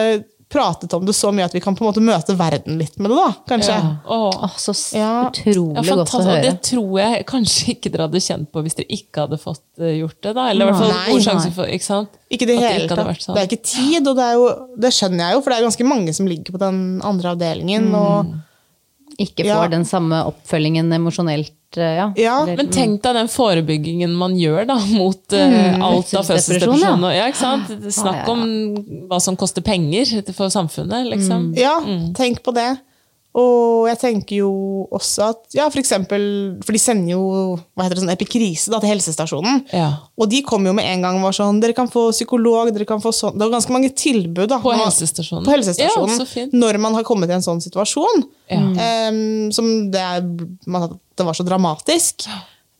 pratet 0.48 0.92
om 0.96 1.04
det 1.04 1.12
så 1.12 1.28
mye 1.28 1.44
at 1.44 1.52
vi 1.52 1.60
kan 1.60 1.74
på 1.76 1.84
en 1.84 1.90
måte 1.90 2.00
møte 2.00 2.32
verden 2.38 2.78
litt 2.80 2.94
med 2.96 3.10
det, 3.12 3.16
da, 3.20 3.32
kanskje. 3.50 3.74
Ja. 3.74 3.90
Åh. 4.16 4.46
Så 4.56 4.72
Ja. 4.96 5.10
utrolig 5.28 5.84
Ja, 5.84 5.96
godt 5.98 6.14
å 6.16 6.22
høre. 6.24 6.40
det 6.46 6.62
tror 6.64 6.94
jeg 7.02 7.26
kanskje 7.28 7.74
ikke 7.74 7.92
dere 7.92 8.06
hadde 8.08 8.22
kjent 8.24 8.48
på 8.50 8.62
hvis 8.64 8.78
dere 8.78 8.88
ikke 8.96 9.26
hadde 9.26 9.36
fått 9.42 9.60
eh, 9.78 9.98
gjort 10.00 10.16
det. 10.24 10.32
da. 10.38 10.46
Eller 10.48 10.64
i 10.64 10.70
hvert 10.70 10.80
fall 10.80 10.94
Nei, 10.94 11.12
nei. 11.12 11.20
sjanse 11.26 11.52
for 11.52 11.66
ikke 11.68 11.84
sant? 11.84 12.16
Ikke 12.32 12.46
det 12.48 12.56
hele 12.62 12.88
tatt. 12.88 13.20
sånn. 13.20 13.34
Det 13.36 13.42
er 13.42 13.50
ikke 13.50 13.62
tid, 13.74 14.08
og 14.08 14.16
det, 14.16 14.24
er 14.24 14.34
jo, 14.40 14.48
det 14.86 14.92
skjønner 14.96 15.18
jeg 15.26 15.36
jo, 15.36 15.42
for 15.44 15.50
det 15.52 15.58
er 15.58 15.68
ganske 15.68 15.84
mange 15.92 16.14
som 16.16 16.26
ligger 16.32 16.56
på 16.56 16.58
den 16.64 16.80
andre 17.04 17.34
avdelingen. 17.36 17.92
Og, 17.94 18.32
Ikke 19.18 19.44
Ja. 19.44 19.56
får 19.58 19.70
den 19.70 19.84
samme 19.84 20.24
oppfølgingen 20.30 20.92
emosjonelt. 20.94 21.52
eh, 21.76 21.96
Ja. 21.96 22.12
Ja, 22.16 22.42
Eller- 22.42 22.56
Men 22.56 22.68
tenk 22.68 23.02
deg 23.02 23.14
den 23.14 23.28
forebyggingen 23.28 24.10
man 24.14 24.36
gjør 24.38 24.66
da, 24.66 24.76
mot 24.96 25.28
mm, 25.28 25.82
alt 25.82 26.14
av 26.14 26.24
fødselsdepresjon, 26.24 27.02
ja. 27.02 27.10
Ja, 27.12 27.26
ikke 27.26 27.36
sant? 27.36 27.68
Snakk 27.92 28.14
ja, 28.14 28.24
ja. 28.24 28.32
om 28.32 29.08
hva 29.10 29.20
som 29.20 29.36
koster 29.36 29.60
penger 29.60 30.22
for 30.32 30.48
samfunnet, 30.48 31.10
liksom. 31.10 31.54
ja 31.58 31.80
tenk 32.14 32.42
på 32.42 32.54
det. 32.54 32.78
Og 33.38 33.86
jeg 33.86 33.98
tenker 34.00 34.40
jo 34.40 34.52
også 34.94 35.28
at 35.28 35.56
ja, 35.56 35.66
for 35.70 35.80
eksempel, 35.80 36.22
for 36.64 36.74
de 36.74 36.80
sender 36.82 37.12
jo 37.12 37.22
hva 37.76 37.84
heter 37.84 37.98
det, 37.98 38.02
sånn 38.02 38.14
epikrise 38.14 38.72
da, 38.72 38.80
til 38.82 38.90
helsestasjonen. 38.90 39.60
Ja. 39.74 39.90
Og 40.18 40.30
de 40.32 40.40
kom 40.46 40.66
jo 40.66 40.72
med 40.76 40.88
en 40.88 41.04
gang 41.06 41.18
og 41.20 41.28
var 41.28 41.36
sånn 41.36 41.60
Dere 41.62 41.76
kan 41.76 41.90
få 41.92 42.08
psykolog, 42.14 42.72
dere 42.74 42.86
kan 42.88 43.02
få 43.02 43.12
sånn 43.14 43.36
Det 43.36 43.44
var 43.44 43.54
ganske 43.58 43.74
mange 43.74 43.92
tilbud 43.94 44.48
da, 44.50 44.58
På 44.62 44.74
helsestasjonen. 44.74 45.46
på 45.46 45.54
helsestasjonen 45.54 46.24
Ja, 46.24 46.48
når 46.58 46.80
man 46.82 46.98
har 46.98 47.06
kommet 47.06 47.30
i 47.30 47.36
en 47.36 47.44
sånn 47.44 47.62
situasjon. 47.62 48.24
Ja. 48.50 48.64
Um, 49.12 49.52
som 49.54 49.68
det, 49.92 50.02
er, 50.02 50.24
det 50.24 51.28
var 51.28 51.36
så 51.36 51.46
dramatisk. 51.46 52.26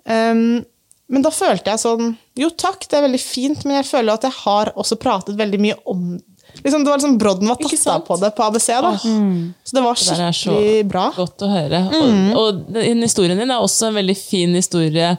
Um, 0.09 0.65
men 1.09 1.25
da 1.25 1.33
følte 1.33 1.73
jeg 1.73 1.83
sånn 1.83 2.17
Jo 2.39 2.51
takk, 2.57 2.85
det 2.89 2.99
er 2.99 3.07
veldig 3.07 3.23
fint, 3.23 3.63
men 3.69 3.81
jeg 3.81 3.89
føler 3.91 4.17
at 4.17 4.27
jeg 4.29 4.37
har 4.43 4.73
også 4.75 4.99
pratet 5.01 5.39
veldig 5.39 5.61
mye 5.63 5.79
om 5.89 6.11
liksom, 6.62 6.84
Det 6.84 6.90
var 6.90 6.99
liksom 6.99 7.18
Brodden 7.18 7.49
var 7.49 7.57
tatt 7.62 7.86
av 7.94 8.05
på 8.07 8.20
det 8.20 8.30
på 8.36 8.42
ABC. 8.49 8.66
da. 8.82 8.92
Så 8.99 9.74
det 9.76 9.82
var 9.84 9.94
skikkelig 9.94 10.18
Det 10.18 10.28
er 10.28 10.38
så 10.42 10.88
bra. 10.88 11.07
godt 11.16 11.42
å 11.42 11.51
høre. 11.53 11.82
Mm. 11.92 12.30
Og, 12.36 12.38
og 12.38 12.62
den 12.78 13.03
historien 13.03 13.38
din 13.38 13.51
er 13.51 13.61
også 13.64 13.88
en 13.90 13.99
veldig 14.01 14.16
fin 14.18 14.55
historie 14.55 15.16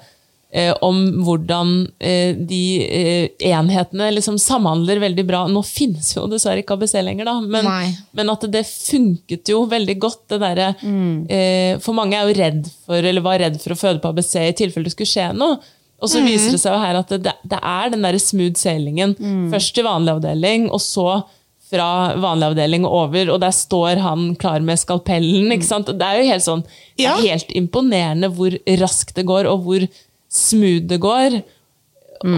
eh, 0.52 0.74
om 0.82 0.98
hvordan 1.24 1.74
eh, 2.02 2.34
de 2.34 2.62
eh, 2.82 3.30
enhetene 3.52 4.08
liksom 4.16 4.40
samhandler 4.42 4.98
veldig 5.04 5.26
bra. 5.30 5.44
Nå 5.48 5.62
finnes 5.64 6.10
jo 6.16 6.24
dessverre 6.32 6.64
ikke 6.64 6.74
ABC 6.74 6.96
lenger, 7.06 7.26
da, 7.30 7.36
men, 7.42 7.70
men 8.18 8.30
at 8.34 8.48
det 8.52 8.64
funket 8.66 9.52
jo 9.54 9.66
veldig 9.70 9.98
godt. 10.02 10.24
det 10.34 10.40
der, 10.42 10.64
Mm. 10.82 11.28
eh, 11.30 11.78
For 11.80 11.94
mange 11.94 12.18
er 12.18 12.26
jo 12.28 12.40
redd 12.40 12.66
for, 12.86 12.98
eller 12.98 13.22
var 13.22 13.38
redd 13.40 13.62
for 13.62 13.76
å 13.76 13.78
føde 13.78 14.02
på 14.02 14.10
ABC 14.10 14.36
i 14.50 14.54
tilfelle 14.58 14.90
det 14.90 14.96
skulle 14.98 15.14
skje 15.14 15.30
noe. 15.38 15.60
Og 16.02 16.08
Mm. 16.08 16.14
så 16.14 16.22
viser 16.24 16.52
det 16.52 16.60
seg 16.62 16.72
jo 16.74 16.80
her 16.80 16.96
at 16.96 17.10
det, 17.10 17.34
det 17.44 17.60
er 17.62 17.90
den 17.90 18.02
der 18.02 18.18
smooth 18.18 18.56
sailingen. 18.56 19.16
Mm. 19.20 19.52
Først 19.52 19.74
til 19.76 19.84
vanlig 19.84 20.14
avdeling, 20.16 20.70
og 20.72 20.80
så 20.80 21.24
fra 21.70 22.16
vanlig 22.18 22.48
avdeling 22.50 22.86
og 22.88 22.94
over, 23.10 23.30
og 23.34 23.40
der 23.42 23.52
står 23.54 24.00
han 24.02 24.36
klar 24.36 24.60
med 24.66 24.80
skalpellen. 24.80 25.52
ikke 25.54 25.68
sant? 25.68 25.86
Det 25.86 26.02
er 26.02 26.22
jo 26.24 26.30
helt 26.32 26.42
sånn, 26.44 26.64
det 26.98 27.06
er 27.06 27.22
helt 27.22 27.52
imponerende 27.54 28.32
hvor 28.34 28.56
raskt 28.80 29.14
det 29.20 29.26
går, 29.28 29.46
og 29.46 29.64
hvor 29.68 29.88
smooth 30.30 30.88
det 30.88 31.00
går. 31.00 31.44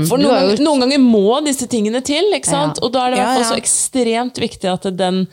For 0.06 0.18
noen, 0.22 0.52
jo- 0.58 0.64
noen 0.64 0.80
ganger 0.84 1.00
må 1.00 1.44
disse 1.46 1.66
tingene 1.68 2.04
til, 2.06 2.24
ikke 2.36 2.46
sant? 2.46 2.78
Ja. 2.78 2.86
og 2.86 2.92
da 2.94 3.06
er 3.08 3.10
det 3.12 3.18
Ja, 3.18 3.38
ja. 3.40 3.44
så 3.50 3.56
ekstremt 3.58 4.36
viktig 4.38 4.70
at, 4.70 4.84
den, 4.98 5.28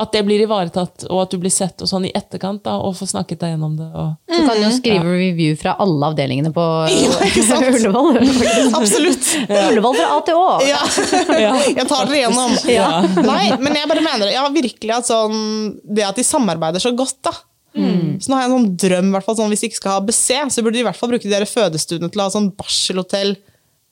at 0.00 0.14
det 0.14 0.22
blir 0.24 0.40
ivaretatt, 0.46 1.04
og 1.12 1.18
at 1.22 1.34
du 1.34 1.36
blir 1.42 1.52
sett 1.52 1.82
og 1.84 1.88
sånn 1.90 2.06
i 2.08 2.12
etterkant, 2.16 2.62
da, 2.64 2.78
og 2.80 2.94
får 2.96 3.10
snakket 3.12 3.42
deg 3.42 3.52
gjennom 3.52 3.74
det. 3.76 3.88
Og, 3.92 4.14
Du 4.30 4.38
kan 4.46 4.56
jo 4.62 4.70
skrive 4.72 5.12
review 5.12 5.58
fra 5.60 5.74
alle 5.82 6.08
avdelingene 6.12 6.52
på 6.56 6.64
Ja. 7.04 7.60
Ullevål. 7.74 8.18
Absolutt. 8.80 9.28
Ullevål 9.44 9.98
fra 9.98 10.08
A 10.14 10.22
til 10.24 10.40
Å. 10.40 10.48
Ja. 10.64 10.80
Jeg 11.68 11.86
tar 11.90 12.08
dere 12.08 12.22
gjennom. 12.24 12.56
Ja. 12.70 12.88
Nei, 13.20 13.44
men 13.60 13.76
jeg 13.76 13.90
bare 13.92 14.04
mener 14.04 14.32
ja, 14.32 14.46
virkelig 14.54 14.96
at 14.96 15.10
sånn, 15.10 15.38
det 15.84 16.06
at 16.08 16.18
de 16.18 16.24
samarbeider 16.26 16.82
så 16.82 16.94
godt, 16.96 17.20
da. 17.28 17.36
Så 18.20 18.28
nå 18.28 18.36
har 18.36 18.42
jeg 18.44 18.50
en 18.50 18.56
sånn 18.56 18.72
drøm, 18.82 19.12
hvert 19.14 19.24
fall, 19.28 19.36
sånn, 19.38 19.52
hvis 19.52 19.62
de 19.62 19.68
ikke 19.70 19.78
skal 19.78 19.94
ha 19.94 20.00
BC, 20.04 20.40
så 20.52 20.64
burde 20.64 20.76
de 20.76 20.82
i 20.82 20.86
hvert 20.88 20.98
fall 20.98 21.12
bruke 21.12 21.30
de 21.30 21.46
fødestuene 21.48 22.10
til 22.10 22.20
å 22.20 22.26
ha 22.26 22.32
sånn 22.34 22.50
barselhotell. 22.58 23.36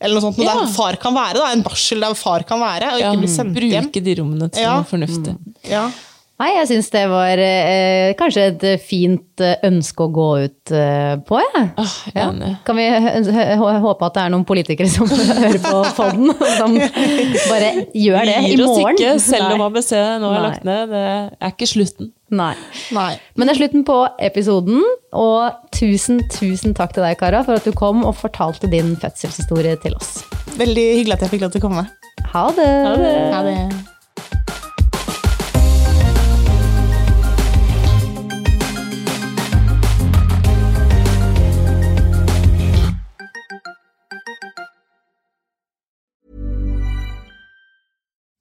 Eller 0.01 0.15
noe 0.15 0.23
sånt, 0.23 0.37
noe 0.39 0.47
Ja. 0.47 0.55
der 0.61 0.67
far 0.73 0.97
kan 0.97 1.15
være. 1.15 1.35
Da. 1.35 1.53
En 1.53 1.63
barsel 1.67 2.01
der 2.01 2.15
far 2.15 2.43
kan 2.47 2.61
være, 2.61 2.93
og 2.95 3.01
ja, 3.01 3.11
ikke 3.13 3.19
bli 3.25 3.29
sendt 3.33 3.59
hjem. 3.59 3.85
bruke 3.89 4.03
de 4.05 4.15
rommene 4.21 4.49
til 4.53 4.63
Ja. 4.63 4.77
noe 4.77 4.85
fornuftig. 4.85 5.37
Ja. 5.69 5.91
Nei, 6.39 6.53
jeg 6.55 6.69
syns 6.71 6.89
det 6.95 7.01
var 7.11 7.41
eh, 7.43 8.13
kanskje 8.19 8.43
et 8.53 8.65
fint 8.87 9.43
eh, 9.43 9.57
ønske 9.67 10.05
å 10.05 10.11
gå 10.15 10.27
ut 10.45 10.71
eh, 10.71 11.17
på, 11.27 11.41
jeg. 11.43 11.65
Oh, 11.83 11.95
Ja. 12.15 12.29
Kan 12.67 12.79
vi 12.79 12.85
håpe 13.59 14.07
at 14.07 14.15
det 14.15 14.23
er 14.23 14.31
noen 14.37 14.45
politikere 14.47 14.87
som 14.93 15.11
hører 15.11 15.59
på 15.65 15.81
fonden, 15.97 16.31
som 16.55 16.77
bare 16.79 17.73
gjør 17.91 18.31
det 18.31 18.37
i 18.37 18.45
morgen? 18.45 18.53
Gir 18.53 18.63
oss 18.69 18.79
ikke, 18.85 19.17
selv 19.25 19.57
om 19.57 19.67
ABC 19.67 19.91
nå 20.23 20.31
er 20.37 20.47
lagt 20.47 20.69
ned. 20.69 20.95
Det 20.95 21.03
er 21.43 21.57
ikke 21.57 21.71
slutten. 21.73 22.13
Nei. 22.31 22.53
Nei. 22.95 23.11
Men 23.35 23.49
det 23.49 23.57
er 23.57 23.61
slutten 23.65 23.87
på 23.89 23.99
episoden, 24.31 24.87
og 25.19 25.69
tusen, 25.75 26.23
tusen 26.39 26.79
takk 26.79 26.95
til 26.95 27.03
deg, 27.03 27.19
Kara, 27.19 27.43
for 27.43 27.59
at 27.59 27.67
du 27.67 27.75
kom 27.75 28.07
og 28.07 28.15
fortalte 28.21 28.71
din 28.71 28.95
fødselshistorie 29.03 29.75
til 29.83 29.99
oss. 29.99 30.21
Veldig 30.61 30.89
hyggelig 31.01 31.19
at 31.19 31.27
jeg 31.27 31.35
fikk 31.35 31.49
lov 31.49 31.55
til 31.57 31.65
å 31.65 31.69
komme. 31.71 31.89
Ha 32.31 32.49
det! 32.55 32.73
Ha 33.35 33.47
det. 33.51 33.63